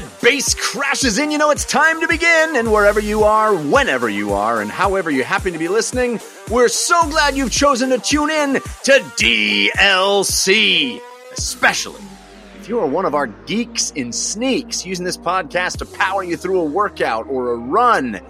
[0.00, 2.56] that bass crashes in, you know it's time to begin.
[2.56, 6.18] And wherever you are, whenever you are, and however you happen to be listening,
[6.50, 11.00] we're so glad you've chosen to tune in to DLC.
[11.32, 12.02] Especially
[12.58, 16.36] if you are one of our geeks in sneaks using this podcast to power you
[16.36, 18.20] through a workout or a run.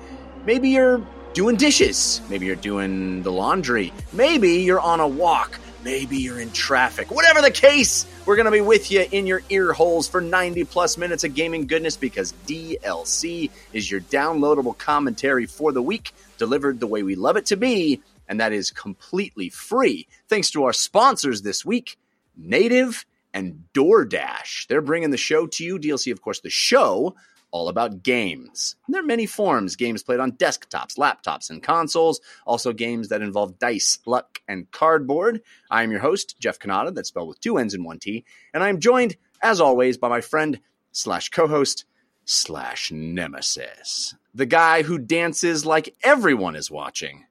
[0.45, 1.01] Maybe you're
[1.33, 2.21] doing dishes.
[2.29, 3.91] Maybe you're doing the laundry.
[4.13, 5.59] Maybe you're on a walk.
[5.83, 7.11] Maybe you're in traffic.
[7.11, 10.65] Whatever the case, we're going to be with you in your ear holes for 90
[10.65, 16.81] plus minutes of gaming goodness because DLC is your downloadable commentary for the week, delivered
[16.81, 20.07] the way we love it to be, and that is completely free.
[20.29, 21.99] Thanks to our sponsors this week,
[22.35, 24.69] Native and DoorDash.
[24.69, 25.79] They're bringing the show to you.
[25.79, 27.15] DLC, of course, the show
[27.55, 28.75] all about games.
[28.85, 32.21] And there are many forms games played on desktops, laptops, and consoles.
[32.47, 35.41] Also, games that involve dice, luck, and cardboard.
[35.71, 38.25] I am your host, Jeff Cannata, that's spelled with two N's and one T.
[38.53, 40.59] And I am joined, as always, by my friend
[40.91, 41.85] slash co host
[42.25, 47.25] slash nemesis, the guy who dances like everyone is watching.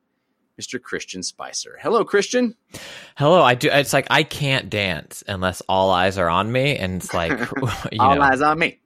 [0.61, 0.79] Mr.
[0.79, 1.79] Christian Spicer.
[1.81, 2.55] Hello, Christian.
[3.17, 3.41] Hello.
[3.41, 3.69] I do.
[3.71, 7.31] It's like I can't dance unless all eyes are on me, and it's like
[7.91, 8.79] you all know, eyes on me.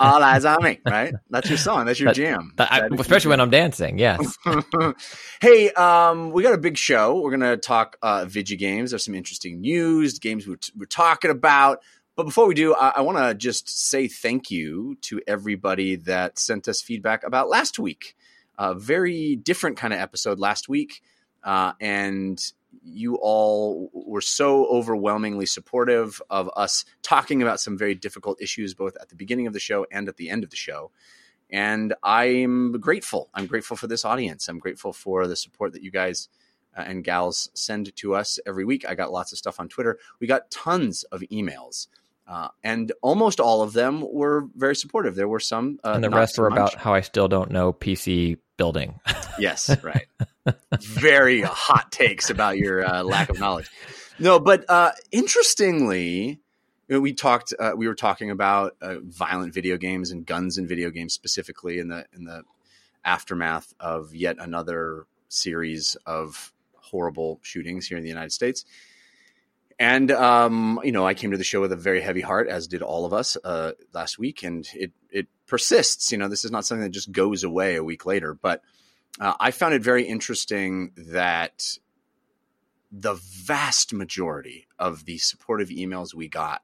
[0.00, 0.78] All eyes on me.
[0.86, 1.14] Right?
[1.30, 1.86] That's your song.
[1.86, 2.52] That's your that- jam.
[2.56, 3.98] that- I- That is especially your when I'm dancing.
[3.98, 4.36] Yes.
[5.40, 7.20] hey, um, we got a big show.
[7.20, 8.90] We're gonna talk uh, video games.
[8.90, 11.80] There's some interesting news, games we're, we're talking about.
[12.16, 16.38] But before we do, I, I want to just say thank you to everybody that
[16.38, 18.14] sent us feedback about last week.
[18.58, 21.00] A very different kind of episode last week,
[21.42, 22.38] uh, and
[22.82, 28.96] you all were so overwhelmingly supportive of us talking about some very difficult issues, both
[29.00, 30.90] at the beginning of the show and at the end of the show
[31.52, 33.28] and I'm grateful.
[33.34, 34.48] I'm grateful for this audience.
[34.48, 36.28] I'm grateful for the support that you guys
[36.76, 38.88] uh, and gals send to us every week.
[38.88, 39.98] I got lots of stuff on Twitter.
[40.20, 41.88] We got tons of emails,
[42.30, 45.16] uh, and almost all of them were very supportive.
[45.16, 46.58] There were some, uh, and the rest were much.
[46.58, 49.00] about how I still don't know PC building.
[49.38, 50.06] Yes, right.
[50.82, 53.70] Very hot takes about your uh, lack of knowledge.
[54.18, 56.40] No, but uh, interestingly,
[56.88, 57.54] we talked.
[57.58, 61.78] Uh, we were talking about uh, violent video games and guns in video games specifically
[61.78, 62.42] in the in the
[63.02, 68.66] aftermath of yet another series of horrible shootings here in the United States.
[69.80, 72.68] And um, you know, I came to the show with a very heavy heart, as
[72.68, 76.12] did all of us uh, last week, and it it persists.
[76.12, 78.34] You know, this is not something that just goes away a week later.
[78.34, 78.60] But
[79.18, 81.78] uh, I found it very interesting that
[82.92, 86.60] the vast majority of the supportive emails we got,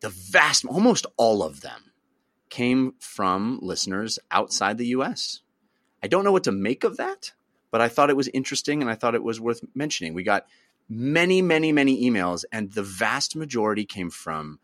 [0.00, 1.92] the vast, almost all of them,
[2.50, 5.42] came from listeners outside the U.S.
[6.02, 7.34] I don't know what to make of that,
[7.70, 10.12] but I thought it was interesting and I thought it was worth mentioning.
[10.12, 10.46] We got
[10.88, 14.58] many, many, many emails, and the vast majority came from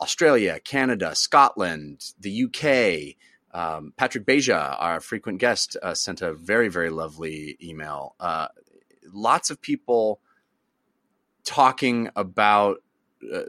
[0.00, 3.16] Australia, Canada, Scotland, the UK.
[3.54, 8.14] Um, Patrick Beja, our frequent guest, uh, sent a very, very lovely email.
[8.18, 8.48] Uh,
[9.12, 10.20] lots of people
[11.44, 12.78] talking about
[13.32, 13.42] uh,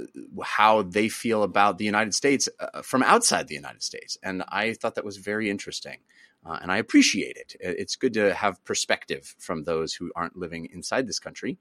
[0.44, 4.18] how they feel about the United States uh, from outside the United States.
[4.22, 6.00] And I thought that was very interesting.
[6.46, 7.56] Uh, and I appreciate it.
[7.60, 11.58] It's good to have perspective from those who aren't living inside this country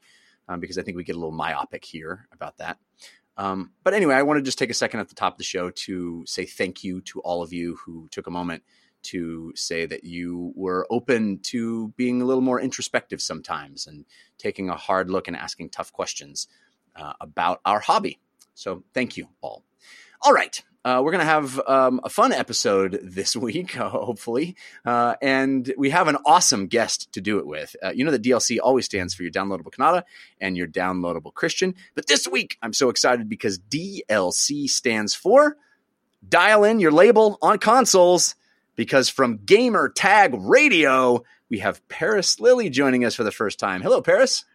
[0.53, 2.79] um, because I think we get a little myopic here about that.
[3.37, 5.45] Um, but anyway, I want to just take a second at the top of the
[5.45, 8.63] show to say thank you to all of you who took a moment
[9.05, 14.05] to say that you were open to being a little more introspective sometimes and
[14.39, 16.47] taking a hard look and asking tough questions
[16.95, 18.21] uh, about our hobby.
[18.55, 19.65] So thank you all.
[20.21, 20.63] All right.
[20.85, 24.57] Uh, we're going to have um, a fun episode this week, hopefully.
[24.85, 27.77] Uh, and we have an awesome guest to do it with.
[27.83, 30.03] Uh, you know that DLC always stands for your downloadable Cannata
[30.41, 31.75] and your downloadable Christian.
[31.95, 35.57] But this week, I'm so excited because DLC stands for
[36.29, 38.35] Dial In Your Label on Consoles.
[38.75, 43.83] Because from Gamer Tag Radio, we have Parris Lilly joining us for the first time.
[43.83, 44.47] Hello, Parris.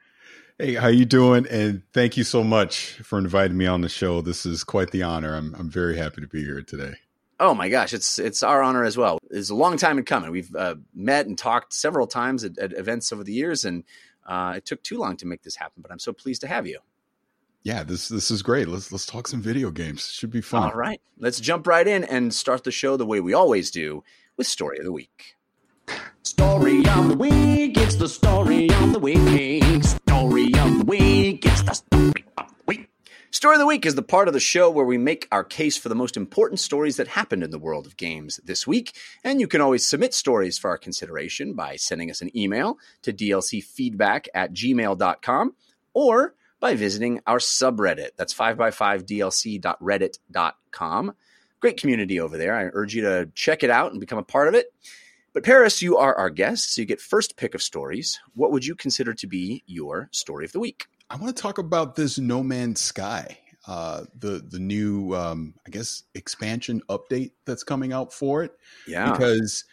[0.59, 1.45] Hey, how you doing?
[1.51, 4.21] And thank you so much for inviting me on the show.
[4.21, 5.35] This is quite the honor.
[5.35, 6.95] I'm I'm very happy to be here today.
[7.39, 9.19] Oh my gosh, it's it's our honor as well.
[9.29, 10.31] It's a long time in coming.
[10.31, 13.83] We've uh, met and talked several times at, at events over the years, and
[14.25, 15.83] uh, it took too long to make this happen.
[15.83, 16.79] But I'm so pleased to have you.
[17.61, 18.67] Yeah, this this is great.
[18.67, 20.09] Let's let's talk some video games.
[20.09, 20.63] Should be fun.
[20.63, 24.03] All right, let's jump right in and start the show the way we always do
[24.37, 25.35] with story of the week.
[26.23, 30.06] Story of the week, it's the story of the week.
[30.17, 32.89] Story of the week, it's the story of the week.
[33.29, 35.77] Story of the Week is the part of the show where we make our case
[35.77, 38.95] for the most important stories that happened in the world of games this week.
[39.23, 43.13] And you can always submit stories for our consideration by sending us an email to
[43.13, 45.53] dlcfeedback at gmail.com
[45.93, 48.15] or by visiting our subreddit.
[48.17, 51.13] That's 5x5dlc.reddit.com.
[51.59, 52.55] Great community over there.
[52.55, 54.73] I urge you to check it out and become a part of it.
[55.37, 58.19] But Parris, you are our guest, so you get first pick of stories.
[58.33, 60.87] What would you consider to be your story of the week?
[61.11, 63.37] I want to talk about this No Man's Sky,
[63.67, 68.51] uh, the the new, um, I guess, expansion update that's coming out for it.
[68.87, 69.63] Yeah, because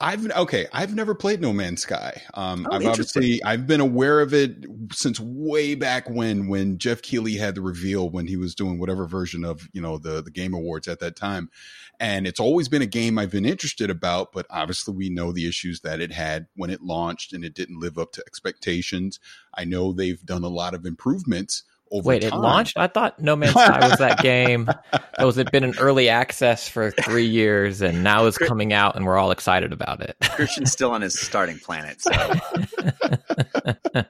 [0.00, 2.20] I've okay, I've never played No Man's Sky.
[2.34, 7.00] Um, Oh, I've obviously I've been aware of it since way back when when Geoff
[7.00, 10.30] Keighley had the reveal when he was doing whatever version of you know the the
[10.30, 11.48] Game Awards at that time,
[12.00, 14.32] and it's always been a game I've been interested about.
[14.32, 17.80] But obviously, we know the issues that it had when it launched, and it didn't
[17.80, 19.20] live up to expectations.
[19.54, 21.64] I know they've done a lot of improvements
[21.94, 22.76] over Wait, it launched?
[22.76, 26.68] I thought No Man's Sky was that game that was it been in early access
[26.68, 30.16] for three years and now is coming out and we're all excited about it.
[30.30, 32.02] Christian's still on his starting planet.
[32.02, 32.10] So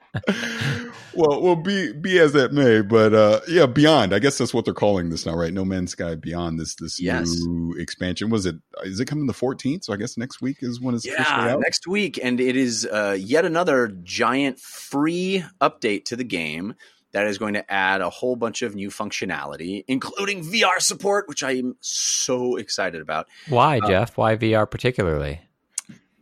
[1.15, 4.13] well, well, be be as that may, but uh, yeah, Beyond.
[4.13, 5.53] I guess that's what they're calling this now, right?
[5.53, 6.59] No Man's Sky Beyond.
[6.59, 7.29] This this Yes.
[7.29, 8.29] new expansion.
[8.29, 8.55] Was it?
[8.83, 9.85] Is it coming the fourteenth?
[9.85, 11.59] So I guess next week is when it's officially yeah, out.
[11.61, 16.75] next week, and it is uh, yet another giant free update to the game
[17.11, 21.43] that is going to add a whole bunch of new functionality, including VR support, which
[21.43, 23.27] I am so excited about.
[23.47, 24.17] Why, Jeff?
[24.17, 25.39] Why VR particularly?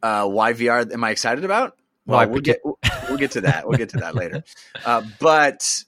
[0.04, 0.92] Uh, why VR?
[0.94, 1.78] Am I excited about?
[2.06, 3.68] Well, we'll get we'll get to that.
[3.68, 4.44] We'll get to that later.
[4.86, 5.84] Uh, but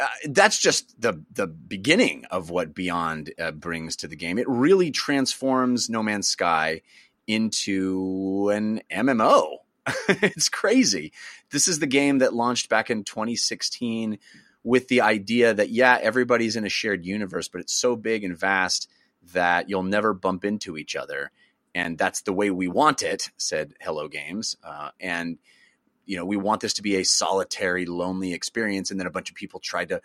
[0.00, 4.38] uh, that's just the the beginning of what Beyond uh, brings to the game.
[4.38, 6.80] It really transforms No Man's Sky
[7.26, 9.58] into an MMO.
[10.08, 11.12] it's crazy.
[11.50, 14.18] This is the game that launched back in 2016
[14.64, 18.36] with the idea that yeah, everybody's in a shared universe, but it's so big and
[18.36, 18.88] vast
[19.32, 21.30] that you'll never bump into each other.
[21.74, 24.56] And that's the way we want it, said Hello Games.
[24.62, 25.38] Uh, and
[26.04, 28.90] you know, we want this to be a solitary, lonely experience.
[28.90, 30.00] And then a bunch of people tried to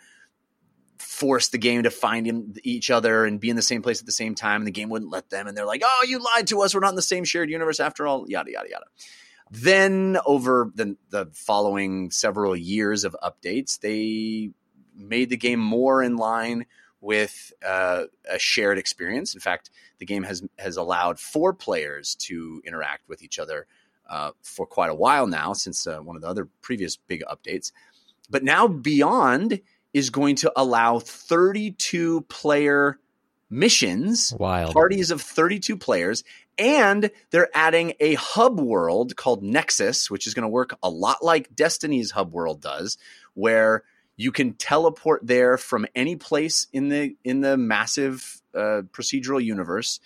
[0.98, 4.12] force the game to find each other and be in the same place at the
[4.12, 4.62] same time.
[4.62, 5.46] And the game wouldn't let them.
[5.46, 6.74] And they're like, oh, you lied to us.
[6.74, 8.86] We're not in the same shared universe after all, yada, yada, yada.
[9.50, 14.50] Then, over the, the following several years of updates, they
[14.94, 16.66] made the game more in line
[17.00, 19.34] with uh, a shared experience.
[19.34, 23.66] In fact, the game has has allowed four players to interact with each other
[24.08, 27.72] uh, for quite a while now, since uh, one of the other previous big updates.
[28.30, 29.60] But now Beyond
[29.92, 32.98] is going to allow 32 player
[33.50, 34.74] missions Wild.
[34.74, 36.22] parties of 32 players
[36.58, 41.24] and they're adding a hub world called nexus which is going to work a lot
[41.24, 42.98] like destiny's hub world does
[43.32, 43.84] where
[44.18, 50.00] you can teleport there from any place in the in the massive uh, procedural universe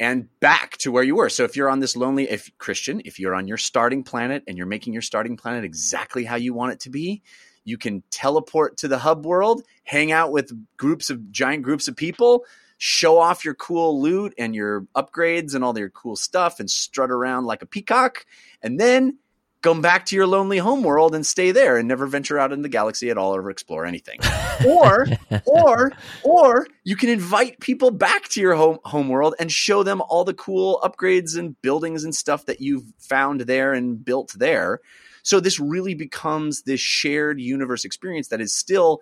[0.00, 1.28] and back to where you were.
[1.28, 4.58] So if you're on this lonely if christian if you're on your starting planet and
[4.58, 7.22] you're making your starting planet exactly how you want it to be
[7.68, 11.96] you can teleport to the hub world, hang out with groups of giant groups of
[11.96, 12.44] people,
[12.78, 17.10] show off your cool loot and your upgrades and all your cool stuff and strut
[17.10, 18.24] around like a peacock,
[18.62, 19.18] and then
[19.62, 22.62] come back to your lonely home world and stay there and never venture out in
[22.62, 24.20] the galaxy at all or explore anything.
[24.66, 25.06] or
[25.46, 30.00] or or you can invite people back to your home home world and show them
[30.08, 34.80] all the cool upgrades and buildings and stuff that you've found there and built there.
[35.22, 39.00] So this really becomes this shared universe experience that is still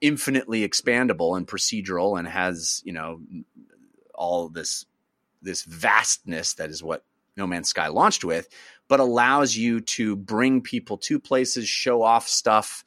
[0.00, 3.20] infinitely expandable and procedural and has, you know,
[4.14, 4.84] all this
[5.42, 7.04] this vastness that is what
[7.36, 8.48] No Man's Sky launched with,
[8.88, 12.84] but allows you to bring people to places, show off stuff.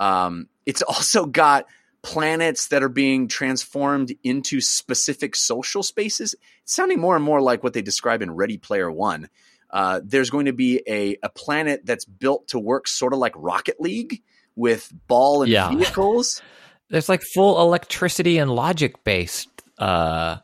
[0.00, 1.66] Um, it's also got
[2.02, 6.34] planets that are being transformed into specific social spaces.
[6.62, 9.28] It's sounding more and more like what they describe in Ready Player One.
[9.70, 13.32] Uh, there's going to be a, a planet that's built to work sort of like
[13.36, 14.22] Rocket League
[14.54, 15.70] with ball and Yeah.
[15.74, 16.42] vehicles.
[16.90, 20.36] There's like full electricity and logic based uh,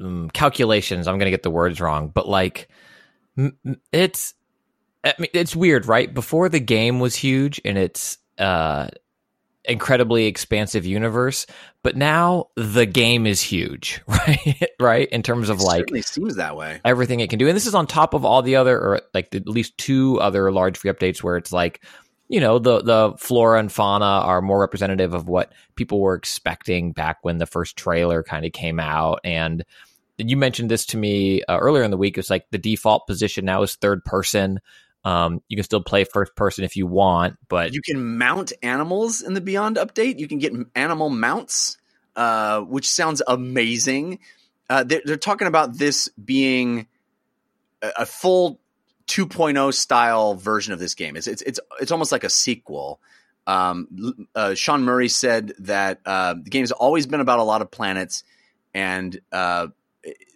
[0.00, 1.06] um, calculations.
[1.06, 2.68] I'm going to get the words wrong, but like
[3.38, 3.56] m-
[3.92, 4.34] it's
[5.04, 6.12] I mean, it's weird, right?
[6.12, 8.88] Before the game was huge and its uh,
[9.64, 11.46] incredibly expansive universe,
[11.82, 14.62] but now the game is huge, right?
[14.80, 15.08] right?
[15.10, 16.80] In terms of It like certainly seems that way.
[16.84, 17.46] everything it can do.
[17.48, 20.50] And this is on top of all the other, or like at least two other
[20.52, 21.82] large free updates where it's like,
[22.28, 26.92] you know, the the flora and fauna are more representative of what people were expecting
[26.92, 29.20] back when the first trailer kind of came out.
[29.24, 29.64] And
[30.28, 32.18] you mentioned this to me uh, earlier in the week.
[32.18, 34.60] It's like the default position now is third person.
[35.04, 39.22] Um, you can still play first person if you want, but You can mount animals
[39.22, 40.18] in the Beyond update.
[40.18, 41.78] You can get animal mounts,
[42.16, 44.18] uh, which sounds amazing.
[44.68, 46.86] Uh, they're, they're talking about this being
[47.82, 48.60] a, a full
[49.06, 51.16] 2.0 style version of this game.
[51.16, 53.00] It's it's it's, it's almost like a sequel.
[53.46, 57.70] Um, uh, Sean Murray said that uh, the has always been about a lot of
[57.70, 58.22] planets,
[58.74, 59.68] and uh,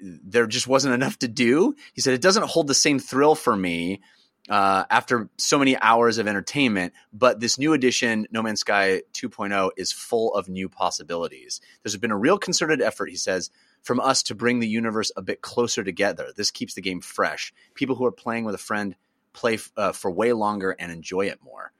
[0.01, 1.75] there just wasn't enough to do.
[1.93, 4.03] He said it doesn't hold the same thrill for me
[4.49, 6.93] uh, after so many hours of entertainment.
[7.13, 11.61] But this new edition, No Man's Sky 2.0, is full of new possibilities.
[11.83, 13.51] There's been a real concerted effort, he says,
[13.83, 16.29] from us to bring the universe a bit closer together.
[16.37, 17.53] This keeps the game fresh.
[17.75, 18.97] People who are playing with a friend
[19.33, 21.73] play uh, for way longer and enjoy it more.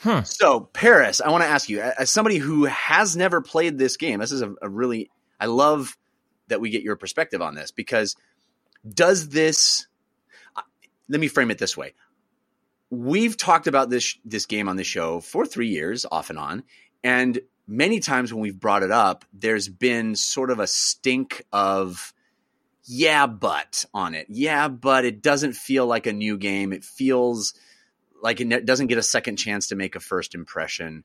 [0.00, 0.20] Hmm.
[0.24, 4.20] So, Parris, I want to ask you, as somebody who has never played this game,
[4.20, 5.96] this is a, a really, I love
[6.48, 8.16] that we get your perspective on this because
[8.88, 9.86] does this,
[10.54, 10.62] uh,
[11.08, 11.94] let me frame it this way.
[12.90, 16.62] We've talked about this this game on the show for three years, off and on,
[17.02, 22.12] and many times when we've brought it up, there's been sort of a stink of
[22.84, 24.26] yeah, but on it.
[24.28, 26.72] Yeah, but it doesn't feel like a new game.
[26.72, 27.54] It feels
[28.22, 31.02] like it doesn't get a second chance to make a first impression.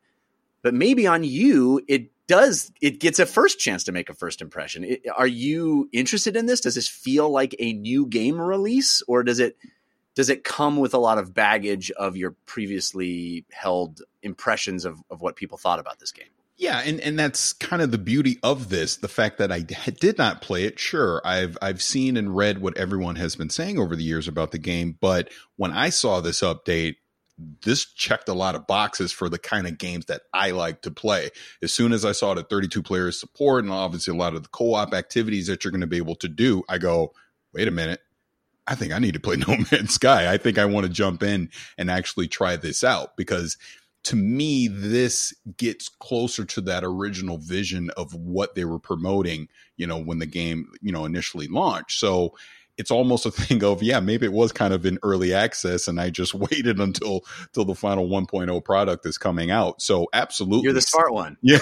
[0.63, 2.72] But maybe on you, it does.
[2.82, 4.84] It gets a first chance to make a first impression.
[4.84, 6.62] It, are you interested in this?
[6.62, 9.58] Does this feel like a new game release, or does it
[10.15, 15.22] does it come with a lot of baggage of your previously held impressions of, of
[15.22, 16.27] what people thought about this game?
[16.58, 19.62] Yeah, and and that's kind of the beauty of this, the fact that I
[20.00, 20.77] did not play it.
[20.80, 24.51] Sure, I've I've seen and read what everyone has been saying over the years about
[24.51, 26.98] the game, but when I saw this update,
[27.63, 30.91] this checked a lot of boxes for the kind of games that I like to
[30.91, 31.29] play.
[31.62, 34.50] As soon as I saw the 32 players support and obviously a lot of the
[34.50, 37.13] co-op activities that you're going to be able to do, I go,
[37.53, 38.01] "Wait a minute.
[38.67, 40.31] I think I need to play No Man's Sky.
[40.31, 43.57] I think I want to jump in and actually try this out because
[44.03, 49.86] to me, this gets closer to that original vision of what they were promoting, you
[49.86, 52.00] know, when the game, you know, initially launched.
[52.00, 52.33] So
[52.78, 56.00] it's almost a thing of, yeah, maybe it was kind of in early access and
[56.00, 57.22] I just waited until
[57.54, 59.82] till the final 1.0 product is coming out.
[59.82, 60.63] So absolutely.
[60.63, 61.38] You're the smart one.
[61.42, 61.60] Yeah.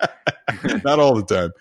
[0.84, 1.52] Not all the time.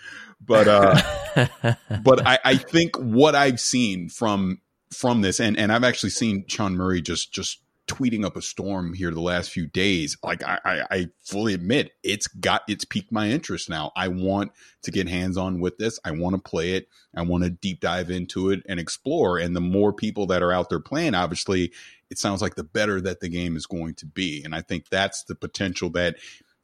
[0.45, 5.83] But uh but I, I think what I've seen from from this, and and I've
[5.83, 10.17] actually seen Sean Murray just just tweeting up a storm here the last few days.
[10.23, 13.91] Like I, I, I fully admit it's got it's piqued my interest now.
[13.95, 14.51] I want
[14.83, 15.99] to get hands on with this.
[16.03, 16.87] I want to play it.
[17.15, 19.37] I want to deep dive into it and explore.
[19.37, 21.71] And the more people that are out there playing, obviously,
[22.09, 24.43] it sounds like the better that the game is going to be.
[24.43, 26.15] And I think that's the potential that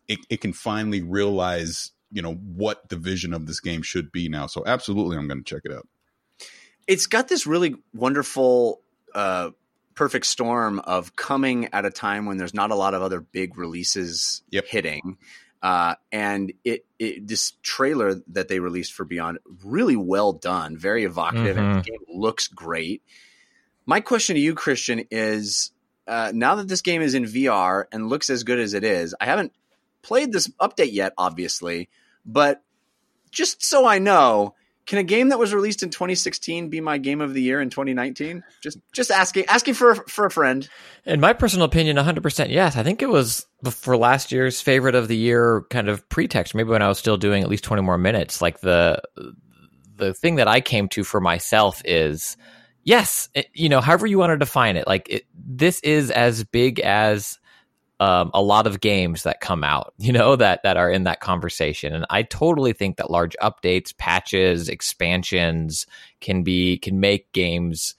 [0.08, 4.30] it, it can finally realize you know what the vision of this game should be
[4.30, 4.48] now.
[4.48, 5.88] So absolutely, I'm going to check it out.
[6.88, 8.82] It's got this really wonderful,
[9.16, 9.52] uh,
[10.02, 13.56] perfect storm of coming at a time when there's not a lot of other big
[13.56, 14.66] releases Yep.
[14.66, 15.18] hitting.
[15.62, 21.04] Uh, and it, it this trailer that they released for Beyond really well done, very
[21.04, 23.04] evocative, and the game looks great.
[23.86, 25.70] My question to you, Christian, is
[26.08, 29.14] uh, now that this game is in VR and looks as good as it is,
[29.22, 29.54] I haven't
[30.02, 31.90] played this update yet, obviously,
[32.26, 32.64] but
[33.30, 34.56] just so I know,
[34.92, 37.70] can a game that was released in 2016 be my game of the year in
[37.70, 38.44] 2019?
[38.62, 40.68] Just just asking asking for for a friend.
[41.06, 42.76] In my personal opinion, 100% yes.
[42.76, 46.54] I think it was for last year's favorite of the year kind of pretext.
[46.54, 48.42] Maybe when I was still doing at least 20 more minutes.
[48.42, 49.02] Like the
[49.96, 52.36] the thing that I came to for myself is
[52.84, 54.88] yes, it, you know, however you want to define it.
[54.88, 57.40] Like it, this is as big as
[58.02, 61.22] um, a lot of games that come out, you know, that that are in that
[61.22, 61.94] conversation.
[61.94, 65.86] And I totally think that large updates, patches, expansions
[66.20, 67.96] can be can make games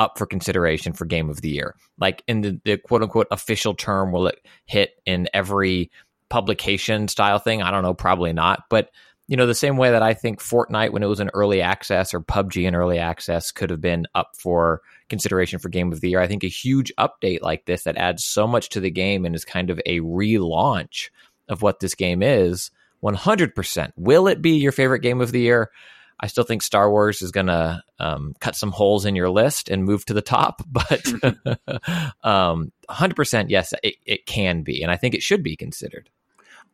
[0.00, 1.76] up for consideration for game of the year.
[1.98, 5.92] Like in the, the quote unquote official term, will it hit in every
[6.28, 7.62] publication style thing?
[7.62, 8.64] I don't know, probably not.
[8.68, 8.90] But
[9.28, 12.12] you know, the same way that I think Fortnite when it was in early access
[12.12, 14.82] or PUBG in early access could have been up for
[15.14, 16.18] consideration for game of the year.
[16.18, 19.32] I think a huge update like this that adds so much to the game and
[19.32, 21.10] is kind of a relaunch
[21.48, 22.72] of what this game is
[23.04, 23.92] 100%.
[23.96, 25.70] Will it be your favorite game of the year?
[26.18, 29.68] I still think Star Wars is going to um, cut some holes in your list
[29.68, 31.06] and move to the top, but
[32.24, 34.82] um, 100% yes, it, it can be.
[34.82, 36.10] And I think it should be considered.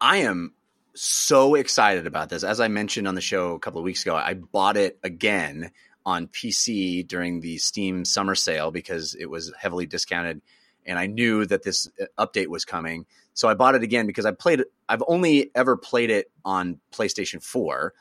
[0.00, 0.54] I am
[0.94, 2.42] so excited about this.
[2.42, 5.72] As I mentioned on the show a couple of weeks ago, I bought it again
[6.06, 10.40] on PC during the Steam summer sale because it was heavily discounted
[10.86, 13.06] and I knew that this uh, update was coming.
[13.34, 14.72] So I bought it again because I played it.
[14.88, 17.92] I've only ever played it on PlayStation 4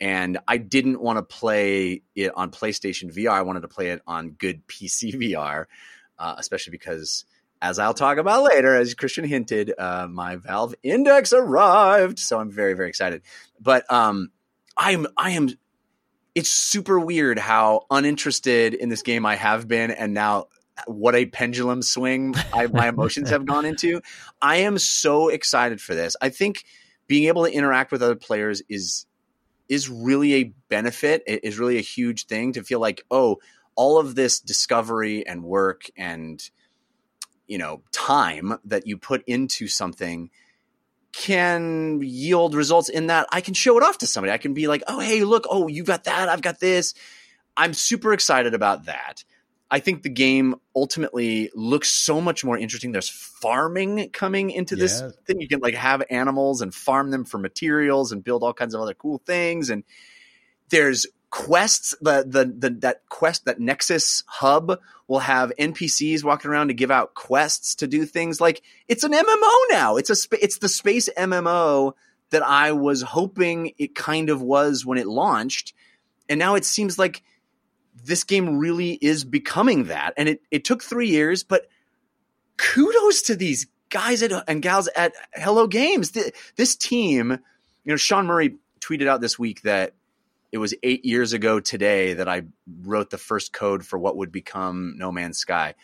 [0.00, 3.30] and I didn't want to play it on PlayStation VR.
[3.30, 5.66] I wanted to play it on good PC VR,
[6.18, 7.24] uh, especially because
[7.60, 12.52] as I'll talk about later, as Christian hinted, uh, my Valve Index arrived, so I'm
[12.52, 13.22] very very excited.
[13.60, 14.30] But um,
[14.76, 15.48] I'm I am.
[16.38, 20.46] It's super weird how uninterested in this game I have been, and now
[20.86, 24.02] what a pendulum swing I, my emotions have gone into.
[24.40, 26.14] I am so excited for this.
[26.22, 26.64] I think
[27.08, 29.04] being able to interact with other players is
[29.68, 31.24] is really a benefit.
[31.26, 33.38] It is really a huge thing to feel like, oh,
[33.74, 36.40] all of this discovery and work and
[37.48, 40.30] you know time that you put into something
[41.12, 44.32] can yield results in that I can show it off to somebody.
[44.32, 46.94] I can be like, "Oh, hey, look, oh, you got that, I've got this."
[47.56, 49.24] I'm super excited about that.
[49.70, 52.92] I think the game ultimately looks so much more interesting.
[52.92, 55.10] There's farming coming into this Yeah.
[55.26, 55.40] thing.
[55.40, 58.80] You can like have animals and farm them for materials and build all kinds of
[58.80, 59.68] other cool things.
[59.68, 59.84] And
[60.70, 61.94] there's quests.
[62.00, 66.90] The the, the that quest that Nexus hub will have NPCs walking around to give
[66.90, 68.40] out quests to do things.
[68.40, 69.96] Like it's an MMO now.
[69.96, 71.92] It's a spa- it's the space MMO
[72.30, 75.72] that I was hoping it kind of was when it launched,
[76.28, 77.22] and now it seems like
[78.04, 80.14] this game really is becoming that.
[80.16, 81.66] And it, it took three years, but
[82.56, 86.12] kudos to these guys at, and gals at Hello Games.
[86.12, 89.94] Th- This team, you know, Sean Murray tweeted out this week that
[90.52, 92.42] it was eight years ago today that I
[92.82, 95.74] wrote the first code for what would become No Man's Sky.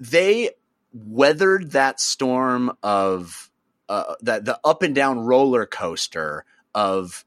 [0.00, 0.50] They
[0.92, 3.50] weathered that storm of
[3.88, 7.24] uh, that the up and down roller coaster of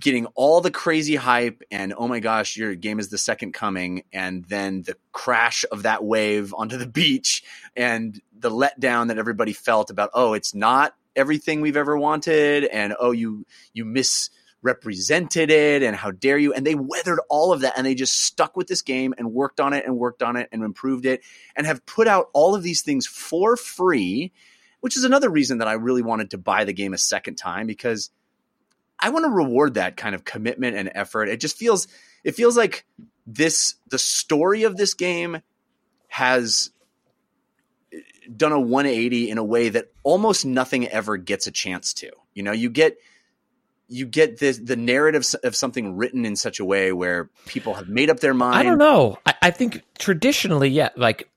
[0.00, 4.04] getting all the crazy hype and oh my gosh, your game is the second coming,
[4.12, 7.44] and then the crash of that wave onto the beach
[7.76, 12.94] and the letdown that everybody felt about oh, it's not everything we've ever wanted, and
[13.00, 13.84] oh, you you
[14.66, 16.52] misrepresented it, and how dare you?
[16.52, 19.60] And they weathered all of that, and they just stuck with this game and worked
[19.60, 21.22] on it and worked on it and improved it,
[21.54, 24.32] and have put out all of these things for free.
[24.80, 27.66] Which is another reason that I really wanted to buy the game a second time
[27.66, 28.10] because
[29.00, 31.28] I want to reward that kind of commitment and effort.
[31.28, 31.88] It just feels
[32.22, 32.84] it feels like
[33.26, 35.40] this the story of this game
[36.08, 36.70] has
[37.92, 37.98] eh,
[38.36, 42.10] done a 180 in a way that almost nothing ever gets a chance to.
[42.34, 42.98] You know, you get
[43.88, 47.88] you get the the narrative of something written in such a way where people have
[47.88, 48.56] made up their mind.
[48.56, 49.18] I don't know.
[49.26, 51.28] I, I think traditionally, yeah, like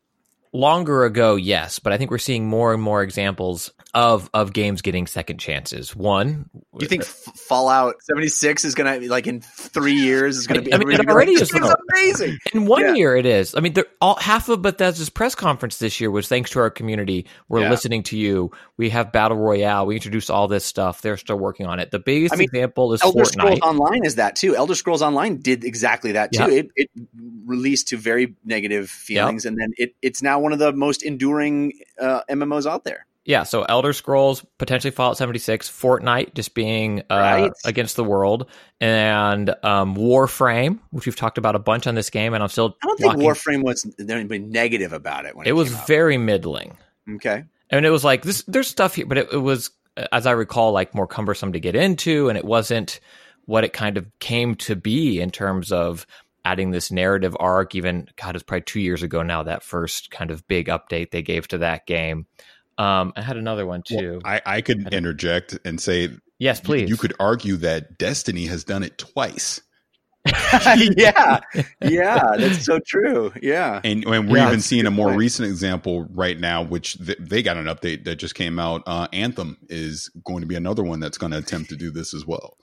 [0.53, 4.81] longer ago, yes, but I think we're seeing more and more examples of of games
[4.81, 5.95] getting second chances.
[5.95, 10.45] One, Do you think F- Fallout 76 is going to like in 3 years is
[10.45, 12.37] going to be I mean, it already like, is, "This amazing.
[12.53, 12.93] In one Yeah.
[12.93, 13.55] year, it is.
[13.55, 17.25] I mean, all, half of Bethesda's press conference this year was thanks to our community.
[17.47, 17.71] We're Yeah.
[17.71, 18.51] listening to you.
[18.77, 19.85] We have Battle Royale.
[19.87, 21.01] We introduced all this stuff.
[21.01, 21.89] They're still working on it.
[21.91, 24.55] The biggest I mean, example is Elder Scrolls Online is that too.
[24.55, 26.39] Elder Scrolls Online did exactly that too.
[26.51, 26.59] Yeah.
[26.59, 26.89] It, it
[27.45, 31.73] released to very negative feelings, and then it, it's now one of the most enduring
[31.99, 33.05] uh, MMOs out there.
[33.25, 37.51] Yeah, so Elder Scrolls, potentially Fallout 76, Fortnite just being uh, Right.
[37.63, 38.49] against the world,
[38.81, 42.75] and um, Warframe, which we've talked about a bunch on this game, and I'm still
[42.81, 45.69] I don't think walking- Warframe was there anybody negative about it when it, It was
[45.85, 46.75] very middling.
[47.15, 47.43] okay.
[47.69, 49.69] and it was like this there's stuff here but it, it was
[50.11, 52.99] as i recall like more cumbersome to get into and it wasn't
[53.45, 56.07] what it kind of came to be in terms of
[56.49, 60.31] adding this narrative arc even god it's probably two years ago now that first kind
[60.31, 62.25] of big update they gave to that game
[62.77, 66.09] um i had another one too I, I could interject and say
[66.39, 69.61] yes please you could argue that Destiny has done it twice.
[70.97, 71.39] yeah,
[71.81, 73.31] yeah, that's so true.
[73.41, 75.17] Yeah, And, and we're Yeah, even seeing a more point.
[75.17, 78.83] recent example right now, which th- they got an update that just came out.
[78.85, 82.13] Uh, Anthem is going to be another one that's going to attempt to do this
[82.13, 82.57] as well.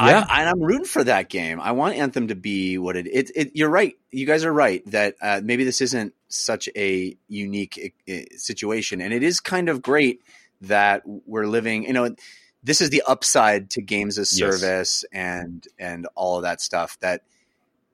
[0.00, 0.26] Yeah.
[0.28, 1.60] I, and I'm rooting for that game.
[1.60, 3.06] I want Anthem to be what it.
[3.06, 3.30] It.
[3.34, 3.94] it you're right.
[4.10, 9.14] You guys are right that uh, maybe this isn't such a unique uh, situation, and
[9.14, 10.20] it is kind of great
[10.62, 11.84] that we're living.
[11.84, 12.14] You know,
[12.62, 14.58] this is the upside to games as Yes.
[14.60, 17.22] service and and all of that stuff that.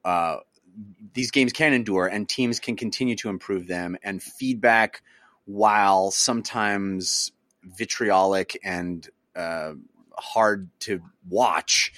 [0.05, 0.39] Uh,
[1.13, 5.03] these games can endure and teams can continue to improve them and feedback
[5.45, 7.31] while sometimes
[7.63, 9.73] vitriolic and uh,
[10.23, 11.93] hard to watch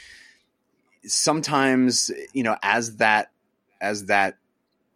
[1.06, 3.30] sometimes you know as that
[3.80, 4.38] as that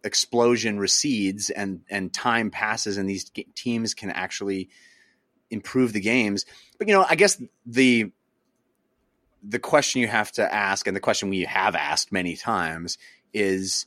[0.03, 4.69] explosion recedes and and time passes and these teams can actually
[5.49, 6.45] improve the games.
[6.77, 8.11] But you know, I guess the
[9.41, 12.97] the question you have to ask, and the question we have asked many times,
[13.33, 13.85] is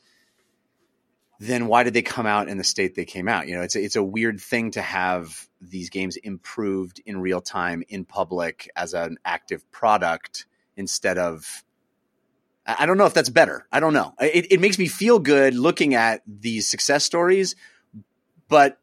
[1.40, 3.48] then why did they come out in the state they came out?
[3.48, 7.40] You know, it's a, it's a weird thing to have these games improved in real
[7.40, 10.46] time in public as an active product
[10.76, 11.64] instead of.
[12.66, 13.66] I don't know if that's better.
[13.72, 14.14] I don't know.
[14.20, 17.56] It, it makes me feel good looking at these success stories,
[18.48, 18.78] but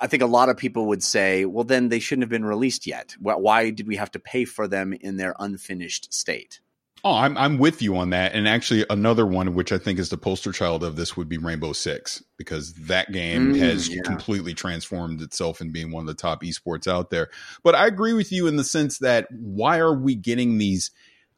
[0.00, 2.86] I think a lot of people would say, well, then they shouldn't have been released
[2.86, 3.16] yet.
[3.18, 6.60] Why did we have to pay for them in their unfinished state?
[7.06, 8.32] Oh, I'm I'm with you on that.
[8.32, 11.36] And actually, another one which I think is the poster child of this would be
[11.36, 14.00] Rainbow Six because that game mm, has yeah.
[14.02, 17.28] completely transformed itself in being one of the top esports out there.
[17.62, 20.92] But I agree with you in the sense that why are we getting these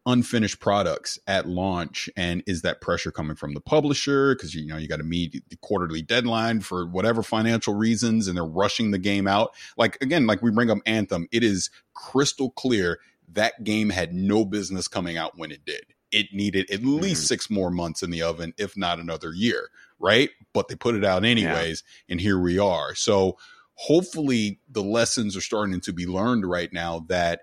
[0.06, 4.76] unfinished products at launch and is that pressure coming from the publisher because you know
[4.76, 8.98] you got to meet the quarterly deadline for whatever financial reasons and they're rushing the
[8.98, 13.00] game out like again like we bring up anthem it is crystal clear
[13.32, 15.84] that game had no business coming out when it did.
[16.12, 17.26] It needed at least mm-hmm.
[17.26, 20.30] six more months in the oven, if not another year, right?
[20.52, 22.12] But they put it out anyways, yeah.
[22.12, 22.94] and here we are.
[22.94, 23.36] So
[23.74, 27.40] hopefully the lessons are starting to be learned right now that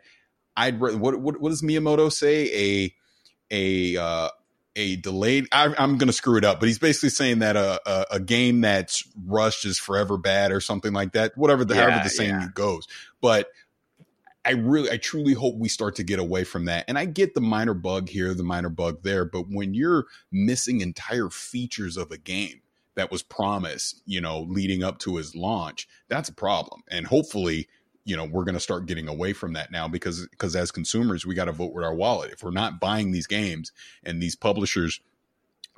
[0.55, 2.49] I'd what what, what does Miyamoto say?
[2.53, 2.95] A
[3.51, 4.29] a uh,
[4.75, 5.47] a delayed.
[5.51, 8.19] I, am going to screw it up, but he's basically saying that a, a, a
[8.19, 11.37] game that's rushed is forever bad or something like that.
[11.37, 12.47] Whatever the yeah, however the saying yeah.
[12.53, 12.87] goes,
[13.21, 13.47] but
[14.45, 16.86] I really, I truly hope we start to get away from that.
[16.88, 20.82] And I get the minor bug here, the minor bug there, but when you're missing
[20.82, 22.62] entire features of a game
[22.95, 26.84] that was promised, you know, leading up to his launch, that's a problem.
[26.89, 27.69] And hopefully,
[28.06, 31.25] you know, we're going to start getting away from that now because because as consumers,
[31.25, 32.32] we got to vote with our wallet.
[32.34, 33.71] If we're not buying these games
[34.03, 34.99] and these publishers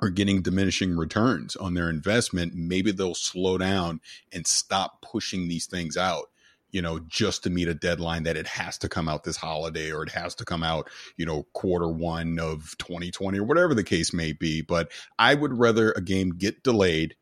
[0.00, 4.00] are getting diminishing returns on their investment, maybe they'll slow down
[4.32, 6.30] and stop pushing these things out
[6.76, 9.90] you know, just to meet a deadline that it has to come out this holiday
[9.90, 13.82] or it has to come out, you know, quarter one of 2020 or whatever the
[13.82, 14.60] case may be.
[14.60, 17.16] But I would rather a game get delayed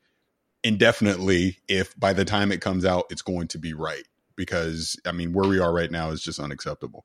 [0.65, 4.03] indefinitely if by the time it comes out, it's going to be right.
[4.35, 7.05] Because, I mean, where we are right now is just unacceptable.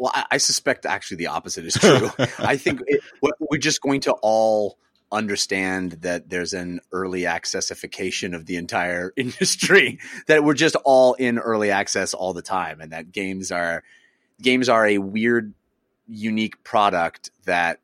[0.00, 2.10] Well, I, I suspect actually the opposite is true.
[2.40, 4.78] I think it, we're just going to all
[5.16, 11.38] understand that there's an early accessification of the entire industry that we're just all in
[11.40, 13.84] early access all the time and that games are
[14.42, 15.54] games are a weird
[16.08, 17.80] unique product that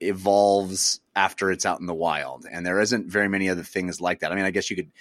[0.00, 2.46] evolves after it's out in the wild.
[2.50, 4.32] And there isn't very many other things like that.
[4.32, 4.92] I mean i guess you could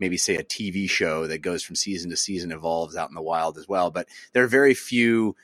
[0.00, 3.22] maybe say a tv show that goes from season to season evolves out in the
[3.22, 5.34] wild as well but there are very few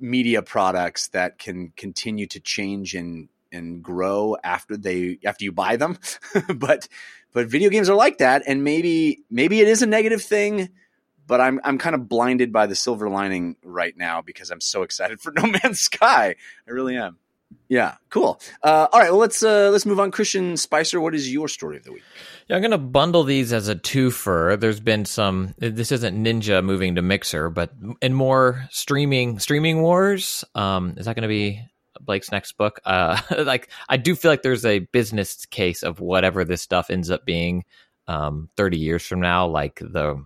[0.00, 5.76] media products that can continue to change and and grow after they after you buy
[5.76, 5.98] them.
[6.54, 6.88] but
[7.32, 10.70] but video games are like that, and maybe maybe it is a negative thing.
[11.26, 14.82] But I'm I'm kind of blinded by the silver lining right now because I'm so
[14.82, 16.34] excited for No Man's Sky.
[16.66, 17.18] I really am.
[17.68, 18.40] Yeah, cool.
[18.62, 20.10] Uh, all right, well let's uh, let's move on.
[20.10, 22.02] Christian Spicer, what is your story of the week?
[22.46, 24.58] Yeah, I'm going to bundle these as a twofer.
[24.58, 25.54] There's been some.
[25.58, 30.44] This isn't Ninja moving to Mixer, but in more streaming streaming wars.
[30.54, 31.62] Um, is that going to be
[32.08, 32.80] Blake's next book.
[32.84, 37.10] Uh, like I do feel like there's a business case of whatever this stuff ends
[37.10, 37.64] up being
[38.08, 40.24] um, 30 years from now, like the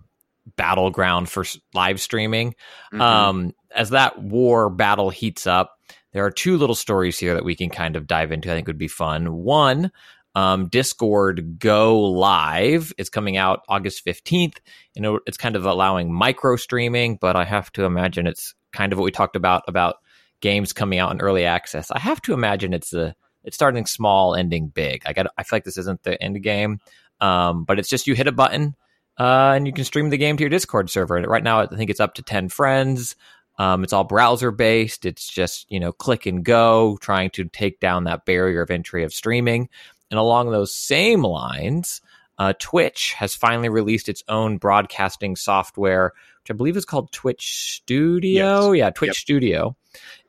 [0.55, 2.55] battleground for live streaming.
[2.93, 3.01] Mm-hmm.
[3.01, 5.77] Um, as that war battle heats up,
[6.13, 8.49] there are two little stories here that we can kind of dive into.
[8.49, 9.33] I think would be fun.
[9.33, 9.91] One,
[10.35, 14.55] um, Discord Go Live is coming out August 15th.
[14.95, 18.93] You know, it's kind of allowing micro streaming, but I have to imagine it's kind
[18.93, 19.97] of what we talked about about
[20.43, 21.89] games coming out in early access.
[21.89, 25.03] I have to imagine it's a it's starting small, ending big.
[25.05, 26.79] I got I feel like this isn't the end game,
[27.21, 28.75] um, but it's just you hit a button
[29.17, 31.15] uh, and you can stream the game to your Discord server.
[31.15, 33.15] And right now, I think it's up to ten friends.
[33.57, 35.05] Um, it's all browser based.
[35.05, 39.05] It's just you know click and go, trying to take down that barrier of entry
[39.05, 39.69] of streaming.
[40.11, 42.01] And along those same lines,
[42.37, 47.73] uh, Twitch has finally released its own broadcasting software, which I believe is called Twitch
[47.75, 48.73] Studio.
[48.73, 48.79] Yes.
[48.79, 49.15] Yeah, Twitch yep.
[49.15, 49.75] Studio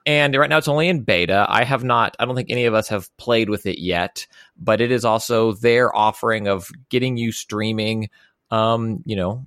[0.07, 1.47] and right now it's only in beta.
[1.49, 4.81] I have not, I don't think any of us have played with it yet, but
[4.81, 8.11] it is also their offering of getting you streaming.
[8.51, 9.47] Um, you know,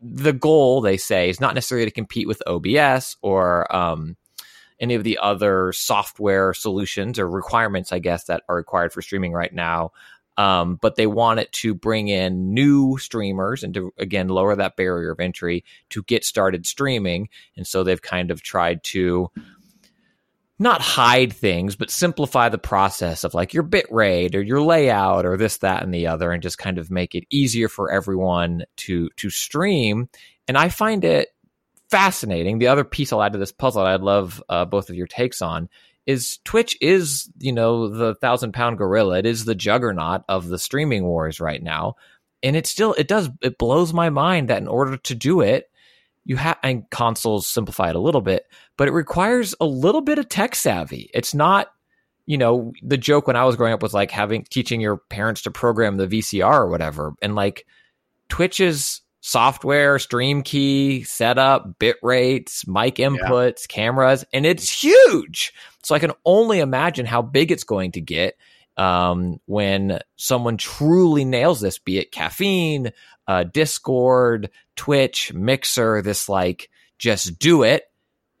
[0.00, 4.16] the goal they say is not necessarily to compete with OBS or um,
[4.80, 9.32] any of the other software solutions or requirements, I guess, that are required for streaming
[9.32, 9.92] right now.
[10.38, 14.76] Um, but they want it to bring in new streamers and to again lower that
[14.76, 17.28] barrier of entry to get started streaming.
[17.56, 19.30] And so they've kind of tried to
[20.62, 25.26] not hide things, but simplify the process of like your bit rate or your layout
[25.26, 28.64] or this, that, and the other, and just kind of make it easier for everyone
[28.76, 30.08] to to stream.
[30.48, 31.28] And I find it
[31.90, 32.58] fascinating.
[32.58, 35.42] The other piece I'll add to this puzzle, I'd love uh, both of your takes
[35.42, 35.68] on,
[36.06, 39.18] is Twitch is you know the thousand pound gorilla.
[39.18, 41.96] It is the juggernaut of the streaming wars right now,
[42.42, 45.70] and it still it does it blows my mind that in order to do it,
[46.24, 50.18] you have and consoles simplify it a little bit, but it requires a little bit
[50.18, 51.10] of tech savvy.
[51.14, 51.72] It's not
[52.26, 55.42] you know the joke when I was growing up was like having teaching your parents
[55.42, 57.66] to program the VCR or whatever, and like
[58.28, 63.74] Twitch's software, stream key, setup, bit rates, mic inputs, yeah.
[63.74, 65.52] cameras, and it's huge.
[65.82, 68.36] So I can only imagine how big it's going to get
[68.76, 72.92] um, when someone truly nails this, be it caffeine,
[73.26, 77.84] uh, Discord, Twitch, Mixer, this like just do it.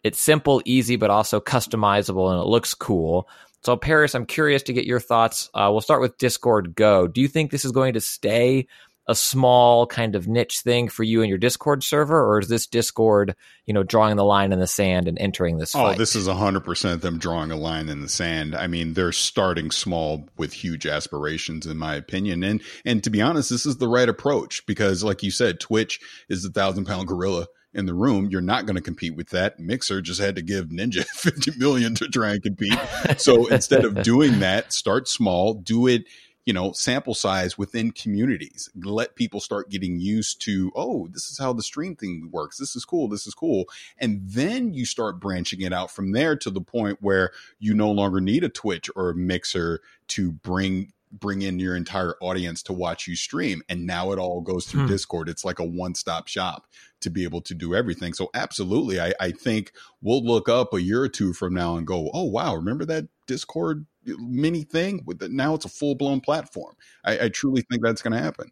[0.02, 3.28] It's simple, easy, but also customizable and it looks cool.
[3.64, 5.48] So, Parris, I'm curious to get your thoughts.
[5.54, 7.06] Uh, we'll start with Discord Go.
[7.06, 8.66] Do you think this is going to stay
[9.08, 12.66] a small kind of niche thing for you and your Discord server, or is this
[12.66, 13.34] Discord,
[13.66, 15.74] you know, drawing the line in the sand and entering this?
[15.74, 18.54] Oh, this is hundred percent them drawing a line in the sand.
[18.54, 23.20] I mean, they're starting small with huge aspirations, in my opinion, and and to be
[23.20, 27.08] honest, this is the right approach because, like you said, Twitch is the thousand pound
[27.08, 28.28] gorilla in the room.
[28.30, 29.58] You're not going to compete with that.
[29.58, 32.78] Mixer just had to give Ninja 50 million to try and compete.
[33.18, 36.04] So instead of doing that, start small, do it
[36.44, 41.38] you know sample size within communities let people start getting used to oh this is
[41.38, 42.58] how the stream thing works.
[42.58, 43.08] This is cool.
[43.08, 43.64] This is cool.
[43.98, 47.90] And then you start branching it out from there to the point where you no
[47.90, 52.72] longer need a twitch or a mixer to bring bring in your entire audience to
[52.72, 53.62] watch you stream.
[53.68, 54.88] And now it all goes through hmm.
[54.88, 55.28] discord.
[55.28, 56.66] It's like a one-stop shop
[57.00, 58.14] to be able to do everything.
[58.14, 61.86] So absolutely I, I think we'll look up a year or two from now and
[61.86, 62.54] go oh wow.
[62.54, 67.62] Remember that discord mini thing with the, now it's a full-blown platform I, I truly
[67.62, 68.50] think that's going to happen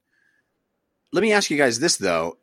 [1.12, 2.38] let me ask you guys this though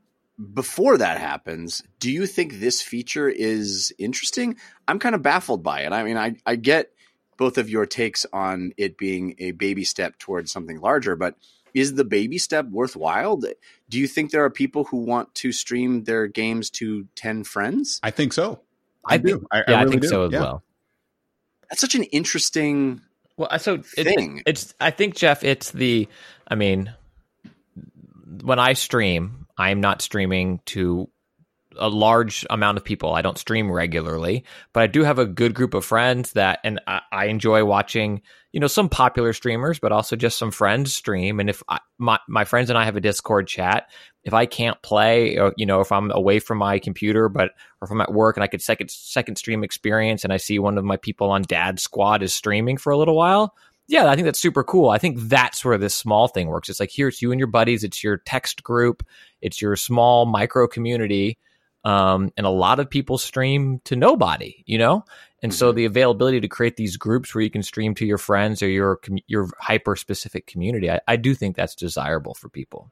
[0.53, 4.57] before that happens, do you think this feature is interesting?
[4.87, 5.91] I'm kind of baffled by it.
[5.91, 6.91] I mean, I, I get
[7.37, 11.35] both of your takes on it being a baby step towards something larger, but
[11.73, 13.37] is the baby step worthwhile?
[13.37, 17.99] Do you think there are people who want to stream their games to 10 friends?
[18.03, 18.61] I think so.
[19.05, 19.45] I, I do.
[19.51, 20.07] I, yeah, I, really I think do.
[20.07, 20.39] so as yeah.
[20.39, 20.63] well.
[21.69, 23.01] That's such an interesting
[23.37, 24.37] well, uh, so thing.
[24.39, 26.07] It, it's I think Jeff, it's the
[26.47, 26.93] I mean
[28.41, 31.09] when I stream, I'm not streaming to
[31.79, 33.13] a large amount of people.
[33.13, 36.79] I don't stream regularly, but I do have a good group of friends that, and
[36.87, 41.39] I, I enjoy watching, you know, some popular streamers, but also just some friends stream.
[41.39, 43.89] And if I, my, my friends and I have a Discord chat,
[44.23, 47.85] if I can't play, or, you know, if I'm away from my computer, but, or
[47.85, 50.77] if I'm at work and I could second, second stream experience and I see one
[50.77, 53.53] of my people on dad squad is streaming for a little while,
[53.87, 54.89] yeah, I think that's super cool.
[54.89, 56.67] I think that's where this small thing works.
[56.67, 59.01] It's like here, it's you and your buddies, it's your text group,
[59.41, 61.37] it's your small micro community
[61.87, 65.05] um, and a lot of people stream to nobody, you know?
[65.41, 65.57] And mm-hmm.
[65.57, 68.67] so the availability to create these groups where you can stream to your friends or
[68.67, 72.91] your your hyper specific community, I, I do think that's desirable for people.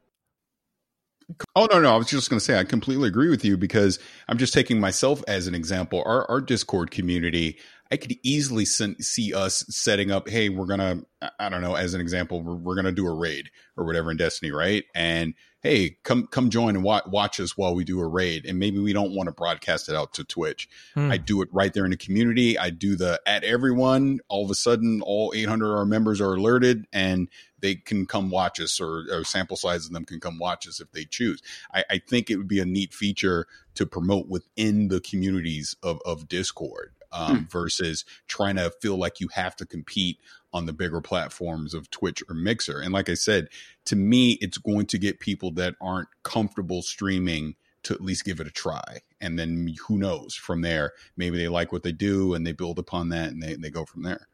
[1.56, 4.00] Oh no, no, I was just going to say I completely agree with you because
[4.30, 6.02] I'm just taking myself as an example.
[6.06, 7.58] Our our Discord community,
[7.92, 10.30] I could easily see us setting up.
[10.30, 11.02] Hey, we're gonna,
[11.40, 14.18] I don't know, as an example, we're, we're gonna do a raid or whatever in
[14.18, 14.86] Destiny, right?
[14.96, 15.34] And
[15.66, 18.46] hey, come come join and watch, watch us while we do a raid.
[18.46, 20.70] And maybe we don't want to broadcast it out to Twitch.
[20.94, 21.12] Hmm.
[21.12, 22.56] I do it right there in the community.
[22.56, 24.20] I do the at everyone.
[24.28, 27.30] All of a sudden, all 800 of our members are alerted and
[27.62, 30.80] they can come watch us or, or sample size of them can come watch us
[30.80, 31.42] if they choose.
[31.74, 36.00] I, I, think it would be a neat feature to promote within the communities of,
[36.06, 37.44] of Discord um, hmm.
[37.46, 40.20] versus trying to feel like you have to compete
[40.56, 42.80] on the bigger platforms of Twitch or Mixer.
[42.80, 43.50] And like I said,
[43.84, 48.40] to me, it's going to get people that aren't comfortable streaming to at least give
[48.40, 49.02] it a try.
[49.20, 52.80] And then who knows from there, maybe they like what they do and they build
[52.80, 54.30] upon that and they, they go from there.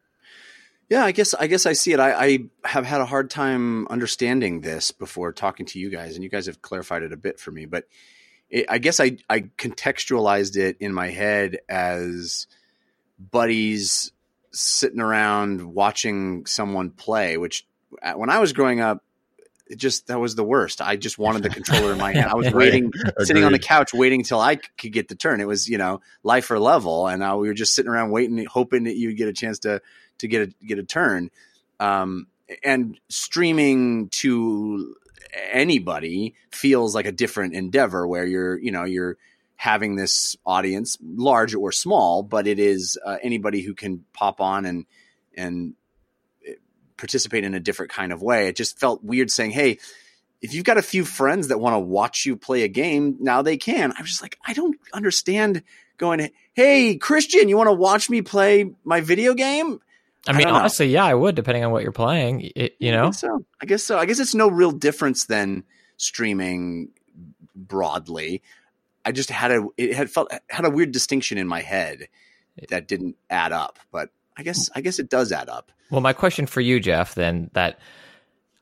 [0.91, 1.99] Yeah, I guess I guess I see it.
[1.99, 6.23] I, I, have had a hard time understanding this before talking to you guys, and
[6.23, 7.65] you guys have clarified it a bit for me.
[7.65, 7.85] But
[8.49, 12.45] it, I guess I I contextualized it in my head as
[13.17, 14.11] buddies
[14.51, 17.37] sitting around watching someone play.
[17.37, 17.65] Which
[18.01, 19.03] uh, when I was growing up,
[19.67, 20.81] it just that was the worst.
[20.81, 22.29] I just wanted the controller in my hand.
[22.29, 25.41] I was waiting, sitting on the couch, waiting until I could get the turn.
[25.41, 28.83] It was you know life or level, and we were just sitting around waiting, hoping
[28.83, 29.81] that you'd get a chance to
[30.19, 31.31] to get a get a turn.
[31.79, 32.27] Um,
[32.63, 34.95] and streaming to
[35.51, 39.17] anybody feels like a different endeavor where you're you know you're
[39.61, 44.65] having this audience large or small but it is uh, anybody who can pop on
[44.65, 44.87] and
[45.37, 45.75] and
[46.97, 49.77] participate in a different kind of way it just felt weird saying hey
[50.41, 53.43] if you've got a few friends that want to watch you play a game, now
[53.43, 53.93] they can.
[53.95, 55.61] I'm just like, I don't understand
[55.97, 59.79] going, Hey, Christian, you want to watch me play my video game?
[60.27, 62.49] I mean, don't honestly, yeah, I would, depending on what you're playing.
[62.55, 63.45] It, you know, guess so.
[63.61, 63.99] I guess so.
[63.99, 65.63] I guess it's no real difference than
[65.97, 66.89] streaming
[67.55, 68.41] broadly.
[69.05, 72.07] I just had a it had felt had a weird distinction in my head
[72.69, 75.71] that didn't add up, but I guess I guess it does add up.
[75.89, 77.79] Well, my question for you, Jeff, then that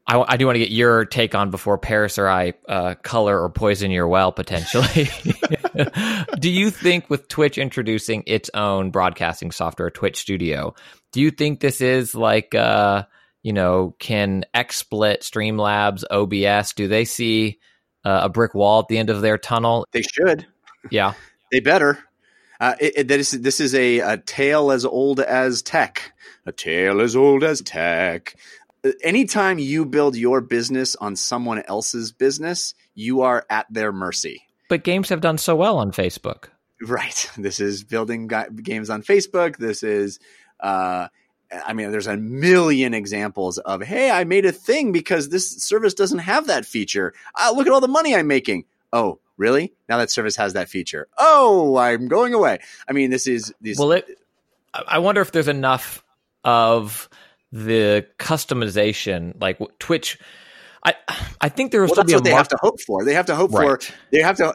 [0.10, 3.40] I, I do want to get your take on before Parris or I uh, color
[3.40, 5.08] or poison your well potentially.
[6.40, 10.74] do you think with Twitch introducing its own broadcasting software, Twitch Studio,
[11.12, 13.04] do you think this is like, uh,
[13.44, 17.60] you know, can XSplit, Streamlabs, OBS, do they see
[18.06, 19.86] uh, a brick wall at the end of their tunnel?
[19.92, 20.46] They should.
[20.90, 21.14] Yeah.
[21.52, 21.98] They better.
[22.60, 26.14] Uh, it, it, this, this is a, a tale as old as tech.
[26.46, 28.36] A tale as old as tech.
[28.86, 34.44] Uh, Anytime you build your business on someone else's business, you are at their mercy.
[34.70, 36.50] But games have done so well on Facebook.
[36.86, 37.30] Right.
[37.38, 39.58] This is building ga- games on Facebook.
[39.58, 40.20] This is,
[40.60, 41.08] uh,
[41.52, 45.94] I mean, there's a million examples of, hey, I made a thing because this service
[45.94, 47.14] doesn't have that feature.
[47.36, 48.66] Ah, look at all the money I'm making.
[48.94, 49.74] Oh, really?
[49.88, 51.08] Now that service has that feature.
[51.18, 52.60] Oh, I'm going away.
[52.88, 53.80] I mean, this is these.
[53.80, 54.06] Well, it.
[54.74, 56.04] I wonder if there's enough
[56.44, 57.10] of
[57.52, 60.20] the customization, like Twitch.
[60.84, 60.94] I
[61.42, 62.80] I think there will well, still that's be a what they mark- have to hope
[62.82, 63.04] for.
[63.04, 63.80] They have to hope for.
[64.12, 64.54] They have to.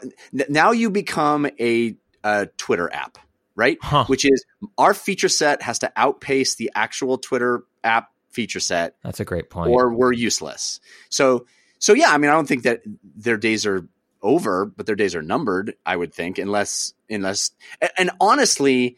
[0.49, 3.19] Now you become a, a Twitter app,
[3.57, 3.79] right?
[3.81, 4.05] Huh.
[4.07, 4.45] Which is
[4.79, 9.49] our feature set has to outpace the actual Twitter app feature set That's a great
[9.51, 9.71] point.
[9.71, 10.81] or we're useless.
[11.09, 11.47] So
[11.79, 12.83] so yeah, I mean I don't think that
[13.17, 13.87] their days are
[14.23, 17.53] over, but their days are numbered, I would think, unless unless
[17.97, 18.97] and honestly,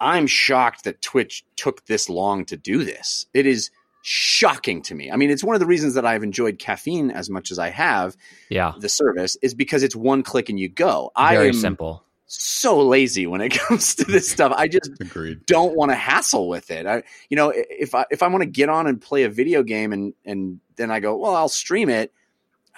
[0.00, 3.26] I'm shocked that Twitch took this long to do this.
[3.34, 3.70] It is
[4.02, 5.10] shocking to me.
[5.10, 7.70] I mean, it's one of the reasons that I've enjoyed caffeine as much as I
[7.70, 8.16] have,
[8.48, 11.10] yeah, the service, is because it's one click and you go.
[11.16, 12.04] very I am simple.
[12.28, 14.52] So lazy when it comes to this stuff.
[14.54, 15.44] I just Agreed.
[15.46, 16.86] don't want to hassle with it.
[16.86, 19.62] I, you know, if I if I want to get on and play a video
[19.62, 22.12] game and and then I go, well, I'll stream it.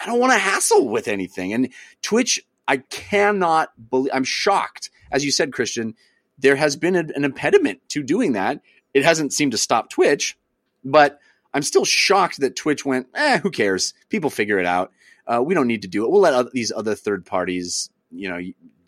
[0.00, 1.52] I don't want to hassle with anything.
[1.52, 1.68] And
[2.00, 4.12] Twitch, I cannot believe.
[4.14, 5.94] I'm shocked, as you said, Christian.
[6.38, 8.62] There has been an, an impediment to doing that.
[8.94, 10.38] It hasn't seemed to stop Twitch,
[10.82, 11.20] but
[11.52, 13.08] I'm still shocked that Twitch went.
[13.14, 13.92] Eh, who cares?
[14.08, 14.90] People figure it out.
[15.26, 16.10] Uh, we don't need to do it.
[16.10, 18.40] We'll let other, these other third parties, you know,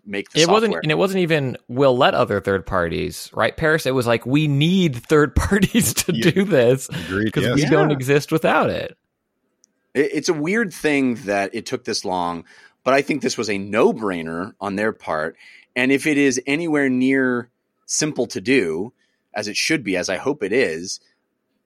[0.04, 0.54] make the It software.
[0.70, 3.86] wasn't, and it wasn't even we'll let other third parties, right, Parris?
[3.86, 6.30] It was like we need third parties to Yeah.
[6.30, 7.54] do this because Yes.
[7.56, 7.70] we Yeah.
[7.70, 8.96] don't exist without it.
[9.94, 12.44] It- It's a weird thing that it took this long,
[12.84, 15.36] but I think this was a no brainer on their part.
[15.76, 17.48] And if it is anywhere near
[17.86, 18.92] simple to do,
[19.34, 21.00] as it should be, as I hope it is,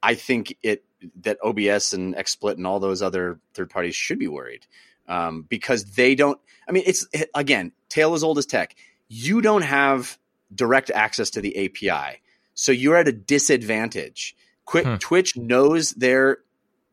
[0.03, 0.85] I think it
[1.23, 4.67] that OBS and XSplit and all those other third parties should be worried
[5.09, 6.39] um, because they don't.
[6.69, 8.75] I mean, it's again, tale as old as tech.
[9.09, 10.19] You don't have
[10.55, 12.21] direct access to the API,
[12.55, 14.37] so you're at a disadvantage.
[14.69, 14.97] Hmm.
[14.97, 16.39] Twitch knows their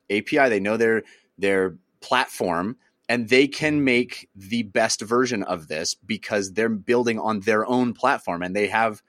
[0.09, 0.49] API.
[0.49, 1.03] They know their
[1.37, 2.77] their platform
[3.09, 7.93] and they can make the best version of this because they're building on their own
[7.93, 9.01] platform and they have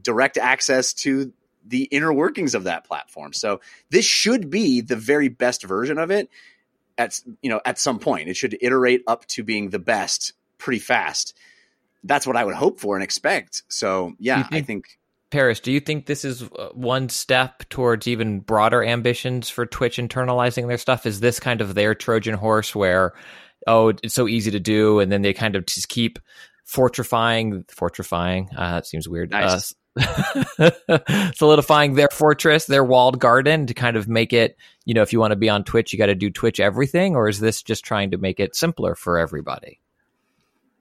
[0.00, 1.32] direct access to
[1.66, 3.32] the inner workings of that platform.
[3.32, 6.30] So this should be the very best version of it
[6.98, 8.28] at you know at some point.
[8.28, 11.34] It should iterate up to being the best pretty fast.
[12.04, 13.62] That's what I would hope for and expect.
[13.68, 14.98] So yeah, I think- think
[15.30, 19.98] Parris, do you think this is uh, one step towards even broader ambitions for Twitch
[19.98, 21.04] internalizing their stuff?
[21.04, 23.12] Is this kind of their Trojan horse where,
[23.66, 26.18] oh, it's so easy to do, and then they kind of just keep
[26.64, 28.48] fortifying, fortifying?
[28.56, 29.30] Uh, that seems weird.
[29.30, 29.72] Nice.
[29.72, 29.74] Uh,
[31.34, 35.20] solidifying their fortress, their walled garden to kind of make it, you know, if you
[35.20, 37.84] want to be on Twitch, you got to do Twitch everything, or is this just
[37.84, 39.80] trying to make it simpler for everybody?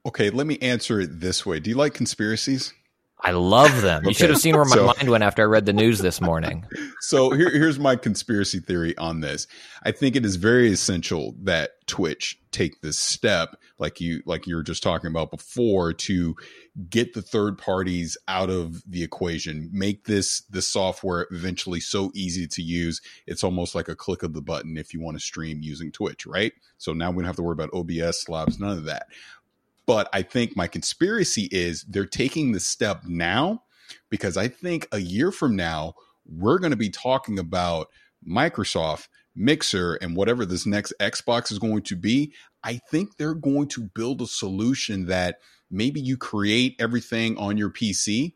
[0.05, 1.59] Okay, let me answer it this way.
[1.59, 2.73] Do you like conspiracies?
[3.19, 4.03] I love them.
[4.03, 4.17] You Okay.
[4.19, 6.65] should have seen where my So- mind went after I read the news this morning.
[6.99, 9.45] So here, here's my conspiracy theory on this.
[9.83, 14.55] I think it is very essential that Twitch take this step, like you like you
[14.55, 16.35] were just talking about before, to
[16.89, 19.69] get the third parties out of the equation.
[19.73, 23.01] Make this the software eventually so easy to use.
[23.25, 26.25] It's almost like a click of the button if you want to stream using Twitch,
[26.27, 26.53] right?
[26.77, 29.07] So now we don't have to worry about OBS slabs, none of that.
[29.87, 33.63] But I think my conspiracy is they're taking the step now
[34.09, 35.95] because I think a year from now,
[36.25, 37.87] we're going to be talking about
[38.27, 42.33] Microsoft, Mixer, and whatever this next Xbox is going to be.
[42.63, 45.37] I think they're going to build a solution that
[45.69, 48.33] maybe you create everything on your PC,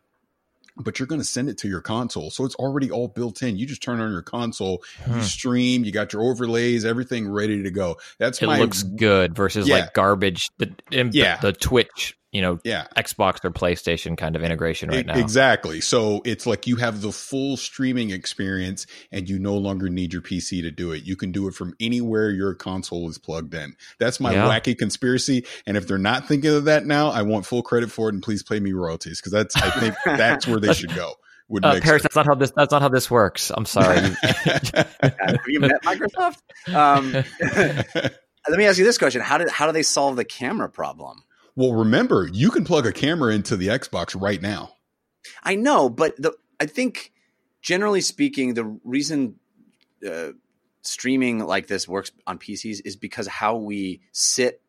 [0.77, 2.29] but you're going to send it to your console.
[2.31, 3.57] So it's already all built in.
[3.57, 5.17] You just turn on your console, Hmm.
[5.17, 7.97] you stream, you got your overlays, everything ready to go.
[8.19, 9.75] That's It my looks good versus Yeah.
[9.75, 10.47] like garbage.
[10.57, 10.73] The,
[11.11, 11.37] Yeah.
[11.41, 12.87] the Twitch, you know, yeah.
[12.97, 15.17] Xbox or PlayStation kind of integration right now.
[15.17, 15.81] Exactly.
[15.81, 20.21] So it's like you have the full streaming experience and you no longer need your
[20.21, 21.03] PC to do it.
[21.03, 23.75] You can do it from anywhere your console is plugged in.
[23.99, 24.47] That's my Yeah.
[24.47, 25.45] wacky conspiracy.
[25.67, 28.23] And if they're not thinking of that now, I want full credit for it and
[28.23, 31.15] please pay me royalties because that's I think that's where they should go.
[31.49, 32.03] Would Uh, make sense.
[32.03, 32.51] that's not how this.
[32.55, 33.51] That's not how this works.
[33.53, 33.97] I'm sorry.
[34.21, 36.37] Have you met Microsoft?
[36.73, 37.11] Um,
[38.49, 41.23] let me ask you this question: How did how do they solve the camera problem?
[41.55, 44.73] Well, remember, you can plug a camera into the Xbox right now.
[45.43, 47.11] I know, but the I think
[47.61, 49.35] generally speaking, the reason
[50.07, 50.29] uh,
[50.81, 54.61] streaming like this works on PCs is because how we sit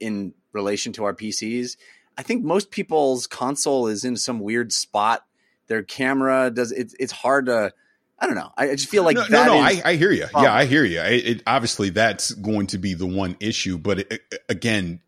[0.00, 1.76] in relation to our PCs.
[2.16, 5.24] I think most people's console is in some weird spot.
[5.66, 7.72] Their camera does it's it's hard to.
[8.20, 8.50] I don't know.
[8.56, 10.26] I just feel like no, no, no, I, I hear you.
[10.34, 11.00] Yeah, I hear you.
[11.00, 13.78] It, it, obviously, that's going to be the one issue.
[13.78, 15.00] But it, again,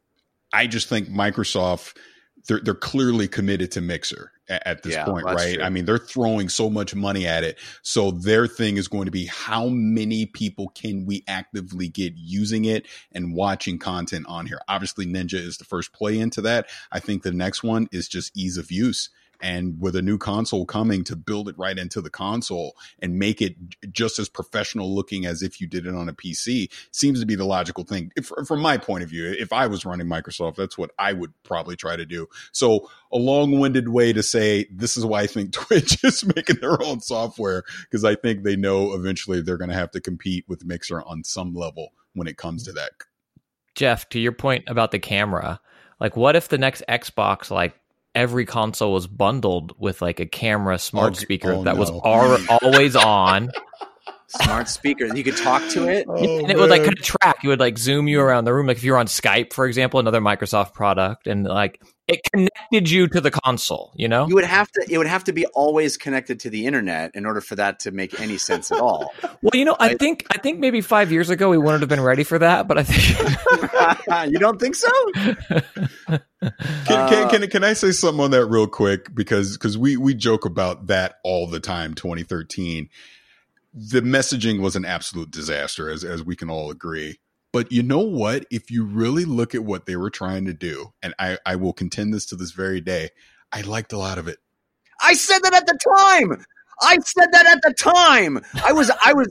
[0.53, 1.97] I just think Microsoft
[2.47, 5.57] they're they're clearly committed to Mixer at, at this Yeah, point, right?
[5.57, 5.63] true.
[5.63, 7.59] I mean, they're throwing so much money at it.
[7.83, 12.65] So their thing is going to be how many people can we actively get using
[12.65, 14.61] it and watching content on here.
[14.69, 16.69] Obviously, Ninja is the first play into that.
[16.91, 19.11] I think the next one is just ease of use.
[19.41, 23.41] And with a new console coming to build it right into the console and make
[23.41, 23.57] it
[23.91, 27.35] just as professional looking as if you did it on a PC seems to be
[27.35, 28.13] the logical thing.
[28.17, 31.33] If, from my point of view, if I was running Microsoft, that's what I would
[31.43, 32.29] probably try to do.
[32.53, 36.57] So a long winded way to say this is why I think Twitch is making
[36.61, 40.45] their own software because I think they know eventually they're going to have to compete
[40.49, 42.91] with Mixer on some level when it comes to that.
[43.75, 45.61] Jeff, to your point about the camera,
[46.01, 47.75] like what if the next Xbox, like
[48.15, 52.01] every console was bundled with like a camera smart Oh, speaker oh, that was no.
[52.05, 53.51] al- always on,
[54.29, 55.07] smart speaker.
[55.15, 56.07] You could talk to it.
[56.09, 57.37] Oh, and it would like kind of track.
[57.45, 60.01] It would like zoom you around the room, like if you're on Skype, for example,
[60.01, 61.81] another Microsoft product, and like
[62.11, 63.93] it connected you to the console.
[63.95, 64.87] You know, You would have to.
[64.89, 67.91] It would have to be always connected to the internet in order for that to
[67.91, 69.13] make any sense at all.
[69.23, 72.01] well, you know, I think I think maybe five years ago we wouldn't have been
[72.01, 74.91] ready for that, but I think you don't think so?
[75.13, 76.21] Can,
[76.89, 79.15] Uh, can, can, can I say something on that real quick?
[79.15, 82.89] Because because we, we joke about that all the time, 2013.
[83.73, 87.21] The messaging was an absolute disaster, as, as we can all agree.
[87.53, 88.47] But you know what?
[88.51, 91.73] If you really look at what they were trying to do, and I, I will
[91.73, 93.11] contend this to this very day,
[93.53, 94.39] I liked a lot of it.
[95.03, 96.45] I said that at the time.
[96.83, 98.41] I said that at the time.
[98.65, 99.29] I was I was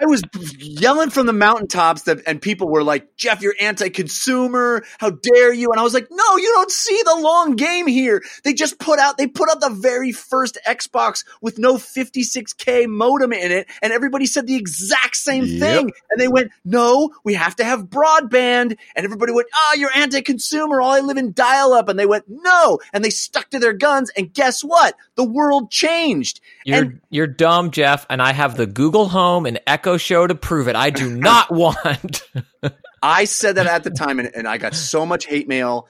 [0.00, 0.22] I was
[0.58, 4.84] yelling from the mountaintops that and people were like, "Jeff, you're anti-consumer.
[4.98, 8.22] How dare you?" And I was like, "No, you don't see the long game here.
[8.44, 13.32] They just put out they put out the very first Xbox with no 56K modem
[13.32, 15.60] in it and everybody said the exact same Yep.
[15.60, 15.90] thing.
[16.10, 20.80] And they went, "No, we have to have broadband." And everybody went, "Ah, you're anti-consumer.
[20.80, 24.10] All I live in dial-up." And they went, "No." And they stuck to their guns
[24.16, 24.94] and guess what?
[25.20, 26.40] The world changed.
[26.64, 30.34] you're And- you're dumb, Jeff, and I have the Google Home and Echo Show to
[30.34, 30.74] prove it.
[30.76, 32.22] I do not want.
[33.02, 35.86] I said that at the time, and, and I got so much hate mail.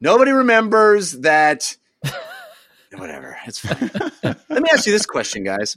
[0.00, 1.76] Nobody remembers that.
[2.96, 3.36] Whatever.
[3.46, 3.90] It's fine.
[4.22, 5.76] Let me ask you this question, guys.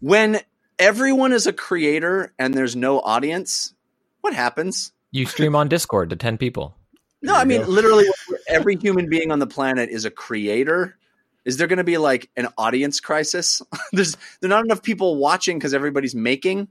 [0.00, 0.40] When
[0.80, 3.74] everyone is a creator and there's no audience,
[4.22, 4.90] what happens?
[5.12, 6.76] you stream on Discord to ten people.
[7.22, 8.06] No, I mean, literally,
[8.48, 10.96] every human being on the planet is a creator.
[11.44, 13.60] Is there going to be like an audience crisis?
[13.92, 16.68] There's there not enough people watching because everybody's making.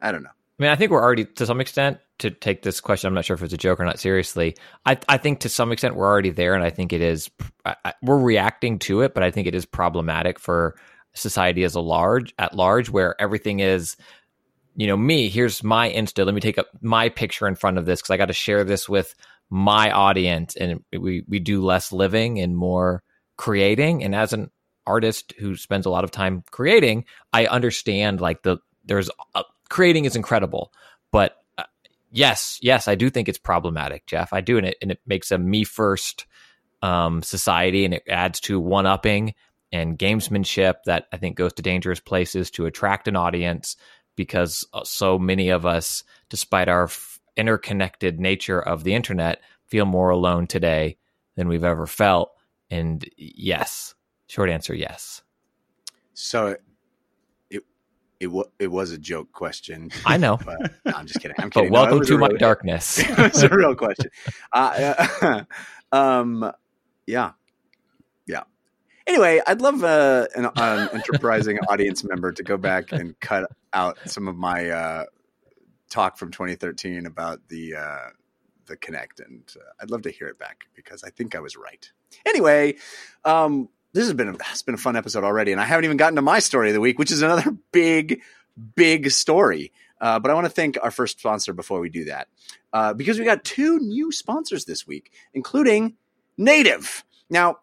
[0.00, 0.30] I don't know.
[0.58, 3.08] I mean, I think we're already to some extent to take this question.
[3.08, 3.98] I'm not sure if it's a joke or not.
[3.98, 7.30] Seriously, I I think to some extent we're already there, and I think it is.
[7.64, 10.76] I, I, we're reacting to it, but I think it is problematic for
[11.12, 13.96] society as a large at large, where everything is.
[14.78, 15.30] You know, me.
[15.30, 16.24] Here's my Insta.
[16.24, 18.62] Let me take up my picture in front of this because I got to share
[18.62, 19.14] this with
[19.50, 23.02] my audience, and we we do less living and more
[23.36, 24.02] creating.
[24.04, 24.50] And as an
[24.86, 30.04] artist who spends a lot of time creating, I understand like the there's a, creating
[30.04, 30.72] is incredible,
[31.10, 31.64] but uh,
[32.10, 34.32] yes, yes, I do think it's problematic, Jeff.
[34.32, 36.26] I do, and it and it makes a me first
[36.82, 39.34] um, society, and it adds to one upping
[39.72, 43.76] and gamesmanship that I think goes to dangerous places to attract an audience
[44.14, 49.84] because uh, so many of us, despite our f- interconnected nature of the internet, feel
[49.84, 50.96] more alone today
[51.36, 52.30] than we've ever felt.
[52.70, 53.94] And yes,
[54.26, 55.22] short answer, yes.
[56.14, 56.62] So it
[58.20, 59.90] it it was a joke question.
[60.04, 61.36] I know, But, no, I'm just kidding.
[61.38, 61.72] I'm but kidding.
[61.72, 62.98] No, it welcome was to my real- darkness.
[63.02, 64.10] it's a real question.
[64.52, 65.42] Uh,
[65.92, 66.50] um,
[67.06, 67.32] yeah,
[68.26, 68.44] yeah.
[69.06, 73.98] Anyway, I'd love uh, an, an enterprising audience member to go back and cut out
[74.06, 75.04] some of my uh,
[75.90, 78.08] talk from 2013 about the uh,
[78.66, 81.56] the Kinect, and uh, I'd love to hear it back because I think I was
[81.56, 81.90] right.
[82.24, 82.76] Anyway,
[83.24, 85.96] um, this has been a, it's been a fun episode already, and I haven't even
[85.96, 88.20] gotten to my story of the week, which is another big,
[88.74, 89.72] big story.
[90.00, 92.28] Uh, but I want to thank our first sponsor before we do that,
[92.72, 95.94] uh, because we got two new sponsors this week, including
[96.36, 97.04] Native.
[97.30, 97.58] Now,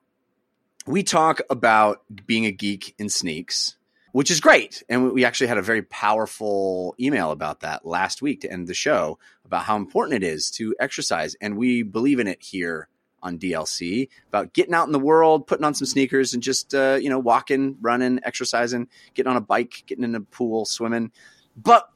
[0.86, 3.78] we talk about being a geek in sneaks,
[4.12, 4.84] which is great.
[4.90, 8.74] And we actually had a very powerful email about that last week to end the
[8.74, 11.36] show about how important it is to exercise.
[11.42, 12.90] And we believe in it here
[13.24, 16.98] on DLC about getting out in the world, putting on some sneakers and just, uh,
[17.02, 21.12] you know, walking, running, exercising, getting on a bike, getting in a pool, swimming.
[21.56, 21.90] But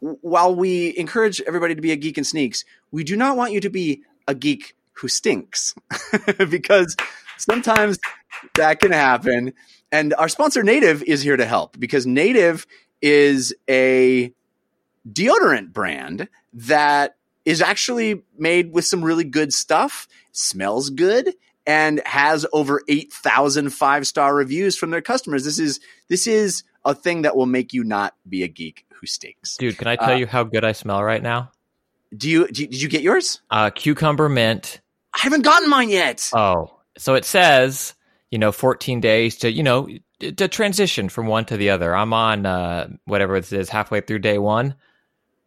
[0.00, 3.60] while we encourage everybody to be a geek in sneaks, we do not want you
[3.60, 5.74] to be a geek who stinks
[6.48, 6.96] because
[7.38, 7.98] sometimes
[8.54, 9.52] that can happen.
[9.92, 12.66] And our sponsor Native is here to help because Native
[13.00, 14.32] is a
[15.10, 21.34] deodorant brand that is actually made with some really good stuff, smells good,
[21.66, 25.44] and has over 8,000 five-star reviews from their customers.
[25.44, 29.06] This is this is a thing that will make you not be a geek who
[29.06, 29.56] stinks.
[29.56, 31.50] Dude, can I tell Uh, you how good I smell right now?
[32.16, 33.40] Do you, did you get yours?
[33.50, 34.80] Uh, cucumber mint.
[35.14, 36.30] I haven't gotten mine yet.
[36.32, 37.94] Oh, so it says,
[38.30, 39.88] you know, 14 days to, you know,
[40.20, 41.94] to transition from one to the other.
[41.94, 44.74] I'm on uh, whatever it is, halfway through day one.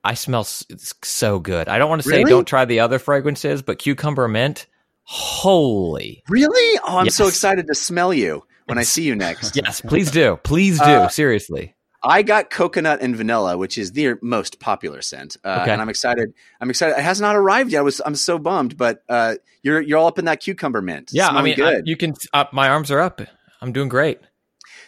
[0.07, 1.67] I smell so good.
[1.67, 2.29] I don't want to say Really?
[2.29, 4.65] don't try the other fragrances, but cucumber mint,
[5.03, 6.23] holy.
[6.29, 6.79] Really?
[6.87, 9.55] Oh, I'm so excited to smell you when I see you next.
[9.57, 10.39] Yes, please do.
[10.43, 10.85] Please do.
[10.85, 11.75] Uh, Seriously.
[12.03, 15.71] I got coconut and vanilla, which is the most popular scent, uh, Okay.
[15.71, 16.31] and I'm excited.
[16.61, 16.97] I'm excited.
[16.97, 17.79] It has not arrived yet.
[17.79, 21.09] I was I'm so bummed, but uh, you're you're all up in that cucumber mint.
[21.11, 21.87] Yeah, I mean, I- good.
[21.87, 23.19] you can, uh, my arms are up.
[23.61, 24.19] I'm doing great.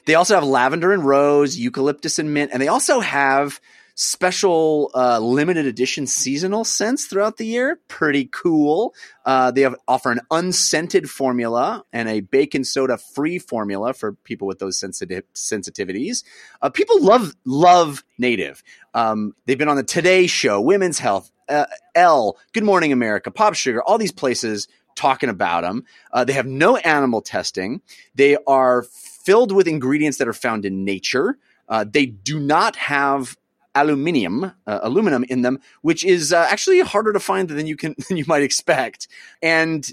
[0.06, 3.60] They also have lavender and rose, eucalyptus and mint, and they also have
[4.00, 7.82] special uh, limited edition seasonal scents throughout the year.
[7.90, 8.96] Pretty cool.
[9.26, 14.48] Uh, they have offer an unscented formula and a baking soda free formula for people
[14.48, 16.24] with those sensitive sensitivities.
[16.62, 18.64] Uh, people love love native.
[18.94, 23.54] Um, they've been on the Today Show, Women's Health, uh, Elle, Good Morning America, Pop
[23.54, 25.84] Sugar, all these places talking about them.
[26.14, 27.82] Uh, they have no animal testing.
[28.16, 31.38] They are filled with ingredients that are found in nature.
[31.68, 33.36] Uh, they do not have
[33.80, 37.96] aluminium, uh, aluminum in them, which is uh, actually harder to find than you can
[38.08, 39.08] than you might expect.
[39.42, 39.90] And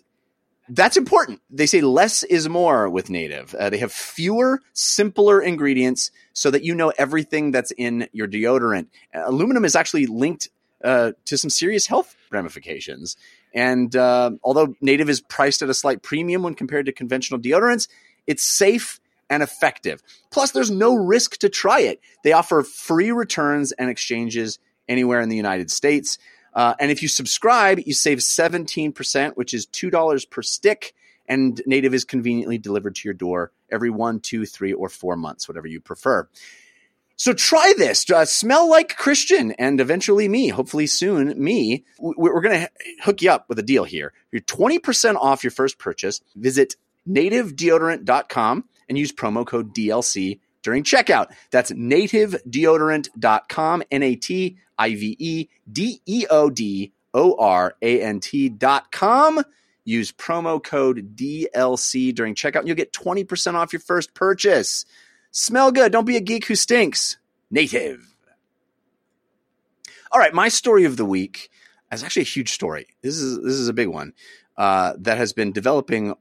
[0.69, 1.41] that's important.
[1.49, 3.55] They say less is more with native.
[3.55, 8.89] Uh, they have fewer, simpler ingredients so that you know everything that's in your deodorant.
[9.15, 10.49] Uh, aluminum is actually linked
[10.83, 13.17] uh, to some serious health ramifications.
[13.55, 17.89] And uh, although native is priced at a slight premium when compared to conventional deodorants,
[18.27, 19.01] it's safe
[19.31, 20.03] and effective.
[20.31, 22.01] Plus, there's no risk to try it.
[22.25, 24.59] They offer free returns and exchanges
[24.89, 26.19] anywhere in the United States.
[26.55, 30.95] Uh, and if you subscribe, you save 17%, which is $2 per stick.
[31.29, 35.49] And Native is conveniently delivered to your door every one, two, three, or four months,
[35.49, 36.29] whatever you prefer.
[37.17, 38.09] So try this.
[38.09, 41.85] Uh, smell like Christian and eventually me, hopefully soon me.
[41.99, 42.71] We- We're going to
[43.03, 44.13] hook you up with a deal here.
[44.31, 46.21] You're 20% off your first purchase.
[46.37, 46.77] Visit
[47.09, 51.29] nativedeodorant.com and use promo code DLC during checkout.
[51.51, 58.03] That's nativedeodorant.com, N A T I V E D E O D O R A
[58.03, 59.43] N T.com.
[59.85, 64.85] Use promo code DLC during checkout and you'll get 20% off your first purchase.
[65.31, 65.93] Smell good.
[65.93, 67.19] Don't be a geek who stinks.
[67.51, 68.17] Native.
[70.11, 71.51] All right, my story of the week
[71.93, 72.89] is actually a huge story.
[73.03, 74.13] This is this is a big one
[74.57, 76.15] uh, that has been developing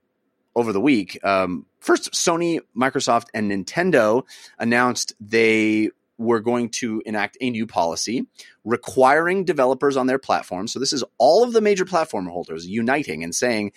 [0.56, 1.20] over the week.
[1.24, 4.24] Um, first, Sony, Microsoft, and Nintendo
[4.58, 8.26] announced they were going to enact a new policy
[8.64, 10.68] requiring developers on their platform.
[10.68, 13.74] So this is all of the major platform holders uniting and saying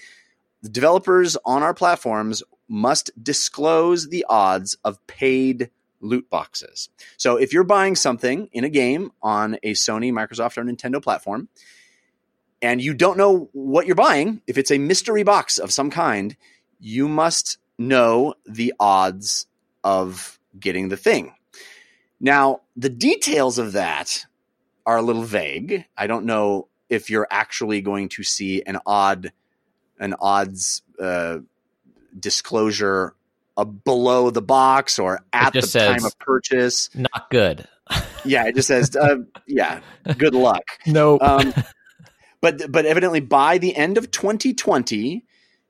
[0.62, 5.70] the developers on our platforms must disclose the odds of paid
[6.01, 6.91] loot boxes.
[7.16, 11.49] So if you're buying something in a game on a Sony, Microsoft, or Nintendo platform,
[12.62, 16.37] and you don't know what you're buying, if it's a mystery box of some kind,
[16.79, 19.47] you must know the odds
[19.85, 21.35] of getting the thing.
[22.20, 24.26] Now, the details of that
[24.85, 25.85] are a little vague.
[25.97, 29.33] I don't know if you're actually going to see an odd
[30.01, 31.39] an odds uh,
[32.18, 33.14] disclosure
[33.57, 36.91] uh, below the box or at the time of purchase.
[36.95, 37.66] Not good.
[38.24, 39.81] Yeah, it just says, uh, "Yeah,
[40.18, 41.22] good luck." Nope.
[41.22, 41.55] Um,
[42.43, 45.24] but but evidently by the end of 2020,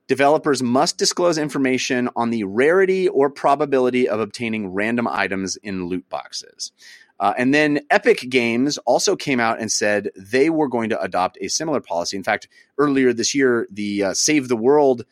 [0.09, 6.09] developers must disclose information on the rarity or probability of obtaining random items in loot
[6.09, 6.73] boxes.
[7.21, 11.37] Uh, and then Epic Games also came out and said they were going to adopt
[11.41, 12.17] a similar policy.
[12.17, 12.49] In fact,
[12.79, 15.05] earlier this year, the uh, Save the World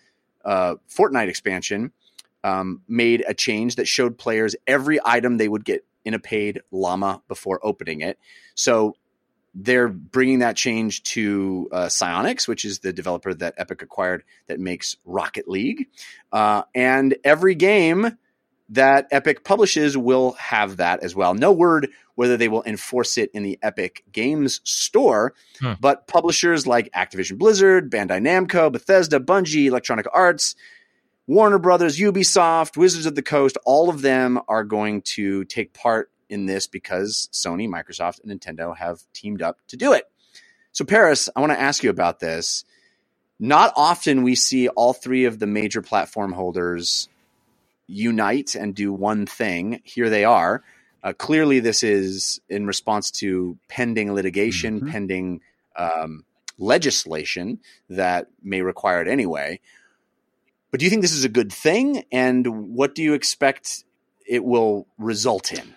[0.45, 1.93] uh, Fortnite expansion
[2.45, 6.61] um, made a change that showed players every item they would get in a paid
[6.71, 8.19] llama before opening it.
[8.55, 8.95] So
[9.59, 14.61] they're bringing that change to uh, Psyonix, which is the developer that Epic acquired that
[14.61, 15.87] makes Rocket League.
[16.31, 18.19] Uh, and every game
[18.71, 21.33] that Epic publishes will have that as well.
[21.35, 25.73] No word whether they will enforce it in the Epic Games store, Hmm.
[25.81, 30.55] but publishers like Activision Blizzard, Bandai Namco, Bethesda, Bungie, Electronic Arts,
[31.27, 36.11] Warner Brothers, Ubisoft, Wizards of the Coast, all of them are going to take part
[36.29, 40.05] in this because Sony, Microsoft, and Nintendo have teamed up to do it.
[40.72, 42.64] So, Parris, I want to ask you about this.
[43.39, 47.09] Not often we see all three of the major platform holders
[47.87, 49.81] unite and do one thing.
[49.85, 50.62] Here they are.
[51.03, 54.91] Uh, clearly, this is in response to pending litigation, Mhm.
[54.91, 55.41] pending
[55.77, 56.24] um,
[56.59, 57.61] legislation
[57.91, 59.61] that may require it anyway.
[60.70, 62.05] But do you think this is a good thing?
[62.11, 63.85] And what do you expect
[64.27, 65.74] it will result in?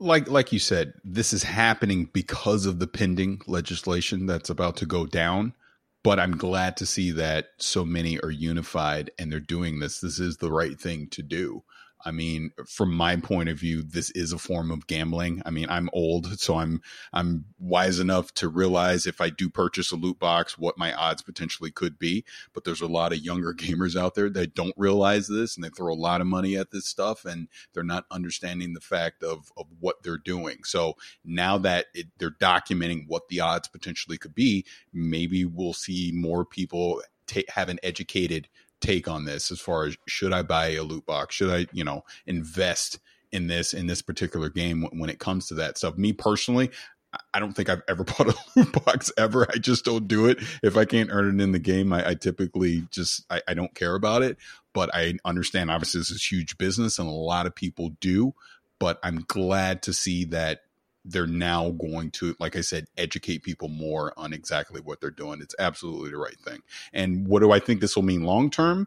[0.00, 4.86] Like like you said, this is happening because of the pending legislation that's about to
[4.86, 5.54] go down.
[6.02, 10.00] But I'm glad to see that so many are unified and they're doing this.
[10.00, 11.62] This is the right thing to do.
[12.04, 15.42] I mean, from my point of view, this is a form of gambling.
[15.44, 16.80] I mean, I'm old, so I'm
[17.12, 21.22] I'm wise enough to realize if I do purchase a loot box, what my odds
[21.22, 22.24] potentially could be.
[22.52, 25.68] But there's a lot of younger gamers out there that don't realize this, and they
[25.68, 29.52] throw a lot of money at this stuff, and they're not understanding the fact of
[29.56, 30.58] of what they're doing.
[30.64, 36.12] So now that it, they're documenting what the odds potentially could be, maybe we'll see
[36.14, 38.48] more people ta have an educated
[38.80, 41.34] take on this as far as should I buy a loot box?
[41.34, 42.98] Should I, you know, invest
[43.32, 45.96] in this in this particular game when, it comes to that stuff?
[45.96, 46.70] Me personally,
[47.12, 49.46] I- I don't think I've ever bought a loot box ever.
[49.52, 50.38] I just don't do it.
[50.62, 53.74] If I can't earn it in the game, I, I typically just I, I don't
[53.74, 54.36] care about it.
[54.72, 58.34] But I understand obviously this is huge business and a lot of people do.
[58.78, 60.60] But I'm glad to see that
[61.04, 65.40] they're now going to, like I said, educate people more on exactly what they're doing.
[65.40, 66.60] It's absolutely the right thing.
[66.92, 68.86] And what do I think this will mean long term?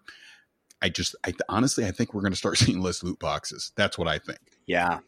[0.82, 3.72] I just, I honestly, I think we're going to start seeing less loot boxes.
[3.76, 4.40] That's what I think.
[4.66, 5.00] Yeah.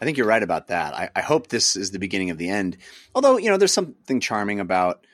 [0.00, 0.94] I think you're right about that.
[0.94, 2.78] I, I hope this is the beginning of the end.
[3.14, 5.06] Although, you know, there's something charming about,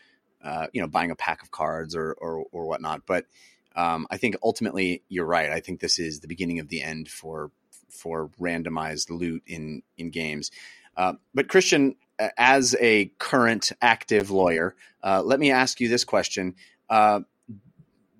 [0.42, 3.02] uh, you know, buying a pack of cards or, or, or whatnot.
[3.06, 3.26] But
[3.74, 5.50] um, I think ultimately you're right.
[5.50, 7.50] I think this is the beginning of the end for,
[7.90, 10.50] for randomized loot in, in games.
[10.96, 11.96] Uh, but Christian,
[12.38, 16.54] as a current active lawyer, uh, let me ask you this question.
[16.88, 17.20] Uh,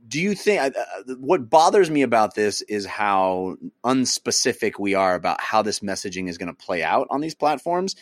[0.07, 5.15] do you think uh, uh, what bothers me about this is how unspecific we are
[5.15, 7.97] about how this messaging is going to play out on these platforms?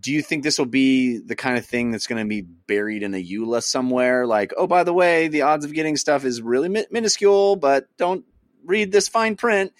[0.00, 3.02] Do you think this will be the kind of thing that's going to be buried
[3.02, 4.26] in a EULA somewhere?
[4.26, 7.86] Like, oh, by the way, the odds of getting stuff is really mi- minuscule, but
[7.96, 8.24] don't
[8.64, 9.72] read this fine print.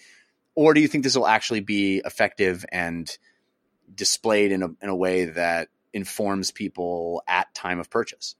[0.55, 3.09] Or do you think this will actually be effective and
[3.93, 8.35] displayed in a, in a way that informs people at time of purchase?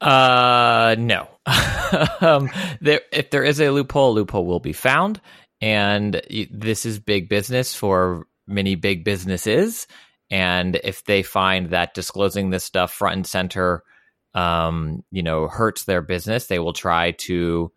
[0.00, 1.28] Uh, no.
[2.20, 5.20] um, there, if there is a loophole, a loophole will be found,
[5.60, 6.20] and
[6.50, 9.86] this is big business for many big businesses.
[10.30, 13.82] And if they find that disclosing this stuff front and center,
[14.34, 17.70] um, you know, hurts their business, they will try to,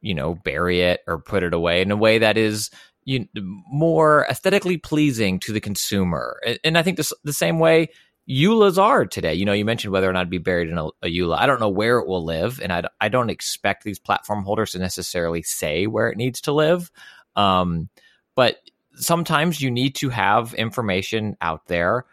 [0.00, 2.70] you know, bury it or put it away in a way that is
[3.06, 6.38] you, more aesthetically pleasing to the consumer.
[6.44, 7.88] And, and I think this, the same way
[8.28, 9.34] EULAs are today.
[9.34, 11.38] You know, you mentioned whether or not it'd be buried in a, a EULA.
[11.38, 14.72] I don't know where it will live, and I, I don't expect these platform holders
[14.72, 16.90] to necessarily say where it needs to live.
[17.36, 17.88] Um,
[18.34, 18.58] but
[18.96, 22.04] sometimes you need to have information out there,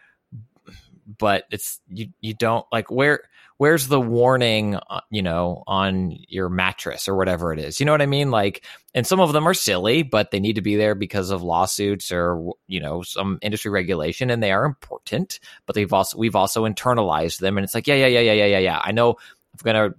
[1.17, 3.23] but it's you you don't like where
[3.57, 7.79] where's the warning uh, you know on your mattress or whatever it is?
[7.79, 8.31] You know what i mean?
[8.31, 11.41] Like and some of them are silly but they need to be there because of
[11.43, 16.35] lawsuits or you know some industry regulation and they are important but they've also we've
[16.35, 18.81] also internalized them and it's like yeah yeah yeah yeah yeah yeah yeah.
[18.83, 19.95] I know i'm gonna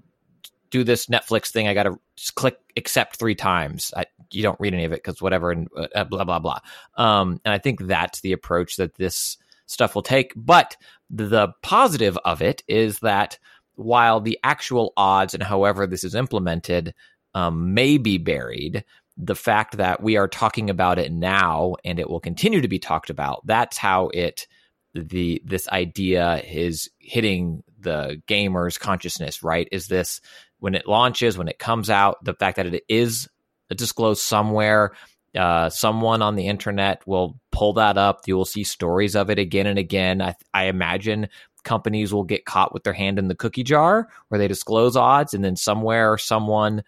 [0.71, 3.93] do this netflix thing i gotta just click accept three times.
[3.97, 6.59] I, you don't read any of it because whatever and uh, blah blah blah.
[6.97, 9.37] Um, and i think that's the approach that this
[9.67, 10.77] stuff will take but
[11.11, 13.39] the positive of it is that
[13.77, 16.95] while the actual odds and however this is implemented
[17.35, 18.85] um, may be buried,
[19.17, 22.79] the fact that we are talking about it now and it will continue to be
[22.79, 24.47] talked about, that's how it
[24.95, 29.69] the this idea is hitting the gamer's consciousness, right?
[29.73, 30.21] Is this
[30.61, 33.29] when it launches, when it comes out, the fact that it is
[33.75, 34.93] disclosed somewhere,
[35.37, 38.22] uh, someone on the internet will pull that up.
[38.26, 40.22] You will see stories of it again and again.
[40.22, 41.28] I, I imagine
[41.64, 45.35] companies will get caught with their hand in the cookie jar where they disclose odds,
[45.35, 46.85] and then somewhere someone,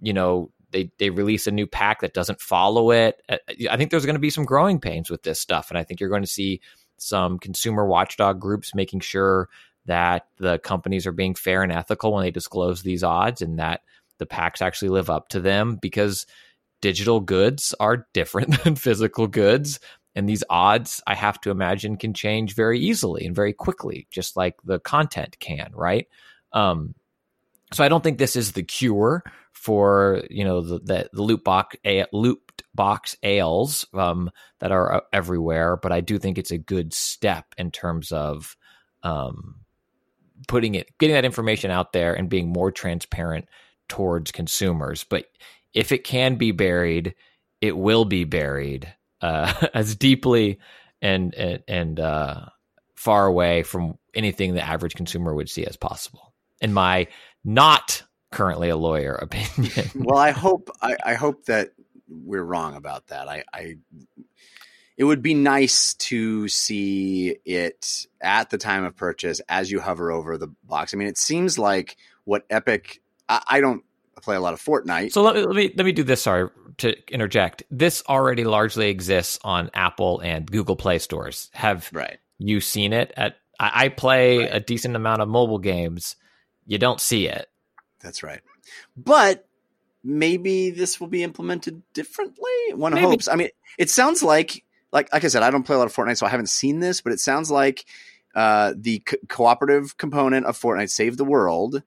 [0.00, 3.20] you know, they they release a new pack that doesn't follow it.
[3.28, 3.38] Uh,
[3.70, 6.00] I think there's going to be some growing pains with this stuff, and I think
[6.00, 6.60] you're going to see
[6.96, 9.48] some consumer watchdog groups making sure
[9.86, 13.80] that the companies are being fair and ethical when they disclose these odds, and that
[14.18, 16.26] the packs actually live up to them because
[16.80, 19.80] digital goods are different than physical goods.
[20.14, 24.36] And these odds, I have to imagine, can change very easily and very quickly, just
[24.36, 26.08] like the content can, right?
[26.52, 26.94] Um,
[27.72, 29.22] so I don't think this is the cure
[29.52, 32.40] for you know the the, the box a, loot
[32.74, 37.46] box sales um, that are uh, everywhere, but I do think it's a good step
[37.58, 38.56] in terms of
[39.02, 39.56] um,
[40.48, 43.48] putting it, getting that information out there, and being more transparent
[43.88, 45.04] towards consumers.
[45.04, 45.26] But
[45.74, 47.14] if it can be buried,
[47.60, 50.58] it will be buried uh, as deeply
[51.02, 52.46] and and, and uh,
[52.94, 56.32] far away from anything the average consumer would see as possible.
[56.60, 57.08] In my
[57.44, 59.90] not currently a lawyer opinion.
[59.94, 61.70] well, I hope I, I, hope that
[62.08, 63.28] we're wrong about that.
[63.28, 63.76] I, I
[64.96, 70.10] it would be nice to see it at the time of purchase as you hover
[70.12, 70.92] over the box.
[70.92, 73.00] I mean, it seems like what Epic.
[73.28, 73.82] I, I don't
[74.20, 75.12] play a lot of Fortnite.
[75.12, 76.22] So let me, let me let me do this.
[76.22, 76.48] Sorry
[76.78, 77.62] to interject.
[77.70, 81.50] This already largely exists on Apple and Google Play stores.
[81.52, 82.18] Have right.
[82.38, 83.12] you seen it?
[83.16, 84.50] At I, I play right.
[84.52, 86.16] a decent amount of mobile games.
[86.66, 87.48] You don't see it.
[88.00, 88.40] That's right.
[88.96, 89.46] But
[90.02, 92.74] maybe this will be implemented differently.
[92.74, 93.06] One maybe.
[93.06, 93.28] hopes.
[93.28, 95.94] I mean, it sounds like like like I said, I don't play a lot of
[95.94, 97.84] Fortnite, so I haven't seen this, but it sounds like
[98.34, 101.82] uh, the co- cooperative component of Fortnite Save the World,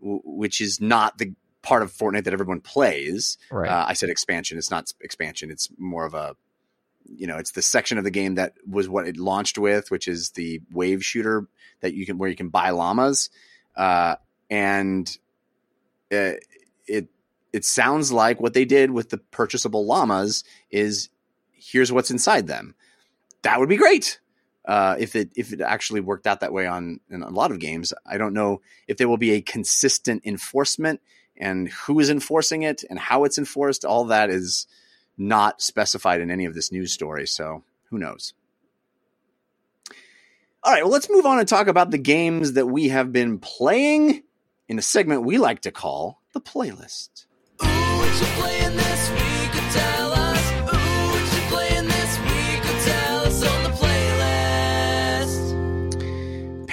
[0.00, 3.38] w- which is not the part of Fortnite that everyone plays.
[3.50, 3.68] Right.
[3.68, 4.58] Uh, I said expansion.
[4.58, 5.50] It's not expansion.
[5.50, 6.36] It's more of a,
[7.04, 10.08] you know, it's the section of the game that was what it launched with, which
[10.08, 11.46] is the wave shooter
[11.80, 13.30] that you can where you can buy llamas,
[13.76, 14.16] uh,
[14.48, 15.18] and
[16.12, 16.32] uh,
[16.86, 17.08] it
[17.52, 21.08] it sounds like what they did with the purchasable llamas is
[21.52, 22.74] here's what's inside them.
[23.42, 24.20] That would be great.
[24.64, 27.58] Uh, if it if it actually worked out that way on in a lot of
[27.58, 31.00] games, I don't know if there will be a consistent enforcement
[31.40, 33.84] and who is enforcing it and how it's enforced.
[33.84, 34.66] All that is
[35.18, 37.26] not specified in any of this news story.
[37.26, 38.34] So who knows?
[40.62, 43.38] All right, well, let's move on and talk about the games that we have been
[43.38, 44.22] playing
[44.68, 47.24] in a segment we like to call the playlist.
[47.64, 48.04] Ooh,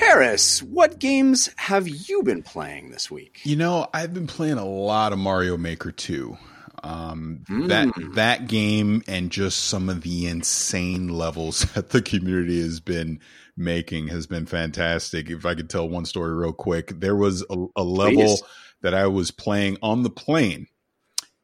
[0.08, 3.42] Parris, what games have you been playing this week?
[3.44, 6.38] You know, I've been playing a lot of Mario Maker 2.
[6.82, 7.68] Um, mm.
[7.68, 13.20] that that game and just some of the insane levels that the community has been
[13.58, 15.30] making has been fantastic.
[15.30, 18.44] If I could tell one story real quick, there was a, a level Please.
[18.84, 20.68] that I was playing on the plane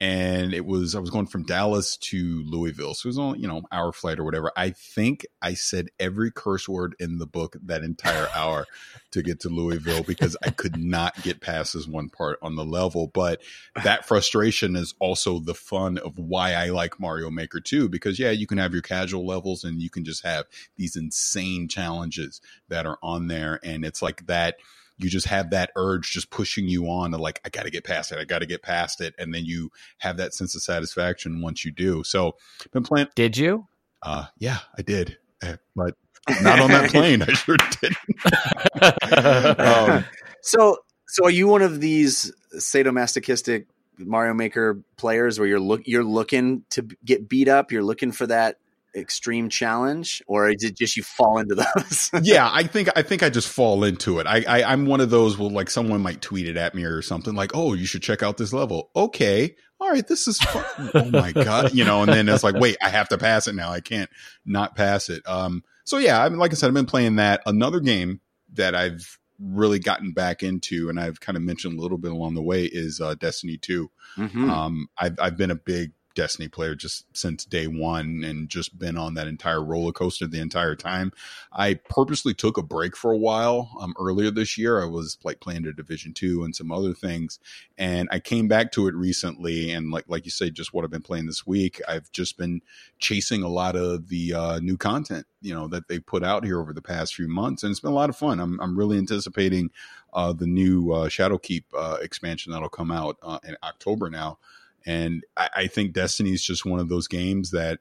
[0.04, 3.47] and it was I was going from Dallas to Louisville, so it was on you
[3.47, 4.51] know hour flight or whatever.
[4.58, 8.66] I think I said every curse word in the book that entire hour
[9.12, 12.66] to get to Louisville because I could not get past this one part on the
[12.66, 13.12] level.
[13.14, 13.41] But
[13.82, 18.32] that frustration is also the fun of why I like Mario Maker 2 because yeah,
[18.32, 22.86] you can have your casual levels and you can just have these insane challenges that
[22.86, 24.58] are on there, and it's like that
[25.04, 27.84] you just have that urge just pushing you on to like, I got to get
[27.84, 28.20] past it.
[28.20, 29.14] I got to get past it.
[29.18, 32.04] And then you have that sense of satisfaction once you do.
[32.04, 32.36] So,
[32.72, 33.08] been playing.
[33.16, 33.68] Did you?
[34.01, 35.18] Uh, yeah, I did.
[35.41, 35.95] Uh, but
[36.41, 37.22] not on that plane.
[37.22, 39.60] I sure didn't.
[39.60, 40.06] um,
[40.41, 40.78] so,
[41.08, 43.66] so are you one of these sadomasochistic
[43.97, 48.28] Mario Maker players where you're look you're looking to get beat up, you're looking for
[48.28, 48.58] that
[48.95, 52.11] extreme challenge or is it just you fall into those?
[52.21, 54.27] Yeah i think i think i just fall into it.
[54.27, 57.01] I, I i'm one of those will like someone might tweet it at me or
[57.01, 58.89] something like oh you should check out this level.
[58.95, 59.55] Okay.
[59.79, 60.91] All right this is fun.
[60.93, 63.55] Oh my god you know and then it's like wait i have to pass it
[63.55, 63.71] now.
[63.71, 64.09] I can't
[64.45, 65.27] not pass it.
[65.27, 67.41] Um so yeah i mean like i said i've been playing that.
[67.45, 68.21] Another game
[68.53, 72.35] that i've really gotten back into and i've kind of mentioned a little bit along
[72.35, 74.49] the way is uh destiny 2 mm-hmm.
[74.49, 78.97] um i've i've been a big Destiny player just since day one and just been
[78.97, 81.11] on that entire roller coaster the entire time.
[81.51, 83.72] I purposely took a break for a while.
[83.80, 87.39] Um, earlier this year, I was like playing the Division Two and some other things,
[87.78, 89.72] and I came back to it recently.
[89.72, 92.61] And like like you say, just what I've been playing this week, I've just been
[92.99, 96.59] chasing a lot of the uh, new content you know that they put out here
[96.59, 98.39] over the past few months, and it's been a lot of fun.
[98.39, 99.70] I'm I'm really anticipating
[100.14, 104.39] uh, the new uh, Shadowkeep uh, expansion that'll come out uh, in October now.
[104.86, 107.79] And I, I think Destiny is just one of those games that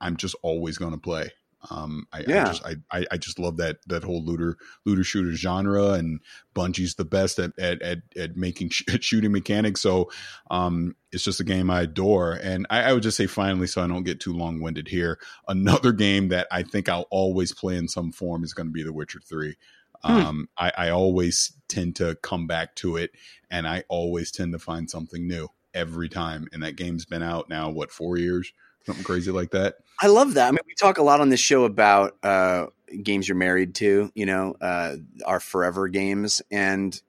[0.00, 1.30] I'm just always going to play.
[1.70, 2.42] Um, I, Yeah.
[2.42, 6.20] I just I, I just love that that whole looter looter shooter genre, and
[6.54, 9.80] Bungie's the best at at at, at making sh- shooting mechanics.
[9.80, 10.10] So
[10.50, 12.32] um, it's just a game I adore.
[12.32, 15.18] And I, I would just say finally, so I don't get too long winded here,
[15.48, 18.82] another game that I think I'll always play in some form is going to be
[18.82, 19.56] The Witcher Three.
[20.04, 20.12] Hmm.
[20.12, 23.12] Um, I, I always tend to come back to it,
[23.52, 26.48] and I always tend to find something new every time.
[26.52, 28.52] And that game's been out now, what four years,
[28.86, 29.76] something crazy like that.
[30.00, 30.48] I love that.
[30.48, 32.66] I mean, we talk a lot on this show about uh,
[33.02, 36.42] games you're married to, you know, uh, our forever games.
[36.50, 37.00] And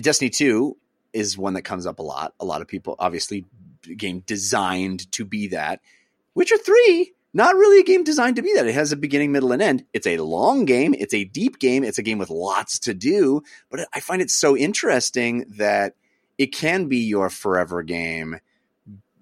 [0.00, 0.76] Destiny 2
[1.12, 2.34] is one that comes up a lot.
[2.40, 3.46] A lot of people, obviously,
[3.96, 5.80] game designed to be that.
[6.34, 8.66] Witcher 3, not really a game designed to be that.
[8.66, 9.84] It has a beginning, middle, and end.
[9.92, 10.94] It's a long game.
[10.94, 11.84] It's a deep game.
[11.84, 13.42] It's a game with lots to do.
[13.70, 15.94] But I find it so interesting that
[16.40, 18.40] it can be your forever game.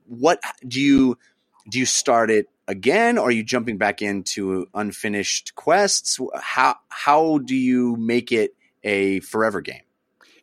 [0.07, 1.19] What do you
[1.69, 1.81] do?
[1.81, 6.21] You start it again, or are you jumping back into unfinished quests?
[6.37, 8.55] How how do you make it
[8.85, 9.83] a forever game?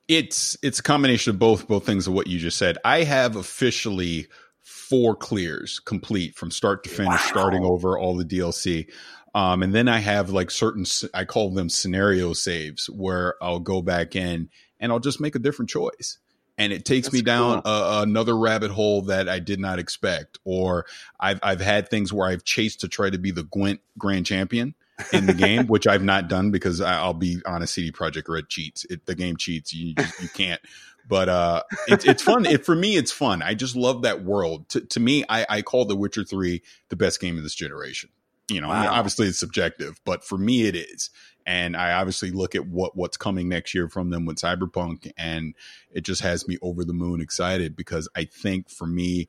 [0.09, 2.77] It's it's a combination of both both things of what you just said.
[2.83, 4.27] I have officially
[4.61, 7.29] four clears complete from start to finish, Wow.
[7.31, 8.87] starting over all the DLC.
[9.33, 13.81] Um, and then I have like certain, I call them scenario saves where I'll go
[13.81, 14.49] back in
[14.79, 16.19] and I'll just make a different choice.
[16.57, 20.39] And it takes me That's down a, another rabbit hole that I did not expect.
[20.45, 20.85] Or
[21.19, 24.73] I've, I've had things where I've chased to try to be the Gwent grand champion
[25.11, 28.47] in the game, which I've not done because I, I'll be honest, CD Projekt Red
[28.47, 28.85] cheats.
[28.85, 29.73] It, the game cheats.
[29.73, 30.61] You just, you can't.
[31.07, 32.45] But uh, it's it's fun.
[32.45, 33.41] It, for me, it's fun.
[33.41, 34.67] I just love that world.
[34.69, 38.09] To, to me, I, I call The Witcher Three the best game of this generation.
[38.49, 41.09] You know, I mean, obviously it's subjective, but for me, it is.
[41.45, 45.53] And I obviously look at what what's coming next year from them with Cyberpunk, and
[45.91, 49.27] it just has me over the moon excited because I think for me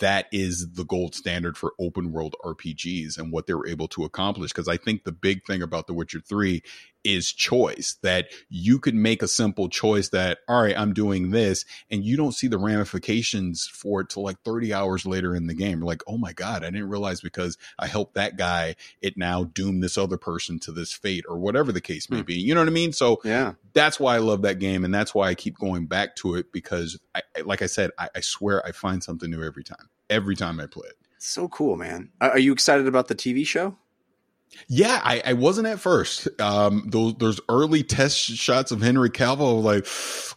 [0.00, 4.04] that is the gold standard for open world RPGs and what they were able to
[4.04, 4.52] accomplish.
[4.52, 6.62] Because I think the big thing about The Witcher 3
[7.06, 11.64] is choice that you could make a simple choice that, all right, I'm doing this,
[11.90, 15.54] and you don't see the ramifications for it till like 30 hours later in the
[15.54, 15.78] game.
[15.78, 19.44] You're like, oh my God, I didn't realize because I helped that guy, it now
[19.44, 22.22] doomed this other person to this fate or whatever the case may Hmm.
[22.24, 22.34] be.
[22.34, 22.92] You know what I mean?
[22.92, 26.16] So Yeah, that's why I love that game, and that's why I keep going back
[26.16, 29.64] to it because, I, like I said, I, I swear I find something new every
[29.64, 29.88] time.
[30.10, 30.96] Every time I play it.
[31.18, 32.10] so cool, man.
[32.20, 33.76] Are you excited about the TV show?
[34.68, 36.28] Yeah, I, I wasn't at first.
[36.40, 39.86] Um, those those early test shots of Henry Cavill, like,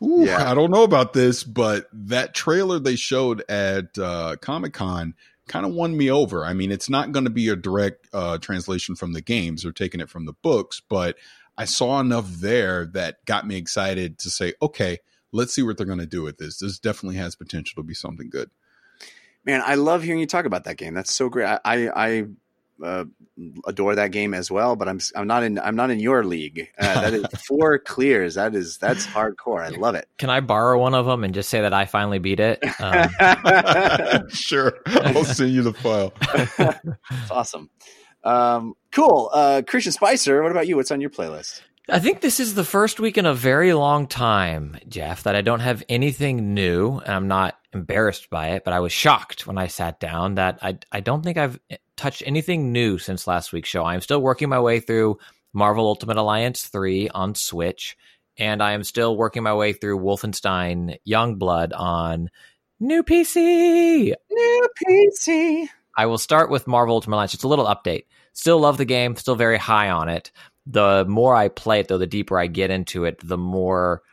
[0.01, 0.49] Ooh, Yeah.
[0.49, 5.14] I don't know about this, but that trailer they showed at uh, Comic Con
[5.47, 6.45] kind of won me over.
[6.45, 9.72] I mean, it's not going to be a direct uh, translation from the games; they're
[9.72, 11.16] taking it from the books, but
[11.57, 14.99] I saw enough there that got me excited to say, okay,
[15.32, 16.60] let's see what they're going to do with this.
[16.60, 18.49] This definitely has potential to be something good.
[19.45, 20.93] Man, I love hearing you talk about that game.
[20.93, 21.45] That's so great.
[21.45, 22.26] I I, I
[22.84, 23.06] uh,
[23.66, 26.70] adore that game as well, but I'm I'm not in I'm not in your league.
[26.80, 28.36] Uh, that is four clears.
[28.36, 29.62] That is that's hardcore.
[29.62, 30.08] I love it.
[30.18, 32.64] Can I borrow one of them and just say that I finally beat it?
[32.80, 36.14] Um, sure, I'll send you the file.
[36.34, 37.70] It's awesome.
[38.24, 39.30] Um, cool.
[39.34, 40.76] Uh, Christian Spicer, what about you?
[40.76, 41.62] What's on your playlist?
[41.92, 45.42] I think this is the first week in a very long time, Jeff, that I
[45.42, 47.00] don't have anything new.
[47.00, 50.60] And I'm not embarrassed by it, but I was shocked when I sat down that
[50.62, 51.60] I, I don't think I've
[52.00, 53.84] touched anything new since last week's show.
[53.84, 55.20] I'm still working my way through
[55.52, 57.97] Marvel Ultimate Alliance 3 on Switch,
[58.38, 62.30] and I am still working my way through Wolfenstein Youngblood on
[62.80, 64.14] new PC.
[64.32, 65.68] New PC.
[65.97, 67.34] I will start with Marvel Ultimate Alliance.
[67.34, 68.06] Just a little update.
[68.32, 69.18] Still love the game.
[69.18, 70.32] Still very high on it.
[70.66, 74.04] The more I play it, though, the deeper I get into it, the more,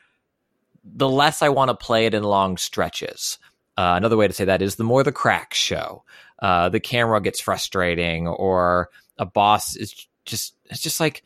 [0.82, 3.38] the less I want to play it in long stretches.
[3.76, 6.02] Uh, another way to say that is the more the cracks show.
[6.38, 11.22] Uh, the camera gets frustrating, or a boss is just it's just like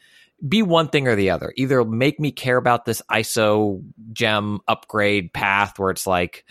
[0.47, 1.53] be one thing or the other.
[1.57, 3.83] Either make me care about this ISO
[4.13, 6.45] gem upgrade path where it's like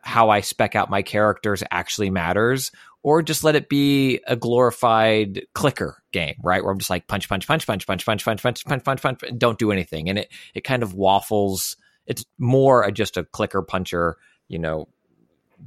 [0.00, 2.70] how I spec out my characters actually matters,
[3.02, 6.62] or just let it be a glorified clicker game, right?
[6.62, 9.20] Where I'm just like punch, punch, punch, punch, punch, punch, punch, punch, punch, punch, punch,
[9.36, 10.08] don't do anything.
[10.08, 11.76] And it it kind of waffles.
[12.06, 14.16] It's more just a clicker puncher,
[14.48, 14.88] you know,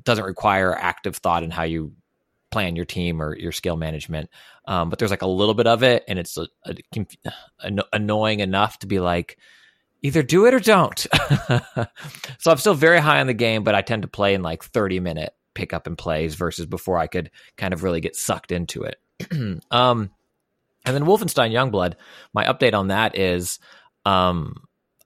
[0.03, 1.93] doesn't require active thought in how you
[2.51, 4.29] plan your team or your skill management.
[4.65, 6.75] Um, but there's like a little bit of it, and it's a, a,
[7.59, 9.37] a, annoying enough to be like,
[10.01, 10.99] either do it or don't.
[12.39, 14.63] so I'm still very high on the game, but I tend to play in like
[14.63, 18.51] 30 minute pick up and plays versus before I could kind of really get sucked
[18.51, 18.97] into it.
[19.71, 20.09] um,
[20.85, 21.95] and then Wolfenstein Youngblood,
[22.33, 23.59] my update on that is
[24.05, 24.55] um,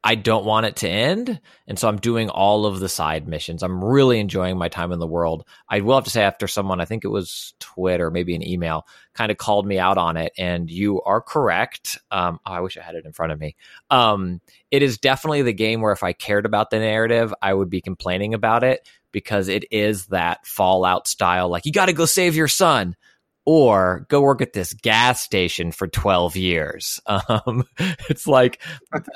[0.07, 1.41] I don't want it to end.
[1.67, 3.63] And so I'm doing all of the side missions.
[3.63, 5.47] I'm really enjoying my time in the world.
[5.67, 8.85] I will have to say, after someone, I think it was Twitter, maybe an email,
[9.15, 10.31] kind of called me out on it.
[10.37, 11.97] And you are correct.
[12.11, 13.55] Um, oh, I wish I had it in front of me.
[13.89, 17.71] Um, it is definitely the game where if I cared about the narrative, I would
[17.71, 22.05] be complaining about it because it is that Fallout style, like, you got to go
[22.05, 22.95] save your son
[23.45, 26.99] or go work at this gas station for 12 years.
[27.27, 27.63] Um,
[28.09, 28.61] it's like,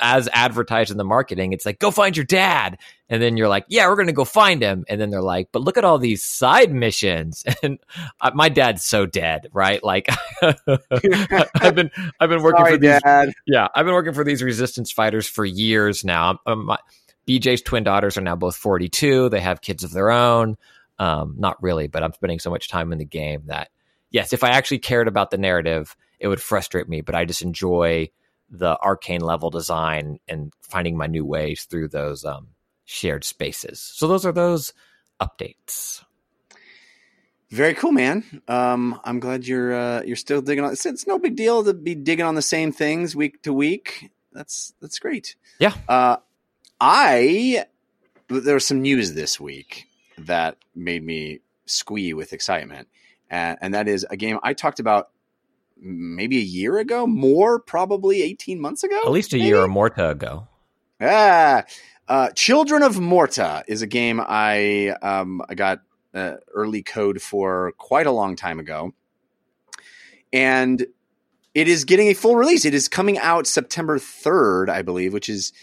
[0.02, 2.78] as advertised in the marketing, it's like, go find your dad.
[3.08, 4.84] And then you're like, yeah, we're going to go find him.
[4.88, 7.44] And then they're like, but look at all these side missions.
[7.64, 7.78] And
[8.22, 9.84] uh, my dad's so dead, right?
[9.84, 10.10] Like,
[10.42, 13.30] I've been, I've been working Sorry, for these, Dad.
[13.46, 16.40] yeah, I've been working for these resistance fighters for years now.
[16.46, 16.78] Um, my,
[17.28, 19.30] BJ's twin daughters are now both 42.
[19.30, 20.58] They have kids of their own.
[20.98, 23.70] Um, not really, but I'm spending so much time in the game that
[24.12, 27.42] yes, if I actually cared about the narrative, it would frustrate me, but I just
[27.42, 28.10] enjoy
[28.50, 32.48] the arcane level design and finding my new ways through those um,
[32.86, 33.80] shared spaces.
[33.80, 34.74] So those are those
[35.22, 36.04] updates.
[37.50, 38.24] Very cool, man.
[38.48, 40.72] Um, I'm glad you're uh, you're still digging on.
[40.72, 44.12] It's, it's no big deal to be digging on the same things week to week.
[44.32, 45.36] That's that's great.
[45.58, 45.74] Yeah.
[45.88, 46.18] Uh,
[46.80, 47.66] I
[48.28, 49.88] there was some news this week
[50.20, 52.88] that made me squee with excitement,
[53.30, 55.10] and, and that is a game I talked about
[55.82, 59.48] maybe a year ago, more probably 18 months ago, At least a maybe?
[59.48, 60.48] year or more ago.
[61.02, 61.64] Ah,
[62.08, 65.82] uh, Children of Morta is a game I um, I got
[66.14, 68.94] uh, early code for quite a long time ago,
[70.34, 70.86] and
[71.54, 72.66] it is getting a full release.
[72.66, 75.54] It is coming out September third, I believe, which is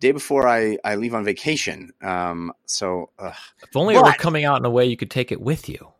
[0.00, 1.92] day before I, I leave on vacation.
[2.02, 3.32] Um, so uh,
[3.62, 5.91] If only it were coming out in a way you could take it with you.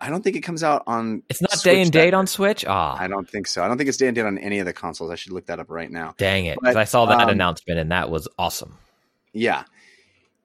[0.00, 1.22] I, don't think it comes out on.
[1.28, 2.64] It's not Switch day and date on Switch.
[2.66, 3.62] Ah, I don't think so.
[3.62, 5.10] I don't think it's day and date on any of the consoles.
[5.10, 6.14] I should look that up right now.
[6.18, 6.58] dang it!
[6.60, 8.76] But, I saw that um, announcement and that was awesome.
[9.32, 9.64] Yeah.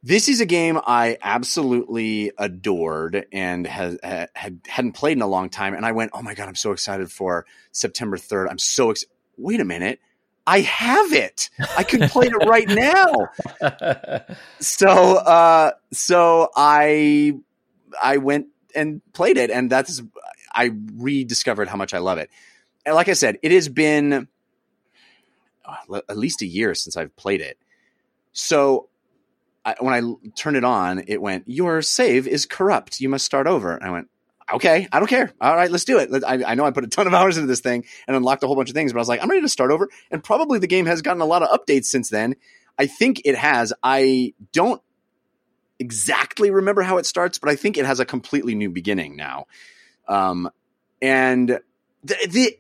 [0.04, 5.50] This is a game I absolutely adored and has had hadn't played in a long
[5.50, 8.48] time and I went, "Oh my god, I'm so excited for September 3rd.
[8.50, 9.06] I'm so ex-
[9.38, 10.00] Wait a minute.
[10.48, 11.50] I have it.
[11.78, 12.68] I can play it right
[13.62, 14.26] now."
[14.60, 17.34] So, uh so I
[18.02, 20.02] I went and played it and that's
[20.54, 22.30] I rediscovered how much I love it.
[22.86, 24.28] And like I said, it has been
[25.66, 27.58] uh, at least a year since I've played it.
[28.34, 28.90] So
[29.64, 33.00] I, when I turned it on, it went, "Your save is corrupt.
[33.00, 34.10] You must start over." And I went,
[34.52, 35.32] "Okay, I don't care.
[35.40, 37.48] All right, let's do it." I, I know I put a ton of hours into
[37.48, 39.42] this thing and unlocked a whole bunch of things, but I was like, "I'm ready
[39.42, 42.36] to start over." And probably the game has gotten a lot of updates since then.
[42.80, 43.74] I think it has.
[43.84, 44.82] I don't
[45.82, 49.48] exactly remember how it starts, but I think it has a completely new beginning now.
[50.08, 50.50] Um,
[51.02, 51.60] and
[52.04, 52.58] the, the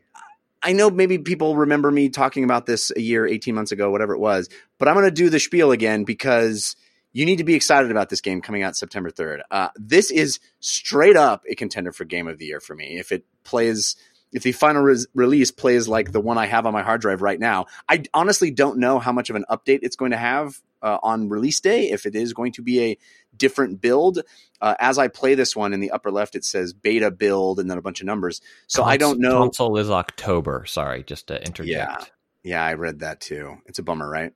[0.63, 4.13] I know maybe people remember me talking about this a year, 18 months ago, whatever
[4.13, 6.75] it was, but I'm going to do the spiel again because
[7.13, 9.41] you need to be excited about this game coming out September 3rd.
[9.51, 12.97] Uh, this is straight up a contender for game of the year for me.
[12.97, 13.95] If it plays,
[14.31, 17.39] if the final release plays like the one I have on my hard drive right
[17.39, 20.97] now, I honestly don't know how much of an update it's going to have uh,
[21.03, 21.89] on release day.
[21.89, 22.97] If it is going to be a
[23.35, 24.19] different build,
[24.61, 27.69] uh, as I play this one in the upper left, it says beta build and
[27.69, 28.41] then a bunch of numbers.
[28.67, 29.39] So I don't know.
[29.39, 30.65] Console is October.
[30.65, 31.69] Sorry, just to interject.
[31.69, 32.05] Yeah.
[32.43, 33.57] Yeah, I read that too.
[33.67, 34.33] It's a bummer, right?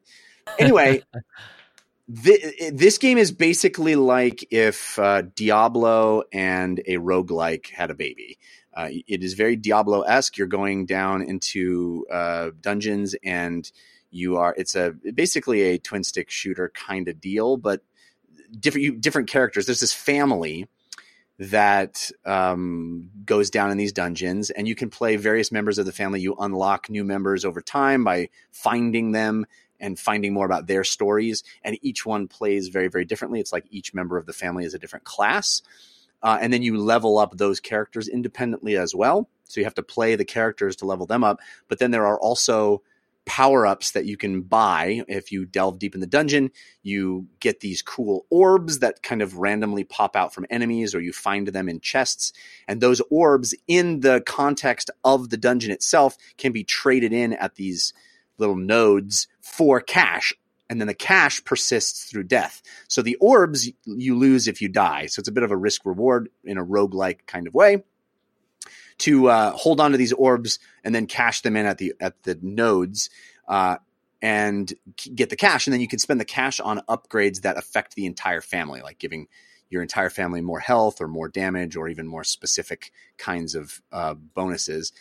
[0.60, 1.02] Anyway,
[2.14, 8.38] thi- this game is basically like if uh, Diablo and a roguelike had a baby.
[8.76, 10.38] Uh, it is very Diablo esque.
[10.38, 13.72] You're going down into uh, dungeons and
[14.12, 14.54] you are.
[14.58, 17.82] It's a basically a twin stick shooter kind of deal, but
[18.60, 19.66] different you, different characters.
[19.66, 20.68] There's this family
[21.38, 25.92] that um, goes down in these dungeons, and you can play various members of the
[25.92, 26.22] family.
[26.22, 29.46] You unlock new members over time by finding them
[29.80, 31.44] and finding more about their stories.
[31.62, 33.40] And each one plays very, very differently.
[33.40, 35.62] It's like each member of the family is a different class.
[36.24, 39.30] Uh, and then you level up those characters independently as well.
[39.46, 41.40] So you have to play the characters to level them up.
[41.68, 42.82] But then there are also
[43.26, 46.52] power ups that you can buy if you delve deep in the dungeon.
[46.84, 51.12] You get these cool orbs that kind of randomly pop out from enemies, or you
[51.12, 52.34] find them in chests.
[52.68, 57.56] And those orbs, in the context of the dungeon itself, can be traded in at
[57.56, 57.94] these
[58.38, 60.34] little nodes for cash
[60.70, 62.62] and then the cash persists through death.
[62.88, 65.08] So the orbs you lose if you die.
[65.08, 67.84] So it's a bit of a risk reward in a roguelike kind of way
[68.98, 72.24] to uh, hold on to these orbs and then cash them in at the at
[72.24, 73.10] the nodes
[73.48, 73.78] uh,
[74.22, 74.74] and
[75.14, 78.06] get the cash, and then you can spend the cash on upgrades that affect the
[78.06, 79.28] entire family, like giving
[79.70, 84.14] your entire family more health or more damage or even more specific kinds of uh,
[84.14, 84.94] bonuses.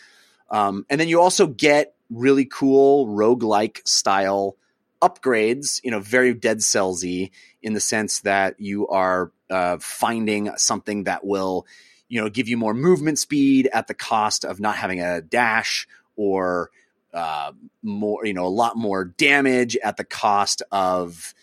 [0.50, 4.56] Um, and then you also get really cool roguelike style
[5.04, 7.30] upgrades, you know, very Dead Cellsy
[7.62, 11.66] in the sense that you are uh, finding something that will,
[12.08, 15.86] you know, give you more movement speed at the cost of not having a dash
[16.16, 16.70] or
[17.12, 17.52] uh,
[17.82, 21.34] more, you know, a lot more damage at the cost of,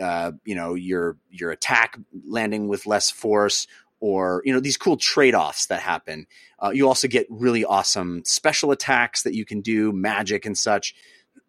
[0.00, 3.66] uh, you know, your your attack landing with less force,
[3.98, 6.26] or you know, these cool trade offs that happen.
[6.62, 10.94] Uh, you also get really awesome special attacks that you can do, magic and such.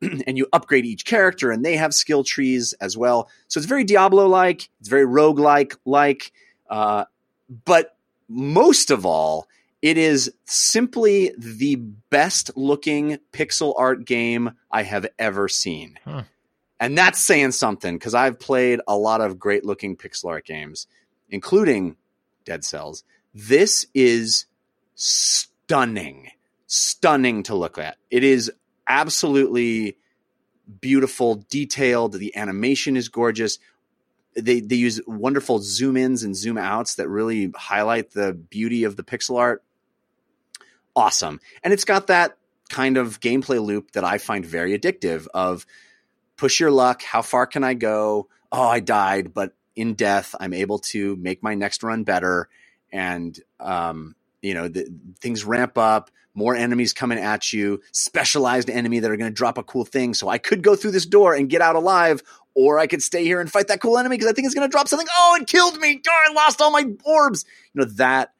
[0.27, 3.29] and you upgrade each character, and they have skill trees as well.
[3.47, 4.69] So it's very Diablo like.
[4.79, 6.31] It's very rogue like like.
[6.69, 7.05] Uh,
[7.65, 7.95] but
[8.27, 9.47] most of all,
[9.81, 15.97] it is simply the best looking pixel art game I have ever seen.
[16.05, 16.23] Huh.
[16.79, 20.87] And that's saying something because I've played a lot of great looking pixel art games,
[21.29, 21.95] including
[22.45, 23.03] Dead Cells.
[23.33, 24.45] This is
[24.95, 26.31] stunning,
[26.65, 27.97] stunning to look at.
[28.09, 28.51] It is
[28.91, 29.97] absolutely
[30.79, 32.13] beautiful, detailed.
[32.13, 33.57] The animation is gorgeous.
[34.35, 38.95] They they use wonderful zoom ins and zoom outs that really highlight the beauty of
[38.95, 39.63] the pixel art
[40.95, 41.39] awesome.
[41.63, 42.37] And it's got that
[42.69, 45.65] kind of gameplay loop that I find very addictive of
[46.37, 48.27] push your luck, how far can I go?
[48.51, 52.49] Oh, I died, but in death, I'm able to make my next run better.
[52.91, 54.87] And, um, you know, the,
[55.19, 59.57] things ramp up, more enemies coming at you, specialized enemy that are going to drop
[59.57, 60.13] a cool thing.
[60.13, 62.23] So I could go through this door and get out alive,
[62.55, 64.67] or I could stay here and fight that cool enemy because I think it's going
[64.67, 65.07] to drop something.
[65.17, 66.01] Oh, it killed me.
[66.07, 67.45] Oh, I lost all my orbs.
[67.73, 68.33] You know, that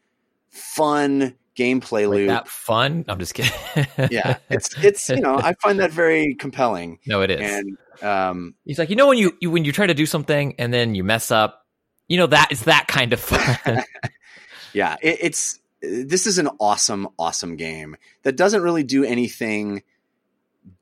[0.49, 2.27] fun gameplay loop.
[2.27, 3.05] that fun?
[3.07, 3.51] I'm just kidding.
[4.11, 6.99] yeah, it's it's you know I find that very compelling.
[7.05, 7.39] no, it is.
[7.41, 10.55] And um, He's like, you know, when you, you when you try to do something
[10.57, 11.65] and then you mess up,
[12.07, 13.83] you know that it's that kind of fun.
[14.73, 19.83] yeah, it, it's this is an awesome, awesome game that doesn't really do anything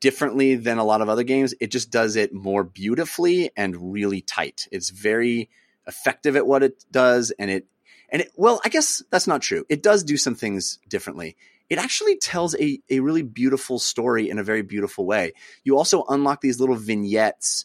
[0.00, 1.54] differently than a lot of other games.
[1.60, 4.68] It just does it more beautifully and really tight.
[4.70, 5.48] It's very
[5.86, 7.66] effective at what it does, and it
[8.10, 9.64] and it, well, I guess that's not true.
[9.68, 11.36] It does do some things differently.
[11.68, 15.32] It actually tells a, a really beautiful story in a very beautiful way.
[15.62, 17.64] You also unlock these little vignettes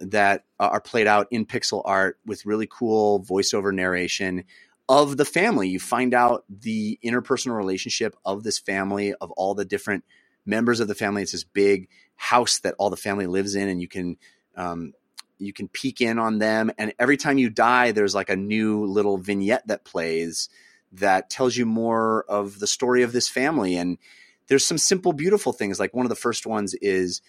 [0.00, 4.44] that are played out in pixel art with really cool voiceover narration
[4.88, 5.68] of the family.
[5.68, 10.04] You find out the interpersonal relationship of this family, of all the different
[10.46, 11.22] members of the family.
[11.22, 14.16] It's this big house that all the family lives in, and you can
[14.56, 14.92] um,
[15.38, 16.70] you can peek in on them.
[16.78, 20.48] And every time you die, there's like a new little vignette that plays
[20.92, 23.76] that tells you more of the story of this family.
[23.76, 23.98] And
[24.46, 25.80] there's some simple, beautiful things.
[25.80, 27.20] Like one of the first ones is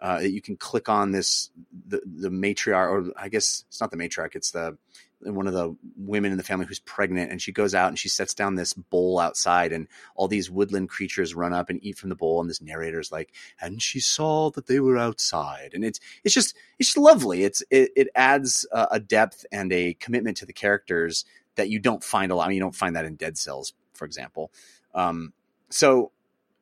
[0.00, 1.50] uh, you can click on this
[1.88, 4.76] the the matriarch, or I guess it's not the matriarch, it's the
[5.20, 8.08] one of the women in the family who's pregnant, and she goes out and she
[8.08, 12.10] sets down this bowl outside, and all these woodland creatures run up and eat from
[12.10, 16.00] the bowl, and this narrator's like, and she saw that they were outside, and it's
[16.24, 17.44] it's just it's just lovely.
[17.44, 21.24] It's it, it adds a, a depth and a commitment to the characters
[21.56, 22.44] that you don't find a lot.
[22.44, 24.50] I mean, you don't find that in Dead Cells, for example.
[24.94, 25.32] Um,
[25.70, 26.12] so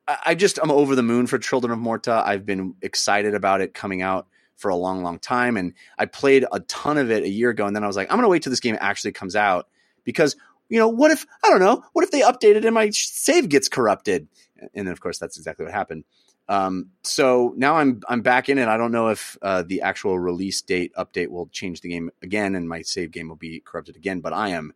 [0.07, 2.23] I, I just I'm over the moon for Children of Morta.
[2.25, 6.45] I've been excited about it coming out for a long, long time, and I played
[6.51, 8.43] a ton of it a year ago, and then I was like, I'm gonna wait
[8.43, 9.67] till this game actually comes out
[10.03, 10.35] because
[10.69, 13.49] you know what if I don't know what if they update it and my save
[13.49, 14.27] gets corrupted,
[14.73, 16.03] and then of course that's exactly what happened.
[16.47, 18.67] Um, so now I'm I'm back in it.
[18.67, 22.55] I don't know if uh, the actual release date update will change the game again,
[22.55, 24.19] and my save game will be corrupted again.
[24.19, 24.73] But I am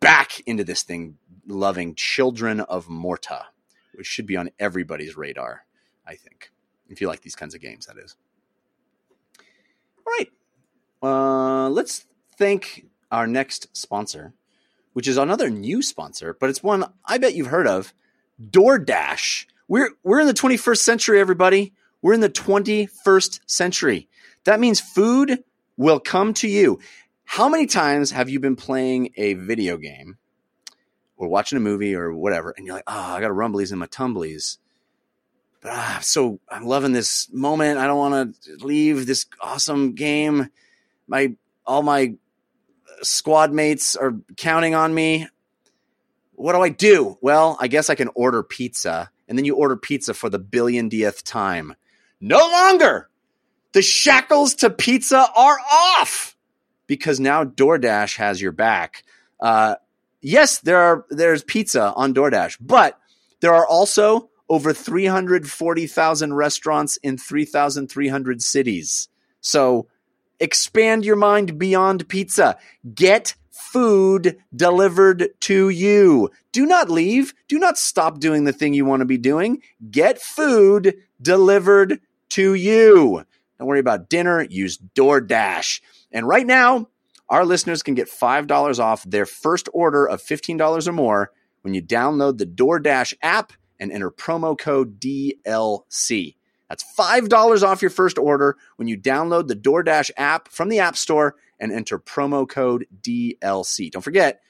[0.00, 1.16] back into this thing,
[1.46, 3.46] loving Children of Morta,
[3.94, 5.64] which should be on everybody's radar.
[6.06, 6.50] I think
[6.88, 8.16] if you like these kinds of games, that is.
[10.06, 10.30] All right,
[11.02, 12.06] uh, let's
[12.36, 14.34] thank our next sponsor,
[14.92, 17.94] which is another new sponsor, but it's one I bet you've heard of,
[18.40, 19.46] DoorDash.
[19.68, 21.72] We're we're in the 21st century, everybody.
[22.02, 24.08] We're in the 21st century.
[24.44, 25.42] That means food
[25.76, 26.78] will come to you.
[27.24, 30.18] How many times have you been playing a video game
[31.16, 33.78] or watching a movie or whatever, and you're like, oh, I got a rumblies in
[33.78, 34.58] my tumblies.
[35.64, 37.78] Ah, so I'm loving this moment.
[37.78, 40.48] I don't want to leave this awesome game.
[41.06, 41.36] My
[41.66, 42.14] all my
[43.02, 45.26] squad mates are counting on me.
[46.32, 47.16] What do I do?
[47.22, 51.24] Well, I guess I can order pizza, and then you order pizza for the billionth
[51.24, 51.74] time.
[52.20, 53.08] No longer
[53.72, 56.36] The shackles to pizza are off
[56.86, 59.04] because now DoorDash has your back.
[59.40, 59.76] Uh,
[60.20, 62.98] yes, there are there's pizza on DoorDash, but
[63.40, 69.08] there are also over 340,000 restaurants in 3,300 cities.
[69.40, 69.88] So
[70.40, 72.58] expand your mind beyond pizza.
[72.94, 76.30] Get food delivered to you.
[76.52, 77.34] Do not leave.
[77.48, 79.62] Do not stop doing the thing you want to be doing.
[79.90, 82.00] Get food delivered
[82.30, 83.24] to you.
[83.58, 84.42] Don't worry about dinner.
[84.42, 85.80] Use DoorDash.
[86.12, 86.88] And right now,
[87.28, 91.30] our listeners can get $5 off their first order of $15 or more
[91.62, 96.36] when you download the DoorDash app and enter promo code DLC.
[96.68, 100.96] That's $5 off your first order when you download the DoorDash app from the App
[100.96, 103.90] Store and enter promo code DLC.
[103.90, 104.40] Don't forget,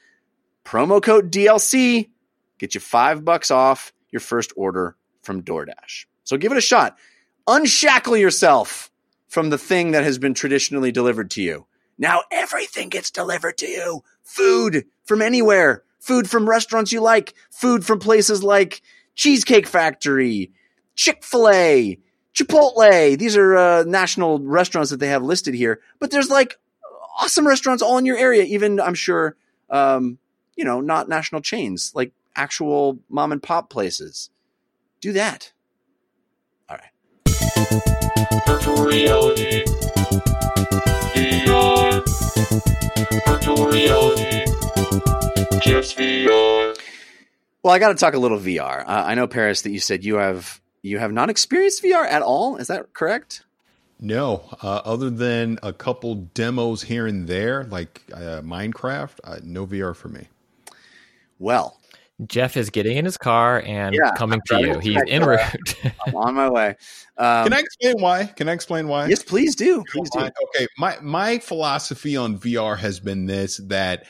[0.64, 2.10] promo code DLC
[2.58, 6.06] get you 5 bucks off your first order from DoorDash.
[6.22, 6.96] So give it a shot.
[7.46, 8.90] Unshackle yourself
[9.28, 11.66] from the thing that has been traditionally delivered to you.
[11.98, 14.02] Now everything gets delivered to you.
[14.22, 15.82] Food from anywhere.
[15.98, 17.34] Food from restaurants you like.
[17.50, 18.82] Food from places like
[19.14, 20.50] Cheesecake Factory,
[20.94, 21.98] Chick fil A,
[22.34, 23.18] Chipotle.
[23.18, 25.80] These are uh, national restaurants that they have listed here.
[25.98, 26.58] But there's like
[27.20, 28.44] awesome restaurants all in your area.
[28.44, 29.36] Even, I'm sure,
[29.70, 30.18] um,
[30.56, 34.30] you know, not national chains, like actual mom and pop places.
[35.00, 35.52] Do that.
[36.68, 36.90] All right.
[38.46, 39.64] Virtual reality.
[41.14, 42.02] VR.
[43.26, 44.44] Virtual reality.
[45.96, 46.83] VR.
[47.64, 48.84] Well, I got to talk a little VR.
[48.86, 52.20] Uh, I know Parris that you said you have you have not experienced VR at
[52.20, 52.56] all.
[52.56, 53.42] Is that correct?
[53.98, 59.66] No, uh, other than a couple demos here and there, like uh, Minecraft, uh, no
[59.66, 60.28] VR for me.
[61.38, 61.80] Well,
[62.26, 64.78] Jeff is getting in his car and Yeah, coming I'm to you.
[64.80, 65.74] He's en route.
[66.06, 66.68] I'm on my way.
[67.16, 68.26] Um, Can I explain why?
[68.26, 69.06] Can I explain why?
[69.06, 69.82] yes, please do.
[69.90, 70.20] Please do.
[70.20, 74.04] Okay, my my philosophy on VR has been this that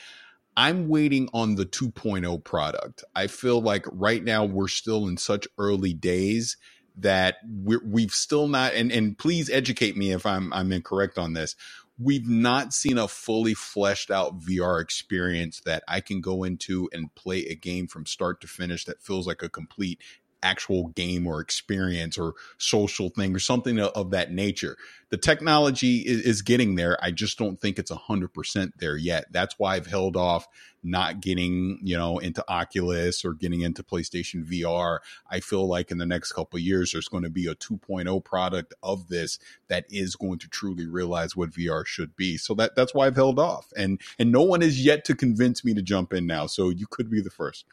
[0.57, 3.03] I'm waiting on the 2.0 product.
[3.13, 6.57] I feel like right now we're still in such early days
[6.97, 11.33] that we're, we've still not and and please educate me if I'm I'm incorrect on
[11.33, 11.55] this.
[11.97, 17.13] We've not seen a fully fleshed out VR experience that I can go into and
[17.15, 20.01] play a game from start to finish that feels like a complete
[20.45, 24.77] actual game or experience or social thing or something of, of that nature.
[25.09, 26.97] The technology is, is getting there.
[27.03, 29.25] I just don't think it's 100% there yet.
[29.31, 30.47] That's why I've held off
[30.83, 34.99] not getting, you know, into Oculus or getting into PlayStation VR.
[35.29, 38.75] I feel like in the next couple years there's going to be a 2.0 product
[38.83, 42.37] of this that is going to truly realize what VR should be.
[42.37, 43.73] So that that's why I've held off.
[43.75, 46.45] And and no one is yet to convince me to jump in now.
[46.45, 47.65] So you could be the first.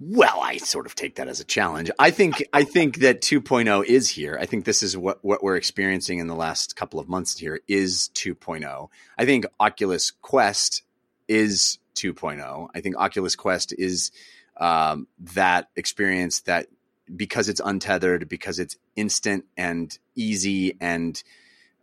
[0.00, 1.90] Well, I sort of take that as a challenge.
[1.98, 4.38] I think I think that 2.0 is here.
[4.40, 7.60] I think this is what what we're experiencing in the last couple of months here
[7.66, 8.88] is 2.0.
[9.18, 10.82] I think Oculus Quest
[11.26, 12.68] is 2.0.
[12.72, 14.12] I think Oculus Quest is
[14.56, 16.68] um, that experience that
[17.14, 21.20] because it's untethered, because it's instant and easy, and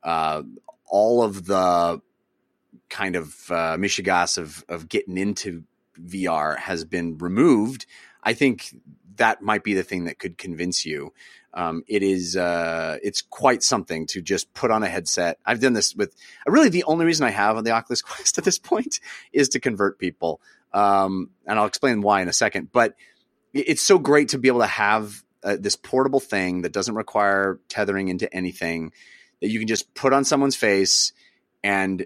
[0.03, 0.41] uh,
[0.85, 2.01] all of the
[2.89, 5.65] kind of uh, mishigas of of getting into
[5.99, 7.85] VR has been removed,
[8.23, 8.75] I think
[9.17, 11.13] that might be the thing that could convince you.
[11.53, 15.39] Um, it is uh, it's quite something to just put on a headset.
[15.45, 16.13] I've done this with
[16.45, 18.99] really the only reason I have on the Oculus Quest at this point
[19.31, 20.41] is to convert people,
[20.73, 22.71] um, and I'll explain why in a second.
[22.73, 22.95] But
[23.53, 27.59] it's so great to be able to have uh, this portable thing that doesn't require
[27.69, 28.91] tethering into anything
[29.39, 31.13] that you can just put on someone's face
[31.63, 32.05] and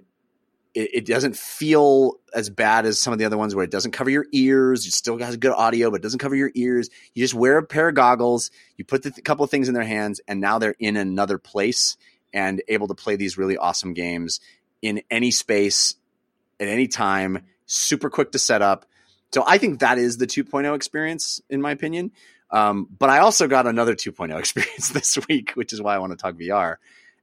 [0.74, 3.92] it, it doesn't feel as bad as some of the other ones where it doesn't
[3.92, 4.86] cover your ears.
[4.86, 6.90] It still has good audio, but it doesn't cover your ears.
[7.14, 9.74] You just wear a pair of goggles, you put a th- couple of things in
[9.74, 11.98] their hands, and now they're in another place
[12.34, 14.40] and able to play these really awesome games
[14.82, 15.96] in any space
[16.60, 18.86] at any time, super quick to set up.
[19.34, 22.12] So I think that is the 2.0 experience, in my opinion.
[22.52, 26.12] Um, but I also got another 2.0 experience this week, which is why I want
[26.12, 26.76] to talk VR,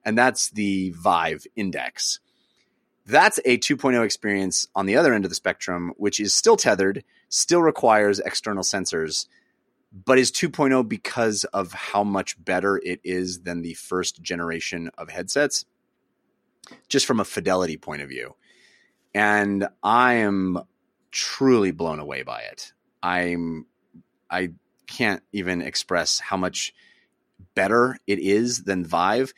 [0.05, 2.21] and that's the Valve Index
[3.07, 7.05] that's a 2.0 experience on the other end of the spectrum, which is still tethered,
[7.29, 9.27] still requires external sensors,
[10.05, 15.09] but is 2.0 because of how much better it is than the first generation of
[15.09, 15.65] headsets,
[16.89, 18.35] just from a fidelity point of view.
[19.15, 20.59] And I am
[21.13, 22.73] truly blown away by it.
[23.03, 23.67] I'm,
[24.29, 24.51] I
[24.89, 26.75] can't even express how much
[27.55, 29.33] better it is than Vive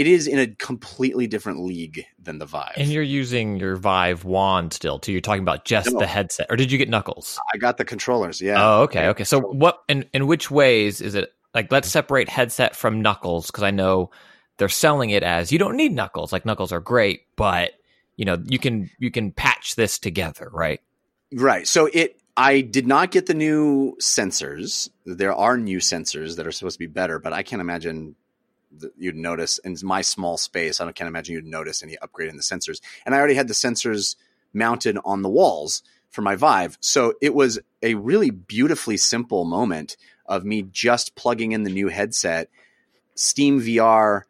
[0.00, 2.72] it is in a completely different league than the Vive.
[2.78, 5.12] and you're using your Vive wand still too.
[5.12, 5.98] You're talking about just No.
[5.98, 7.38] the headset, or did you get Knuckles?
[7.52, 8.40] I got the controllers.
[8.40, 8.56] Yeah.
[8.58, 9.24] Oh, okay, okay.
[9.24, 9.82] So what?
[9.88, 11.70] In in which ways is it like?
[11.70, 14.10] Let's separate headset from Knuckles because I know
[14.56, 16.32] they're selling it as you don't need knuckles.
[16.32, 17.72] Like knuckles are great, but
[18.16, 20.80] you know you can you can patch this together, right?
[21.34, 21.66] Right.
[21.68, 24.88] So it I did not get the new sensors.
[25.04, 28.14] There are new sensors that are supposed to be better, but I can't imagine
[28.96, 30.80] you'd notice in my small space.
[30.80, 32.80] I can't imagine you'd notice any upgrade in the sensors.
[33.04, 34.16] And I already had the sensors
[34.52, 39.96] mounted on the walls for my Vive, so it was a really beautifully simple moment
[40.26, 42.48] of me just plugging in the new headset.
[43.14, 44.22] Steam VR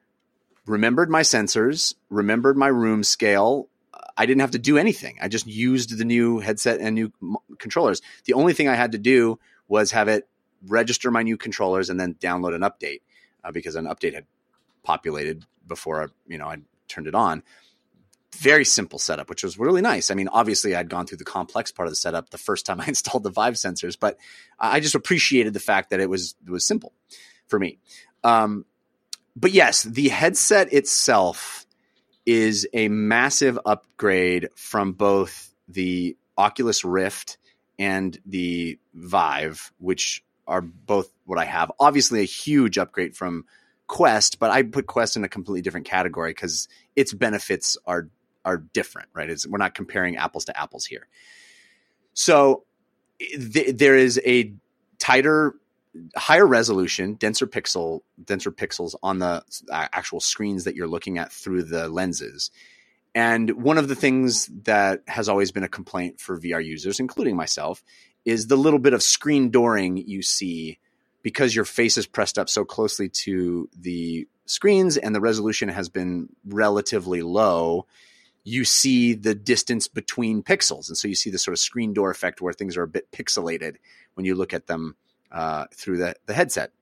[0.67, 3.71] remembered my sensors, remembered my room scale,
[4.17, 5.17] I didn't have to do anything.
[5.23, 7.13] I just used the new headset and new
[7.59, 8.03] controllers.
[8.27, 10.29] The only thing I had to do was have it
[10.67, 13.01] register my new controllers and then download an update
[13.45, 14.27] uh, because an update had
[14.83, 16.59] populated before I, you know I
[16.89, 17.43] turned it on.
[18.37, 20.11] Very simple setup, which was really nice.
[20.11, 22.81] I mean, obviously, I'd gone through the complex part of the setup the first time
[22.81, 24.19] I installed the Vive sensors, but
[24.59, 26.93] I just appreciated the fact that it was it was simple
[27.49, 27.79] for me.
[28.23, 28.65] Um,
[29.37, 31.67] but yes, the headset itself
[32.27, 37.39] is a massive upgrade from both the Oculus Rift
[37.79, 41.73] and the Vive, which are both what I have.
[41.81, 43.47] Obviously, a huge upgrade from
[43.87, 48.11] Quest, but I put Quest in a completely different category because its benefits are
[48.45, 49.31] are different, right?
[49.31, 51.07] It's, we're not comparing apples to apples here.
[52.15, 52.65] So
[53.19, 54.53] th- there is a
[54.99, 55.55] tighter
[56.17, 61.33] higher resolution, denser pixel, denser pixels on the uh, actual screens that you're looking at
[61.33, 62.51] through the lenses.
[63.15, 67.35] And one of the things that has always been a complaint for VR users, including
[67.35, 67.83] myself,
[68.25, 70.79] is the little bit of screen dooring you see
[71.23, 75.89] because your face is pressed up so closely to the screens and the resolution has
[75.89, 77.87] been relatively low.
[78.43, 80.89] You see the distance between pixels.
[80.89, 83.11] And so you see the sort of screen door effect where things are a bit
[83.13, 83.77] pixelated
[84.15, 84.97] when you look at them
[85.31, 86.73] uh, through the, the headset.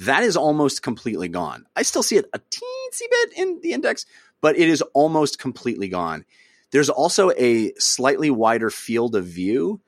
[0.00, 1.66] That is almost completely gone.
[1.74, 4.06] I still see it a teensy bit in the index,
[4.40, 6.24] but it is almost completely gone.
[6.70, 9.80] There's also a slightly wider field of view,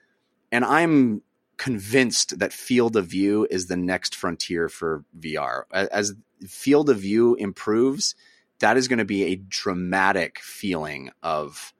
[0.50, 1.22] and I'm
[1.56, 5.62] convinced that field of view is the next frontier for VR.
[5.72, 6.14] As
[6.46, 8.14] field of view improves,
[8.60, 11.72] that is going to be a dramatic feeling of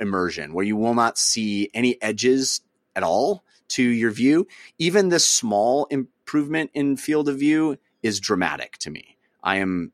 [0.00, 2.62] immersion where you will not see any edges
[2.96, 4.46] at all to your view.
[4.78, 9.16] Even this small improvement in field of view is dramatic to me.
[9.42, 9.92] I am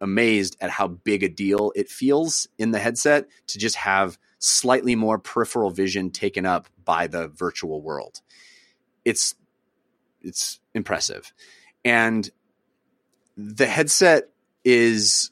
[0.00, 4.94] amazed at how big a deal it feels in the headset to just have slightly
[4.94, 8.20] more peripheral vision taken up by the virtual world.
[9.04, 9.34] It's
[10.20, 11.32] it's impressive.
[11.84, 12.28] And
[13.36, 14.24] the headset
[14.64, 15.30] is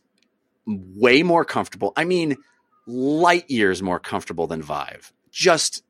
[0.66, 1.92] way more comfortable.
[1.94, 2.36] I mean,
[2.86, 5.12] light years more comfortable than Vive.
[5.30, 5.82] Just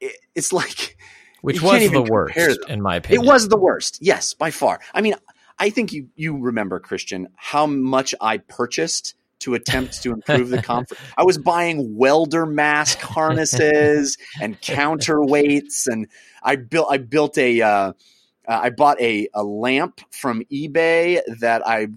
[0.00, 0.98] it, it's like
[1.40, 2.56] which was the worst them.
[2.68, 3.24] in my opinion.
[3.24, 3.98] It was the worst.
[4.02, 4.80] Yes, by far.
[4.92, 5.14] I mean,
[5.58, 10.62] I think you you remember Christian how much I purchased to attempt to improve the
[10.62, 10.98] comfort.
[11.16, 16.08] I was buying welder mask harnesses and counterweights, and
[16.42, 17.92] I built I built a uh, uh,
[18.46, 21.88] I bought a a lamp from eBay that I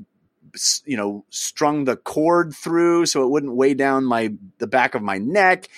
[0.85, 5.01] you know strung the cord through so it wouldn't weigh down my the back of
[5.01, 5.69] my neck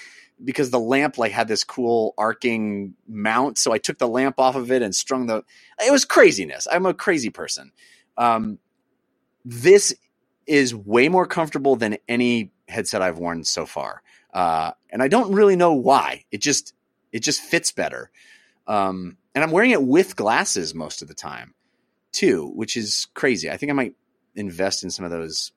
[0.44, 3.58] because the lamp like had this cool arcing mount.
[3.58, 5.44] So i took the lamp off of it and strung the
[5.84, 6.68] it was craziness.
[6.72, 7.72] I'm a crazy person.
[8.18, 8.60] Um,
[9.44, 9.96] this
[10.48, 14.02] is way more comfortable than any headset i've worn so far
[14.34, 16.74] uh, and i don't really know why it just
[17.12, 18.12] it just fits better
[18.68, 21.54] um, and i'm wearing it with glasses most of the time
[22.12, 23.96] too which is crazy i think i might
[24.36, 25.52] invest in some of those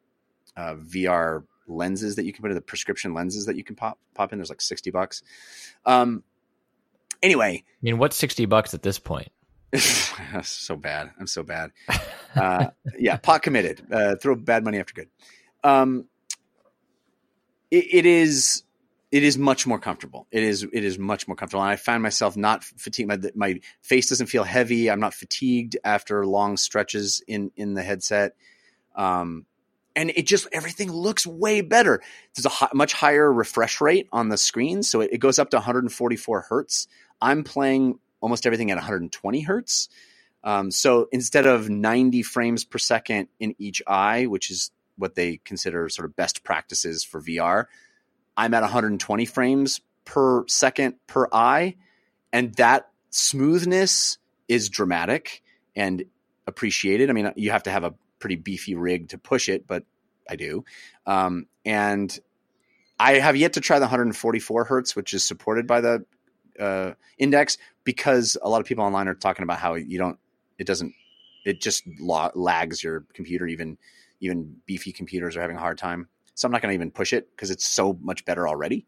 [0.57, 3.99] uh, vr lenses that you can put in the prescription lenses that you can pop
[4.15, 4.39] pop in.
[4.39, 5.23] There's like sixty bucks.
[5.87, 6.23] Um.
[7.23, 9.31] Anyway, I mean, what's sixty bucks at this point?
[10.43, 11.11] so bad.
[11.19, 11.73] I'm so bad.
[12.35, 13.83] Uh, yeah, pot committed.
[13.91, 15.09] Uh, throw bad money after good.
[15.63, 16.07] Um.
[17.71, 18.65] It, it is.
[19.13, 20.27] It is much more comfortable.
[20.31, 20.63] It is.
[20.63, 21.63] It is much more comfortable.
[21.63, 23.09] And I find myself not fatigued.
[23.09, 24.91] My, my face doesn't feel heavy.
[24.91, 28.35] I'm not fatigued after long stretches in in the headset.
[28.95, 29.47] Um,
[29.97, 32.01] and it just everything looks way better.
[32.35, 35.57] There's a much higher refresh rate on the screen, so it, it goes up to
[35.57, 36.87] 144 hertz.
[37.21, 39.89] I'm playing almost everything at 120 hertz.
[40.43, 45.39] Um, so instead of 90 frames per second in each eye, which is what they
[45.45, 47.67] consider sort of best practices for VR,
[48.37, 51.77] I'm at 120 frames per second per eye,
[52.33, 54.19] and that smoothness
[54.49, 55.43] is dramatic
[55.77, 56.05] and
[56.47, 57.11] appreciated.
[57.11, 59.85] I mean, you have to have a pretty beefy rig to push it, but
[60.29, 60.65] I do.
[61.07, 62.17] Um, and
[62.99, 66.05] I have yet to try the 144 hertz, which is supported by the
[66.61, 70.19] uh, index, because a lot of people online are talking about how you don't,
[70.59, 70.93] it doesn't
[71.45, 73.47] It just la- lags your computer.
[73.47, 73.79] Even
[74.21, 76.09] even beefy computers are having a hard time.
[76.35, 78.87] So I'm not going to even push it because it's so much better already.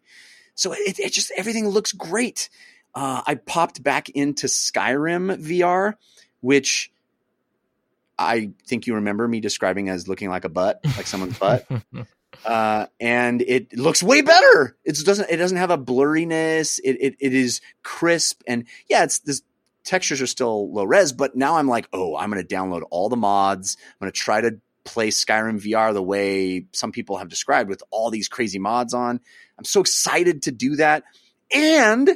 [0.55, 2.51] So it, it just everything looks great.
[2.95, 5.95] Uh, I popped back into Skyrim VR,
[6.41, 6.93] which
[8.19, 11.67] I think you remember me describing as looking like a butt, like someone's butt.
[12.45, 14.77] Uh, and it looks way better.
[14.85, 15.31] It doesn't.
[15.31, 16.81] It doesn't have a blurriness.
[16.83, 19.43] It it, it is crisp and yeah, it's this
[19.85, 21.13] textures are still low res.
[21.13, 23.77] But now I'm like, oh, I'm to download all the mods.
[24.01, 28.11] I'm to try to play Skyrim VR the way some people have described with all
[28.11, 29.21] these crazy mods on.
[29.59, 31.05] I'm so excited to do that.
[31.55, 32.11] And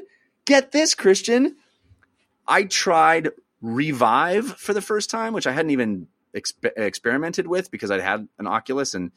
[0.45, 1.57] get this, Christian,
[2.47, 3.31] I tried
[3.61, 8.29] Revive for the first time, which I hadn't even exp- experimented with because I'd had
[8.39, 9.13] an Oculus and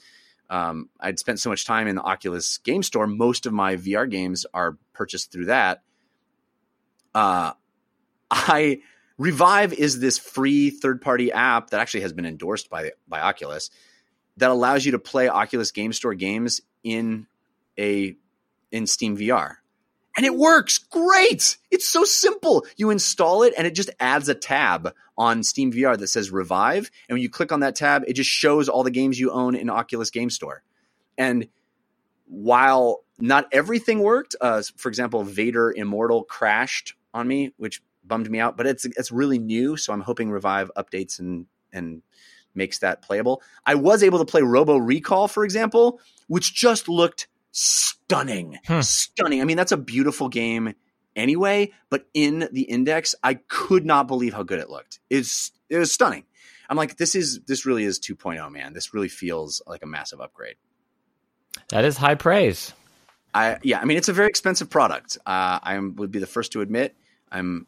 [0.50, 3.08] um, I'd spent so much time in the Oculus game store.
[3.08, 5.84] Most of my VR games are purchased through that.
[7.14, 7.54] Uh,
[8.32, 8.82] I
[9.18, 13.70] Revive is this free third party app that actually has been endorsed by by Oculus
[14.38, 17.28] that allows you to play Oculus Game Store games in
[17.78, 18.16] a
[18.72, 19.58] in Steam VR.
[20.20, 21.56] And it works great.
[21.72, 22.66] It's so simple.
[22.76, 26.92] You install it and it just adds a tab on Steam VR that says Revive.
[27.08, 29.56] And when you click on that tab, it just shows all the games you own
[29.56, 30.62] in Oculus Game Store.
[31.18, 31.48] And
[32.26, 38.42] while not everything worked, uh, for example, Vader Immortal crashed on me, which bummed me
[38.42, 42.02] out, but it's it's really new, so I'm hoping Revive updates and and
[42.54, 43.42] makes that playable.
[43.66, 48.60] I was able to play Robo Recall, for example, which just looked stunning.
[48.66, 48.82] Hmm.
[48.82, 49.42] Stunning.
[49.42, 50.74] I mean, that's a beautiful game
[51.16, 55.00] anyway, but in the index, I could not believe how good it looked.
[55.10, 56.26] It's it was stunning.
[56.70, 58.74] I'm like, this is this really is 2.0, man.
[58.74, 60.56] This really feels like a massive upgrade.
[61.70, 62.74] That is high praise.
[63.34, 65.18] I yeah, I mean, it's a very expensive product.
[65.26, 66.96] Uh, I would be the first to admit
[67.32, 67.68] I'm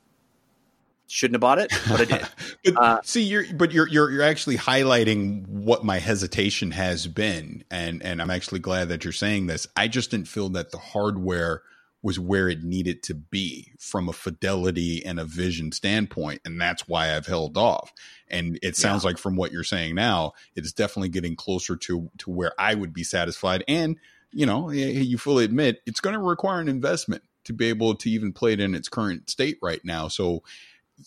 [1.12, 2.28] shouldn't have bought it, but I did.
[2.64, 7.64] But Uh, see, you're but you're you're you're actually highlighting what my hesitation has been,
[7.70, 9.68] and and I'm actually glad that you're saying this.
[9.76, 11.64] I just didn't feel that the hardware
[12.04, 16.88] was where it needed to be from a fidelity and a vision standpoint, and that's
[16.88, 17.94] why I've held off.
[18.28, 22.30] And it sounds like from what you're saying now, it's definitely getting closer to to
[22.30, 23.64] where I would be satisfied.
[23.68, 23.98] And
[24.32, 28.10] you know, you fully admit it's going to require an investment to be able to
[28.10, 30.08] even play it in its current state right now.
[30.08, 30.44] So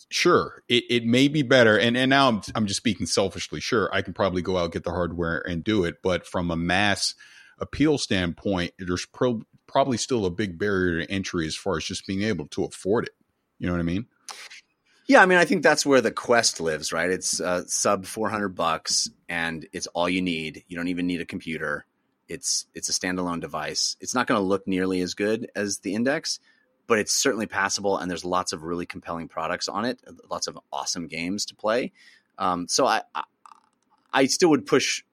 [0.09, 3.89] sure it, it may be better and and now I'm, I'm just speaking selfishly sure
[3.93, 7.15] i can probably go out get the hardware and do it but from a mass
[7.59, 12.05] appeal standpoint there's pro- probably still a big barrier to entry as far as just
[12.07, 13.13] being able to afford it
[13.59, 14.05] you know what i mean
[15.07, 17.11] Yeah, I mean, I think that's where the Quest lives, right?
[17.11, 20.63] It's uh, sub four hundred bucks, and it's all you need.
[20.67, 21.85] You don't even need a computer.
[22.27, 23.97] It's it's a standalone device.
[24.01, 26.39] It's not going to look nearly as good as the Index,
[26.87, 27.97] but it's certainly passable.
[27.97, 29.99] And there's lots of really compelling products on it.
[30.29, 31.91] Lots of awesome games to play.
[32.37, 33.23] Um, so I, I
[34.13, 35.03] I still would push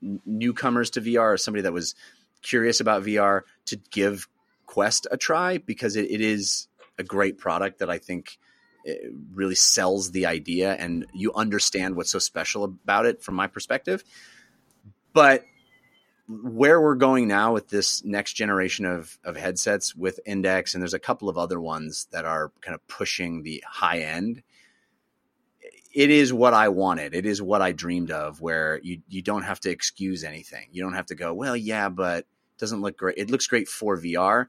[0.00, 1.96] newcomers to VR or somebody that was
[2.40, 4.28] curious about VR to give
[4.66, 6.68] Quest a try because it, it is
[6.98, 8.38] a great product that I think
[8.84, 13.48] it really sells the idea and you understand what's so special about it from my
[13.48, 14.04] perspective.
[15.12, 15.44] But
[16.28, 20.94] where we're going now with this next generation of, of headsets with Index, and there's
[20.94, 24.42] a couple of other ones that are kind of pushing the high end.
[25.92, 27.14] It is what I wanted.
[27.14, 30.68] It is what I dreamed of, where you, you don't have to excuse anything.
[30.70, 33.16] You don't have to go, well, yeah, but it doesn't look great.
[33.16, 34.46] It looks great for VR.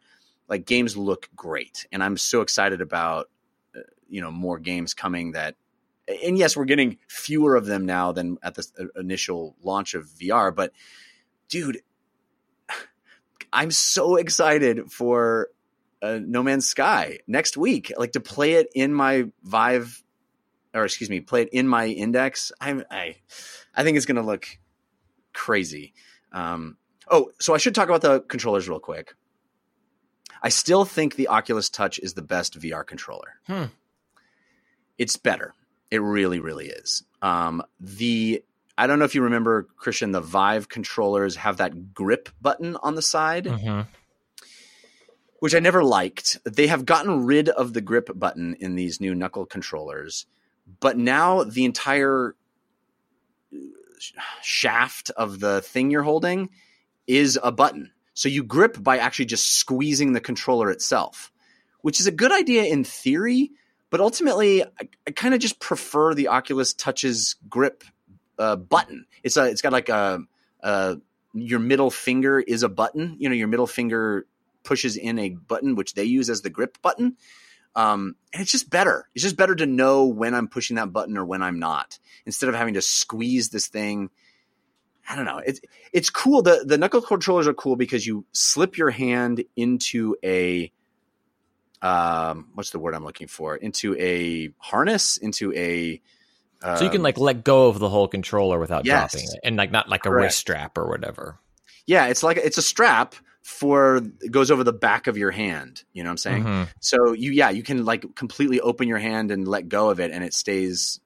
[0.49, 1.87] Like games look great.
[1.91, 3.29] And I'm so excited about
[4.09, 5.55] you know more games coming that
[6.25, 10.05] and yes we're getting fewer of them now than at the uh, initial launch of
[10.05, 10.73] VR but
[11.49, 11.81] dude
[13.51, 15.49] I'm so excited for
[16.01, 20.03] uh, No Man's Sky next week like to play it in my Vive
[20.73, 23.15] or excuse me play it in my index I'm I
[23.75, 24.45] I think it's going to look
[25.33, 25.93] crazy
[26.31, 26.77] um
[27.09, 29.15] oh so I should talk about the controllers real quick
[30.41, 33.65] I still think the Oculus Touch is the best VR controller Hmm.
[34.97, 35.53] it's better.
[35.91, 37.03] It really, really is.
[37.23, 38.43] Um, the
[38.79, 42.95] I don't know if you remember, Christian, the Vive controllers have that grip button on
[42.95, 43.87] the side, Mhm.
[45.39, 46.37] which I never liked.
[46.45, 50.27] They have gotten rid of the grip button in these new knuckle controllers,
[50.79, 52.35] but now the entire
[54.41, 56.49] shaft of the thing you're holding
[57.05, 57.91] is a button.
[58.13, 61.31] So you grip by actually just squeezing the controller itself,
[61.81, 63.51] which is a good idea in theory,
[63.89, 67.83] but ultimately I, I kind of just prefer the Oculus Touch's grip
[68.55, 69.05] button.
[69.23, 70.21] It's a it's got like a,
[70.61, 70.97] a
[71.33, 73.15] your middle finger is a button.
[73.19, 74.25] You know, your middle finger
[74.63, 77.17] pushes in a button which they use as the grip button.
[77.75, 79.07] Um, and it's just better.
[79.13, 82.49] It's just better to know when I'm pushing that button or when I'm not, instead
[82.49, 84.09] of having to squeeze this thing.
[85.07, 85.39] I don't know.
[85.39, 85.61] It's
[85.93, 86.41] it's cool.
[86.41, 90.71] The the knuckle controllers are cool because you slip your hand into a
[91.81, 93.55] um what's the word I'm looking for?
[93.55, 96.01] Into a harness, into a
[96.61, 99.11] so you can um, like let go of the whole controller without Yes.
[99.13, 100.23] dropping it, and like not like a Correct.
[100.25, 101.39] wrist strap or whatever.
[101.85, 105.83] yeah, it's like it's a strap for it goes over the back of your hand.
[105.93, 106.43] You know what I'm saying?
[106.43, 106.67] Mhm.
[106.81, 110.11] So you yeah, you can like completely open your hand and let go of it
[110.11, 110.99] and it stays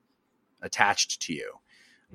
[0.62, 1.54] attached to you.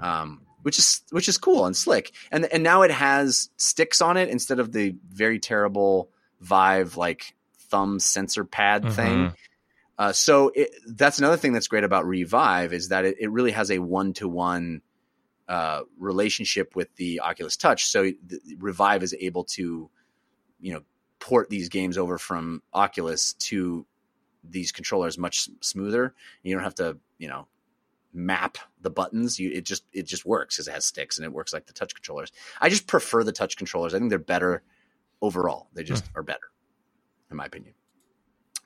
[0.00, 2.12] Um which is which is cool and slick.
[2.32, 6.10] And and now it has sticks on it instead of the very terrible
[6.40, 7.34] Vive like
[7.70, 9.32] thumb sensor pad thing.
[9.98, 13.50] Uh, so it, that's another thing that's great about Revive is that it, it really
[13.50, 14.82] has a one to one
[15.98, 17.86] relationship with the Oculus Touch.
[17.86, 19.90] So the, Revive is able to,
[20.60, 20.82] you know,
[21.18, 23.86] port these games over from Oculus to
[24.44, 26.14] these controllers much smoother.
[26.42, 27.48] You don't have to, you know,
[28.12, 29.38] map the buttons.
[29.38, 31.72] You it just it just works because it has sticks and it works like the
[31.72, 32.30] touch controllers.
[32.60, 33.94] I just prefer the touch controllers.
[33.94, 34.62] I think they're better
[35.20, 35.68] overall.
[35.74, 36.50] They just are better,
[37.30, 37.74] in my opinion.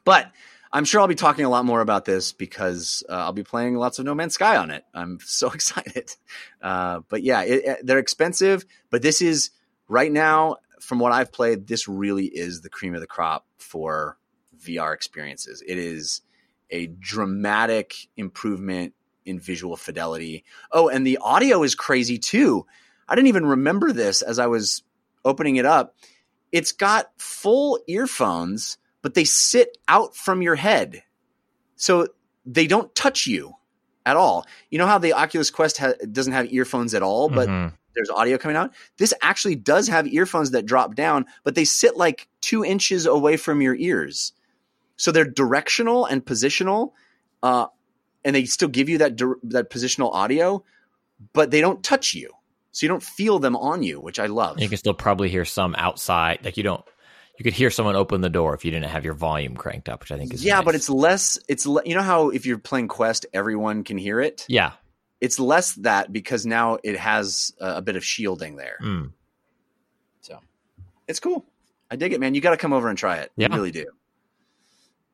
[0.04, 0.30] But
[0.72, 3.76] I'm sure I'll be talking a lot more about this because uh, I'll be playing
[3.76, 4.84] lots of No Man's Sky on it.
[4.94, 6.14] I'm so excited.
[6.62, 9.50] Uh, but yeah, it, it- they're expensive, but this is
[9.88, 14.16] right now, from what I've played, this really is the cream of the crop for
[14.58, 15.62] VR experiences.
[15.66, 16.22] It is
[16.70, 18.94] a dramatic improvement
[19.24, 20.44] in visual fidelity.
[20.72, 22.66] Oh, and the audio is crazy too.
[23.08, 24.82] I didn't even remember this as I was
[25.24, 25.94] opening it up.
[26.50, 31.02] It's got full earphones, but they sit out from your head.
[31.76, 32.08] So
[32.46, 33.54] they don't touch you
[34.06, 34.46] at all.
[34.70, 37.72] You know how the Oculus Quest ha- doesn't have earphones at all, but Mhm.
[37.94, 38.72] there's audio coming out.
[38.96, 43.36] This actually does have earphones that drop down, but they sit like two inches away
[43.36, 44.32] from your ears.
[44.96, 46.92] So they're directional and positional,
[47.42, 47.66] uh,
[48.24, 50.64] and they still give you that dir- that positional audio,
[51.32, 52.30] but they don't touch you,
[52.72, 54.60] so you don't feel them on you, which I love.
[54.60, 56.44] you can still probably hear some outside.
[56.44, 56.84] Like you don't,
[57.38, 60.00] you could hear someone open the door if you didn't have your volume cranked up,
[60.00, 61.38] which I think is yeah, but it's less.
[61.48, 64.44] It's le- you know how if you're playing Quest, everyone can hear it.
[64.48, 64.72] yeah.
[65.20, 68.76] It's less that because now it has a, a bit of shielding there.
[68.82, 69.12] Mm.
[70.20, 70.40] So
[71.06, 71.46] it's cool.
[71.88, 72.34] I dig it, man.
[72.34, 73.30] You got to come over and try it.
[73.36, 73.46] Yeah.
[73.48, 73.86] You really do.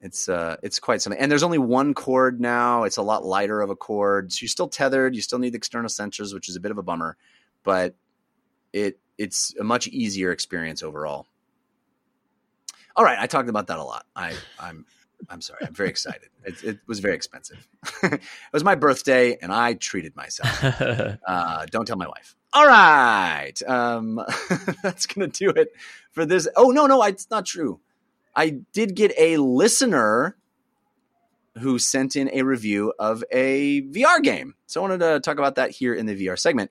[0.01, 1.20] It's uh, it's quite something.
[1.20, 2.85] And there's only one cord now.
[2.85, 4.32] It's a lot lighter of a cord.
[4.32, 5.15] So you're still tethered.
[5.15, 7.16] You still need external sensors, which is a bit of a bummer,
[7.62, 7.95] but
[8.73, 11.27] it it's a much easier experience overall.
[12.98, 14.06] All right, I talked about that a lot.
[14.16, 14.84] I I'm
[15.30, 15.64] I'm sorry.
[15.64, 16.30] I'm very excited.
[16.44, 17.64] It, it was very expensive.
[18.02, 18.20] it
[18.52, 21.18] was my birthday, and I treated myself.
[21.28, 22.34] Uh, don't tell my wife.
[22.52, 23.54] All right.
[23.66, 24.20] Um,
[24.82, 25.72] that's going to do it
[26.10, 26.48] for this.
[26.56, 27.80] Oh, no, no, it's not true.
[28.34, 30.36] I did get a listener
[31.58, 34.54] who sent in a review of a VR game.
[34.66, 36.70] So I wanted to talk about that here in the VR segment.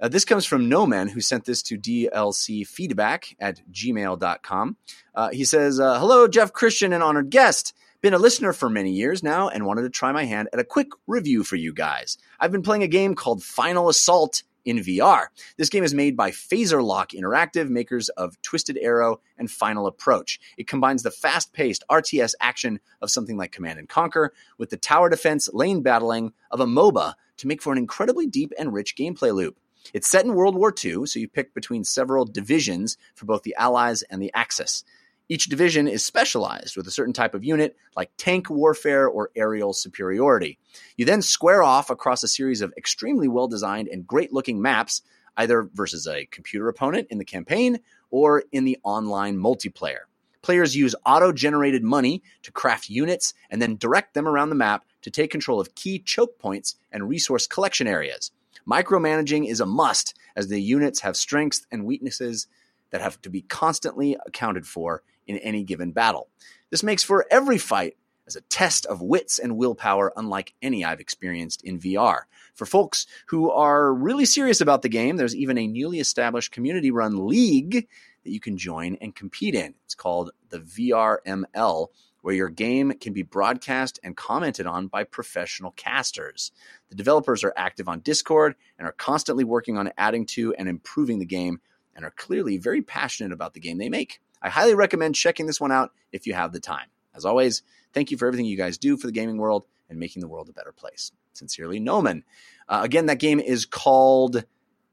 [0.00, 4.76] Uh, this comes from No Man, who sent this to dlcfeedback at gmail.com.
[5.14, 7.72] Uh, he says, uh, Hello, Jeff Christian, an honored guest.
[8.02, 10.64] Been a listener for many years now and wanted to try my hand at a
[10.64, 12.18] quick review for you guys.
[12.38, 15.28] I've been playing a game called Final Assault in VR.
[15.56, 20.38] This game is made by Phaser Lock Interactive, makers of Twisted Arrow and Final Approach.
[20.58, 24.76] It combines the fast paced RTS action of something like Command and Conquer with the
[24.76, 28.96] tower defense lane battling of a MOBA to make for an incredibly deep and rich
[28.96, 29.56] gameplay loop.
[29.92, 33.54] It's set in World War II, so you pick between several divisions for both the
[33.56, 34.84] Allies and the Axis.
[35.28, 39.72] Each division is specialized with a certain type of unit, like tank warfare or aerial
[39.72, 40.58] superiority.
[40.96, 45.02] You then square off across a series of extremely well designed and great looking maps,
[45.36, 47.80] either versus a computer opponent in the campaign
[48.10, 50.04] or in the online multiplayer.
[50.42, 54.84] Players use auto generated money to craft units and then direct them around the map
[55.02, 58.30] to take control of key choke points and resource collection areas.
[58.68, 62.46] Micromanaging is a must as the units have strengths and weaknesses
[62.90, 66.28] that have to be constantly accounted for in any given battle.
[66.70, 71.00] This makes for every fight as a test of wits and willpower unlike any I've
[71.00, 72.22] experienced in VR.
[72.54, 76.90] For folks who are really serious about the game, there's even a newly established community
[76.90, 77.86] run league
[78.24, 79.74] that you can join and compete in.
[79.84, 81.88] It's called the VRML,
[82.26, 86.50] where your game can be broadcast and commented on by professional casters.
[86.88, 91.20] The developers are active on Discord and are constantly working on adding to and improving
[91.20, 91.60] the game
[91.94, 94.20] and are clearly very passionate about the game they make.
[94.42, 96.88] I highly recommend checking this one out if you have the time.
[97.14, 97.62] As always,
[97.92, 100.48] thank you for everything you guys do for the gaming world and making the world
[100.48, 101.12] a better place.
[101.32, 102.24] Sincerely, Noman.
[102.68, 104.44] Uh, again, that game is called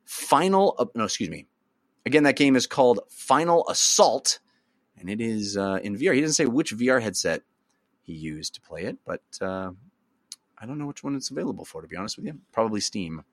[0.06, 0.76] Final.
[0.78, 1.48] Uh, no, excuse me.
[2.06, 4.38] Again, that game is called Final Assault,
[5.04, 6.16] and it is uh, in VR.
[6.16, 7.42] He doesn't say which VR headset
[8.02, 9.72] he used to play it, but uh,
[10.58, 12.40] I don't know which one it's available for, to be honest with you.
[12.54, 13.24] Probably Steam.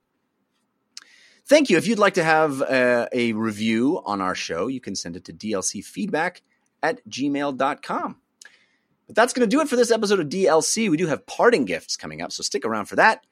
[1.47, 1.77] Thank you.
[1.77, 5.25] If you'd like to have uh, a review on our show, you can send it
[5.27, 6.41] to dlcfeedback
[6.83, 8.17] at gmail.com.
[9.07, 10.91] But that's going to do it for this episode of DLC.
[10.91, 13.25] We do have parting gifts coming up, so stick around for that.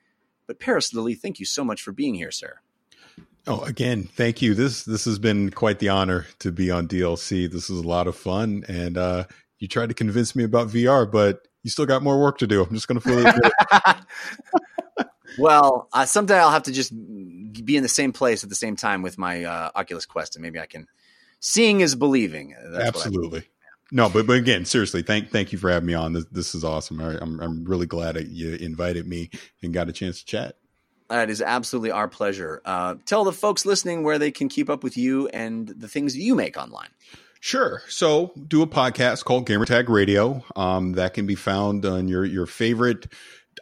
[0.47, 2.61] But Parris Lilly, thank you so much for being here, sir.
[3.49, 4.55] Oh, again, thank you.
[4.55, 7.51] This this has been quite the honor to be on DLC.
[7.51, 9.25] This is a lot of fun, and uh,
[9.59, 12.63] you tried to convince me about VR, but you still got more work to do.
[12.63, 15.09] I'm just going to fully it.
[15.39, 18.77] well, uh, someday I'll have to just be in the same place at the same
[18.77, 20.87] time with my uh, Oculus Quest, and maybe I can.
[21.41, 22.51] Seeing is believing.
[22.51, 23.45] That's what I- Absolutely.
[23.91, 26.13] No, but but again, seriously, thank thank you for having me on.
[26.13, 27.01] This this is awesome.
[27.01, 29.31] I, I'm I'm really glad that you invited me
[29.63, 30.57] and got a chance to chat.
[31.09, 32.61] That is absolutely our pleasure.
[32.65, 36.17] Uh, tell the folks listening where they can keep up with you and the things
[36.17, 36.91] you make online.
[37.41, 37.83] Sure.
[37.89, 40.45] So, do a podcast called Gamertag Radio.
[40.57, 43.07] Um, that can be found on your your favorite.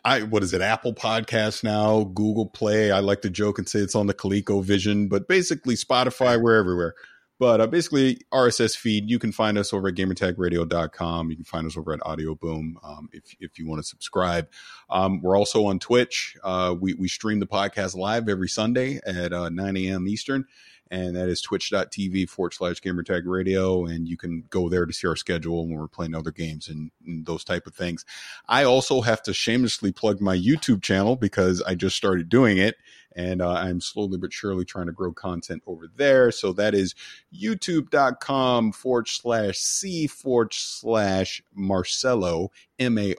[0.05, 0.61] I what is it?
[0.61, 2.91] Apple Podcast now, Google Play.
[2.91, 6.41] I like to joke and say it's on the Coleco Vision, but basically Spotify.
[6.41, 6.95] We're everywhere.
[7.39, 9.11] But uh, basically, RSS feed.
[9.11, 11.31] You can find us over at GamerTagRadio.com.
[11.31, 14.49] You can find us over at Audio Boom um, if if you want to subscribe.
[14.89, 16.37] Um, we're also on Twitch.
[16.43, 20.09] Uh, we we stream the podcast live every Sunday at uh, 9 a.m.
[20.09, 20.47] Eastern
[20.91, 25.07] and that is twitch.tv forward slash gamertag radio and you can go there to see
[25.07, 28.05] our schedule when we're playing other games and, and those type of things.
[28.49, 32.77] I also have to shamelessly plug my youtube channel because i just started doing it
[33.17, 36.31] and uh, i'm slowly but surely trying to grow content over there.
[36.31, 36.95] So that is
[37.35, 43.17] youtube.com forward slash c forward slash marcello m-a-r-c-e-l-l-o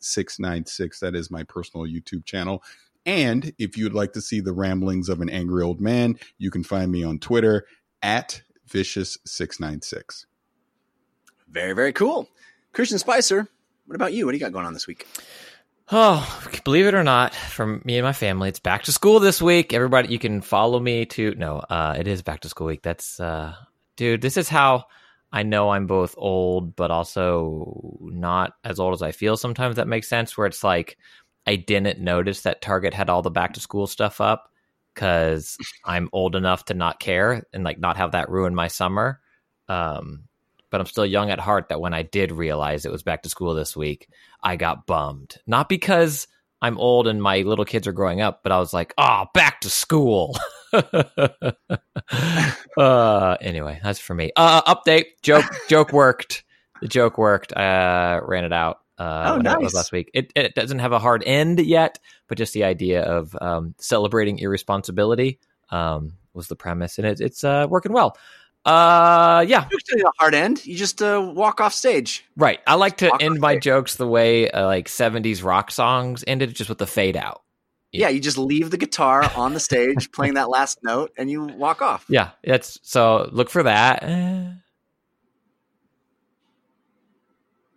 [0.00, 2.62] 696 that is my personal youtube channel
[3.06, 6.64] and if you'd like to see the ramblings of an angry old man, you can
[6.64, 7.66] find me on Twitter
[8.02, 10.26] at vicious696.
[11.48, 12.28] Very, very cool.
[12.72, 13.48] Christian Spicer,
[13.86, 14.24] what about you?
[14.26, 15.06] What do you got going on this week?
[15.92, 19.42] Oh, believe it or not, for me and my family, it's back to school this
[19.42, 19.74] week.
[19.74, 22.82] Everybody, you can follow me to no, uh, it is back to school week.
[22.82, 23.54] That's uh,
[23.96, 24.86] dude, this is how
[25.30, 29.36] I know I'm both old, but also not as old as I feel.
[29.36, 30.38] Sometimes that makes sense.
[30.38, 30.96] Where it's like
[31.46, 34.50] I didn't notice that Target had all the back to school stuff up
[34.94, 39.20] because I'm old enough to not care and like not have that ruin my summer.
[39.68, 40.24] Um,
[40.70, 43.28] but I'm still young at heart that when I did realize it was back to
[43.28, 44.08] school this week,
[44.42, 45.36] I got bummed.
[45.46, 46.26] Not because
[46.60, 49.60] I'm old and my little kids are growing up, but I was like, oh, back
[49.60, 50.36] to school.
[52.76, 54.32] uh, anyway, that's for me.
[54.34, 56.42] Uh, update joke, joke worked.
[56.80, 57.52] The joke worked.
[57.52, 58.78] Uh, ran it out.
[58.98, 59.78] Uh, Oh, whenever it was nice.
[59.78, 60.10] last week.
[60.14, 61.98] It, it doesn't have a hard end yet,
[62.28, 65.40] but just the idea of um, celebrating irresponsibility
[65.70, 68.16] um, was the premise, and it, it's uh, working well.
[68.64, 70.64] Uh, yeah, You a hard end.
[70.64, 72.24] You just uh, walk off stage.
[72.36, 72.60] right.
[72.66, 73.62] I like to end my stage.
[73.64, 77.42] jokes the way uh, like '70s rock songs ended, just with the fade out.
[77.92, 81.44] Yeah, you just leave the guitar on the stage playing that last note and you
[81.44, 82.06] walk off.
[82.08, 83.28] Yeah, that's so.
[83.32, 84.02] Look for that.
[84.02, 84.50] Eh.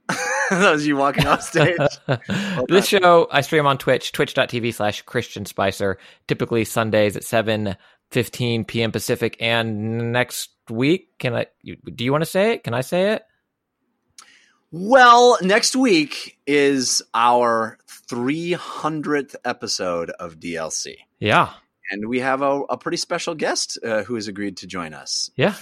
[0.50, 1.78] that was you walking off stage.
[2.70, 5.98] this show I stream on Twitch, twitch.tv slash Christian Spicer,
[6.28, 7.76] typically Sundays at 7
[8.12, 8.92] 15 p.m.
[8.92, 9.36] Pacific.
[9.42, 12.64] And next week, can I you- do you want to say it?
[12.64, 13.24] Can I say it?
[14.72, 17.78] Well, next week is our
[18.10, 20.96] 300th episode of DLC.
[21.20, 21.54] Yeah.
[21.90, 25.32] And we have a, a pretty special guest uh, who has agreed to join us.
[25.36, 25.56] Yeah.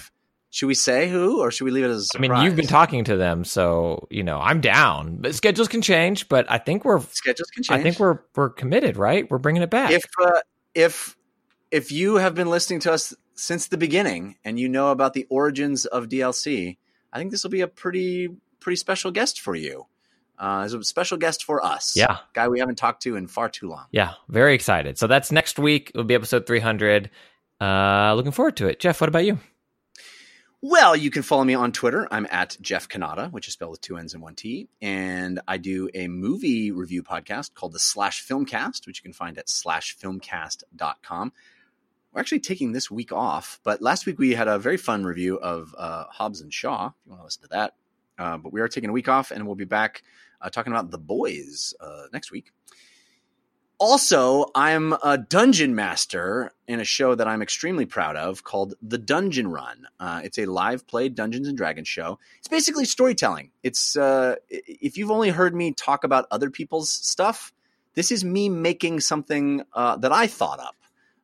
[0.50, 2.30] Should we say who or should we leave it as A surprise?
[2.30, 5.18] I mean, you've been talking to them, so you know I'm down.
[5.20, 7.80] But schedules can change, but I think we're Schedules can change.
[7.80, 9.30] I think we're we're committed, right?
[9.30, 9.90] We're bringing it back.
[9.90, 10.40] if uh,
[10.74, 11.16] if
[11.70, 15.26] if you have been listening to us since the beginning and you know about the
[15.28, 16.78] origins of DLC,
[17.12, 18.28] I think this will be a pretty
[18.60, 19.86] pretty special guest for you.
[20.38, 22.18] Uh, as a special guest for us, Yeah.
[22.34, 23.86] guy we haven't talked to in far too long.
[23.90, 24.98] yeah, very excited.
[24.98, 25.90] So that's next week.
[25.94, 27.10] It'll be episode 300.
[27.58, 28.78] Uh, looking forward to it.
[28.78, 29.38] Jeff, what about you?
[30.68, 32.08] Well, you can follow me on Twitter.
[32.10, 34.68] I'm at Jeff Cannata, which is spelled with two N's and one T.
[34.82, 39.38] And I do a movie review podcast called the Slash Filmcast, which you can find
[39.38, 41.32] at slashfilmcast.com.
[42.12, 45.38] We're actually taking this week off, but last week we had a very fun review
[45.38, 47.74] of uh, Hobbs and Shaw, if you want to listen to that.
[48.18, 50.02] Uh, but we are taking a week off, and we'll be back
[50.40, 52.50] uh, talking about The Boys uh, next week.
[53.78, 58.96] Also, I'm a dungeon master in a show that I'm extremely proud of called The
[58.96, 59.86] Dungeon Run.
[60.00, 62.18] Uh, it's a live play Dungeons and Dragons show.
[62.38, 63.50] It's basically storytelling.
[63.62, 67.52] It's uh, if you've only heard me talk about other people's stuff,
[67.92, 70.76] this is me making something uh, that I thought up.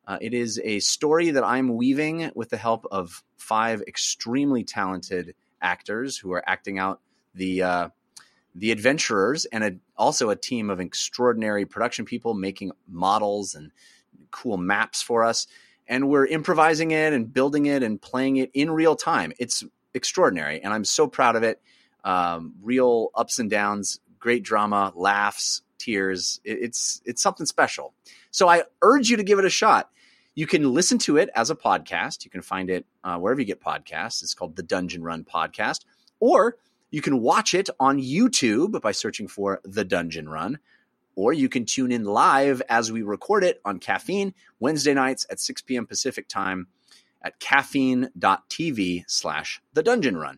[0.05, 5.33] Uh, it is a story that I'm weaving with the help of five extremely talented
[5.59, 6.99] actors who are acting out
[7.33, 7.89] the uh,
[8.55, 13.71] the adventurers and a, also a team of extraordinary production people making models and
[14.31, 15.47] cool maps for us.
[15.87, 19.33] And we're improvising it and building it and playing it in real time.
[19.39, 19.63] It's
[19.93, 21.61] extraordinary, and I'm so proud of it.
[22.03, 26.39] Um, real ups and downs, great drama, laughs, tears.
[26.43, 27.93] It, it's it's something special.
[28.31, 29.89] So I urge you to give it a shot.
[30.35, 32.25] You can listen to it as a podcast.
[32.25, 34.23] You can find it uh, wherever you get podcasts.
[34.23, 35.81] It's called the Dungeon Run Podcast,
[36.19, 36.55] or
[36.93, 40.59] you can watch it on YouTube by searching for the Dungeon Run,
[41.15, 45.39] or you can tune in live as we record it on Caffeine Wednesday nights at
[45.39, 45.87] 6 p.m.
[45.87, 46.67] Pacific time
[47.23, 50.37] at caffeine.tv slash the dungeon run.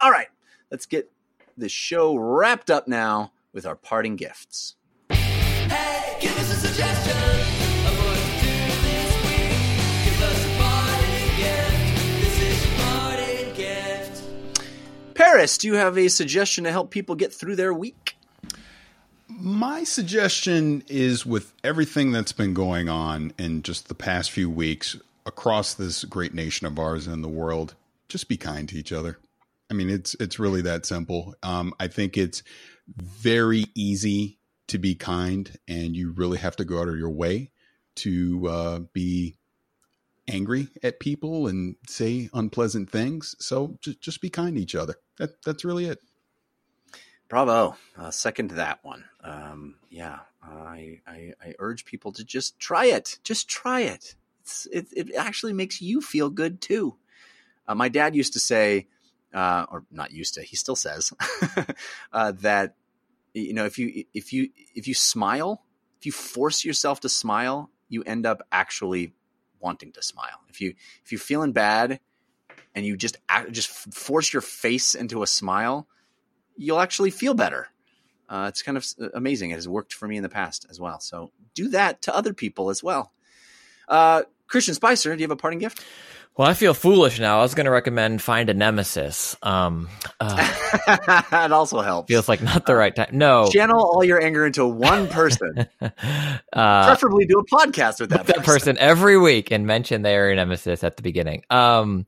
[0.00, 0.28] All right,
[0.68, 1.08] let's get
[1.56, 4.74] the show wrapped up now with our parting gifts.
[5.10, 6.18] Hey,
[15.20, 18.16] Parris, do you have a suggestion to help people get through their week?
[19.28, 24.96] My suggestion is with everything that's been going on in just the past few weeks
[25.26, 27.74] across this great nation of ours and the world,
[28.08, 29.18] just be kind to each other.
[29.70, 31.34] I mean, it's it's really that simple.
[31.42, 32.42] Um, I think it's
[32.96, 34.38] very easy
[34.68, 37.50] to be kind, and you really have to go out of your way
[37.96, 39.36] to uh, be
[40.30, 43.34] angry at people and say unpleasant things.
[43.38, 44.94] So just just be kind to each other.
[45.18, 45.98] That that's really it.
[47.28, 47.76] Bravo.
[47.96, 49.04] Uh, second to that one.
[49.22, 53.18] Um, yeah, I, I, I urge people to just try it.
[53.22, 54.16] Just try it.
[54.72, 56.96] It, it actually makes you feel good too.
[57.68, 58.88] Uh, my dad used to say,
[59.32, 61.12] uh, or not used to, he still says,
[62.12, 62.74] uh, that
[63.32, 65.62] you know if you if you if you smile,
[66.00, 69.12] if you force yourself to smile, you end up actually
[69.60, 70.40] wanting to smile.
[70.48, 70.74] If you
[71.04, 72.00] if you're feeling bad
[72.74, 75.86] and you just act, just force your face into a smile,
[76.56, 77.68] you'll actually feel better.
[78.28, 79.50] Uh, it's kind of amazing.
[79.50, 81.00] It has worked for me in the past as well.
[81.00, 83.12] So do that to other people as well.
[83.88, 85.84] Uh, Christian Spicer, do you have a parting gift?
[86.36, 87.40] Well, I feel foolish now.
[87.40, 89.36] I was going to recommend Find a Nemesis.
[89.42, 89.88] Um,
[90.20, 92.08] uh, it also helps.
[92.08, 93.10] feels like not the right time.
[93.12, 93.50] No.
[93.50, 95.66] Channel all your anger into one person.
[95.80, 100.30] uh, Preferably do a podcast with that, that person every week and mention they are
[100.30, 101.42] a nemesis at the beginning.
[101.50, 102.06] Um,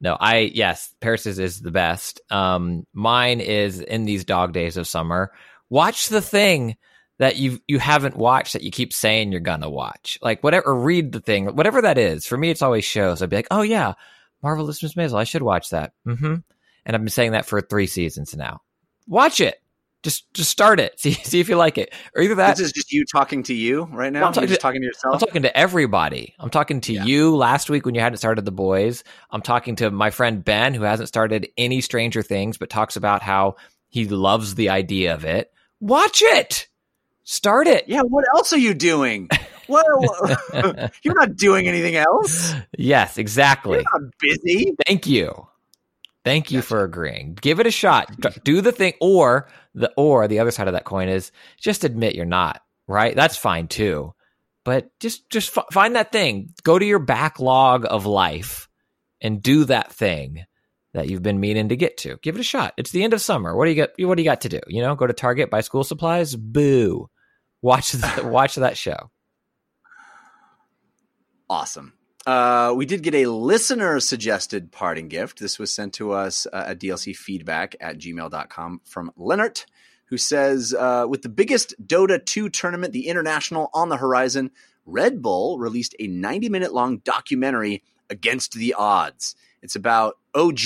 [0.00, 2.20] no, I yes, Parris's is the best.
[2.30, 5.32] Um, mine is in these dog days of summer.
[5.68, 6.76] Watch the thing
[7.18, 10.18] that you you haven't watched that you keep saying you're gonna watch.
[10.22, 12.26] Like whatever, read the thing, whatever that is.
[12.26, 13.22] For me, it's always shows.
[13.22, 13.94] I'd be like, oh yeah,
[14.42, 15.18] Marvelous Miss Maisel.
[15.18, 15.92] I should watch that.
[16.06, 16.34] Mm-hmm.
[16.86, 18.60] And I've been saying that for three seasons now.
[19.06, 19.60] Watch it.
[20.02, 20.98] Just just start it.
[21.00, 21.94] See see if you like it.
[22.14, 24.20] Or either that This is just you talking to you right now.
[24.20, 25.14] Well, I'm talking just to- talking to yourself.
[25.14, 26.34] I'm talking to everybody.
[26.38, 27.04] I'm talking to Yeah.
[27.04, 29.02] you last week when you hadn't started The Boys.
[29.30, 33.22] I'm talking to my friend Ben, who hasn't started any Stranger Things, but talks about
[33.22, 33.56] how
[33.88, 35.50] he loves the idea of it.
[35.80, 36.66] Watch it.
[37.24, 37.84] Start it.
[37.88, 38.02] yeah.
[38.02, 39.28] What else are you doing?
[39.66, 40.04] Well,
[41.02, 42.52] you're not doing anything else.
[42.76, 43.78] Yes, exactly.
[43.78, 44.74] You're not busy.
[44.86, 45.46] Thank you.
[46.24, 47.34] Thank you for agreeing.
[47.40, 48.10] Give it a shot.
[48.44, 52.14] Do the thing or the or the other side of that coin is just admit
[52.14, 53.14] you're not, right?
[53.14, 54.14] That's fine too.
[54.64, 56.54] But just just f- find that thing.
[56.62, 58.68] Go to your backlog of life
[59.20, 60.44] and do that thing
[60.94, 62.16] that you've been meaning to get to.
[62.22, 62.72] Give it a shot.
[62.78, 63.54] It's the end of summer.
[63.54, 64.60] What do you got what do you got to do?
[64.66, 66.34] You know, go to Target, buy school supplies?
[66.34, 67.10] Boo.
[67.64, 69.10] Watch the, watch that show.
[71.48, 71.94] Awesome.
[72.26, 75.40] Uh, we did get a listener suggested parting gift.
[75.40, 79.62] This was sent to us uh, at DLC feedback at gmail.com from Leonard,
[80.08, 84.50] who says uh, With the biggest Dota 2 tournament, the International, on the horizon,
[84.84, 89.36] Red Bull released a 90 minute long documentary against the odds.
[89.62, 90.58] It's about OG,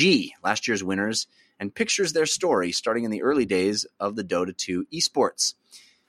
[0.43, 1.29] last year's winners,
[1.61, 5.55] and pictures their story starting in the early days of the Dota 2 esports.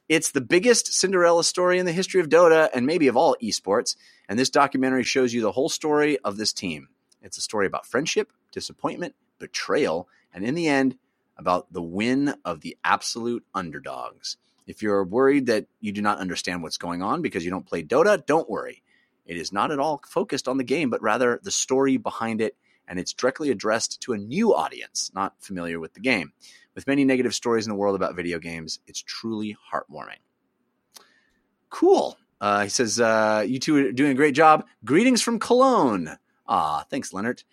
[0.10, 3.96] It's the biggest Cinderella story in the history of Dota and maybe of all esports.
[4.28, 6.90] And this documentary shows you the whole story of this team.
[7.22, 10.98] It's a story about friendship, disappointment, betrayal, and in the end,
[11.38, 14.38] about the win of the absolute underdogs.
[14.66, 17.84] If you're worried that you do not understand what's going on because you don't play
[17.84, 18.82] Dota, don't worry.
[19.28, 22.56] It is not at all focused on the game, but rather the story behind it,
[22.88, 26.34] and it's directly addressed to a new audience not familiar with the game.
[26.80, 30.22] With many negative stories in the world about video games, it's truly heartwarming.
[31.70, 32.18] Cool.
[32.40, 34.66] Uh, he says, uh, You two are doing a great job.
[34.86, 36.18] Greetings from Cologne.
[36.48, 37.44] Ah, thanks, Leonard.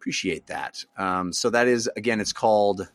[0.00, 0.84] Appreciate that.
[0.96, 2.88] Um, so that is again, it's called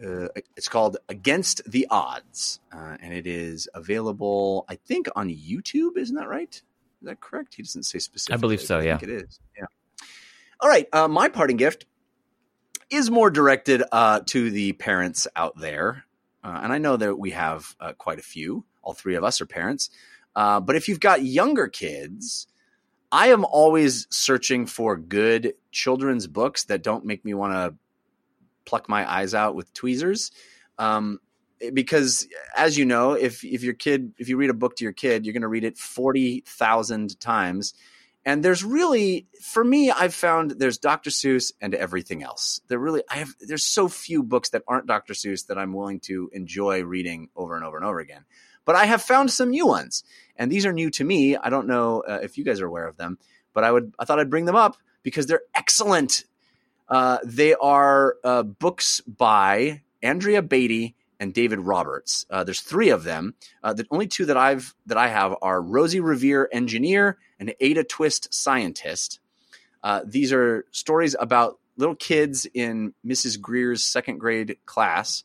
[0.00, 5.96] uh, it's called Against the Odds, uh, and it is available, I think, on YouTube.
[5.96, 6.54] Isn't that right?
[6.54, 6.62] Is
[7.02, 7.54] that correct?
[7.56, 8.38] He doesn't say specifically.
[8.38, 8.94] I believe so, yeah.
[8.94, 9.40] I think it is.
[9.58, 9.64] Yeah.
[10.60, 10.86] All right.
[10.92, 11.86] Uh, my parting gift
[12.94, 16.04] is more directed uh, to the parents out there.
[16.42, 18.64] Uh, and I know that we have uh, quite a few.
[18.82, 19.90] All three of us are parents.
[20.36, 22.46] Uh, but if you've got younger kids,
[23.10, 27.74] I am always searching for good children's books that don't make me want to
[28.64, 30.32] pluck my eyes out with tweezers.
[30.78, 31.20] Um,
[31.72, 32.26] because
[32.56, 35.24] as you know, if if your kid if you read a book to your kid,
[35.24, 37.74] you're going to read it 40,000 times.
[38.26, 41.10] And there's really for me I've found there's Dr.
[41.10, 42.60] Seuss and everything else.
[42.68, 45.12] There really I have there's so few books that aren't Dr.
[45.12, 48.24] Seuss that I'm willing to enjoy reading over and over and over again.
[48.64, 50.04] But I have found some new ones.
[50.36, 51.36] And these are new to me.
[51.36, 53.18] I don't know uh, if you guys are aware of them,
[53.52, 56.24] but I would I thought I'd bring them up because they're excellent.
[56.88, 62.26] Uh, they are uh, books by Andrea Beaty and David Roberts.
[62.28, 63.34] Uh, there's three of them.
[63.62, 67.84] Uh, the only two that I've that I have are Rosie Revere, engineer, and Ada
[67.84, 69.20] Twist, scientist.
[69.82, 73.38] Uh, these are stories about little kids in Mrs.
[73.38, 75.24] Greer's second grade class,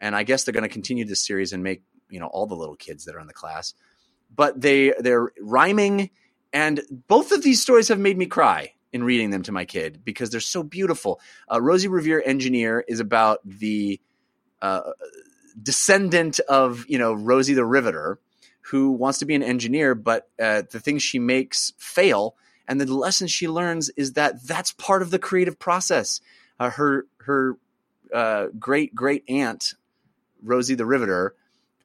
[0.00, 2.54] and I guess they're going to continue this series and make you know all the
[2.54, 3.74] little kids that are in the class.
[4.34, 6.10] But they they're rhyming,
[6.50, 10.00] and both of these stories have made me cry in reading them to my kid
[10.02, 11.20] because they're so beautiful.
[11.52, 14.00] Uh, Rosie Revere, engineer, is about the
[14.62, 14.92] uh,
[15.62, 18.18] descendant of you know Rosie the Riveter,
[18.70, 22.36] who wants to be an engineer, but uh, the things she makes fail,
[22.68, 26.20] and the lesson she learns is that that's part of the creative process.
[26.58, 27.56] Uh, her her
[28.14, 29.74] uh, great great aunt
[30.40, 31.34] Rosie the Riveter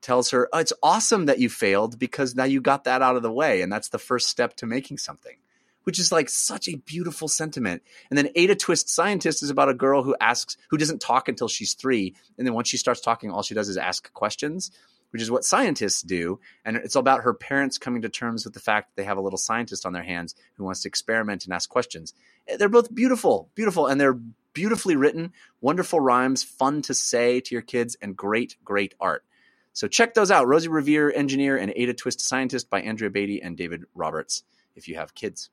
[0.01, 3.23] tells her, oh, "It's awesome that you failed because now you got that out of
[3.23, 5.37] the way, and that's the first step to making something."
[5.85, 7.83] Which is like such a beautiful sentiment.
[8.09, 11.47] And then Ada Twist Scientist is about a girl who asks, who doesn't talk until
[11.47, 12.15] she's three.
[12.39, 14.71] And then once she starts talking, all she does is ask questions,
[15.15, 16.41] which is what scientists do.
[16.65, 19.17] And it's all about her parents coming to terms with the fact that they have
[19.17, 22.13] a little scientist on their hands who wants to experiment and ask questions.
[22.49, 24.19] Eh, they're both beautiful, beautiful, and they're
[24.51, 25.31] beautifully written,
[25.61, 29.23] wonderful rhymes, fun to say to your kids, and great, great art.
[29.71, 33.55] So check those out Rosie Revere, Engineer, and Ada Twist Scientist by Andrea Beaty and
[33.55, 34.43] David Roberts
[34.75, 35.49] if you have kids.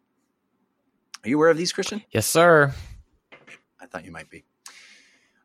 [1.23, 2.03] Are you aware of these, Christian?
[2.11, 2.75] Yes, sir.
[3.81, 4.43] I thought you might be.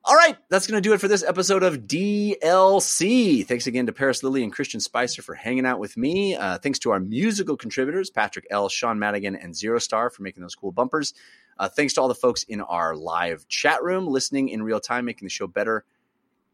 [0.10, 3.46] All right, that's going to do it for this episode of DLC.
[3.46, 6.34] Thanks again to Parris Lilly and Christian Spicer for hanging out with me.
[6.34, 10.44] Uh, thanks to our musical contributors, Patrick L., Sean Madigan, and Zero Star for making
[10.44, 11.14] those cool bumpers.
[11.60, 15.04] Uh, thanks to all the folks in our live chat room listening in real time,
[15.04, 15.84] making the show better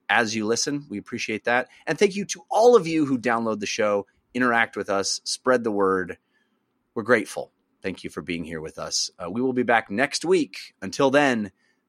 [0.10, 0.88] as you listen.
[0.90, 1.68] We appreciate that.
[1.86, 5.64] And thank you to all of you who download the show, interact with us, spread
[5.64, 6.18] the word.
[6.96, 7.52] We're grateful.
[7.84, 9.12] Thank you for being here with us.
[9.20, 10.74] Uh, we will be back next week.
[10.82, 11.52] Until then,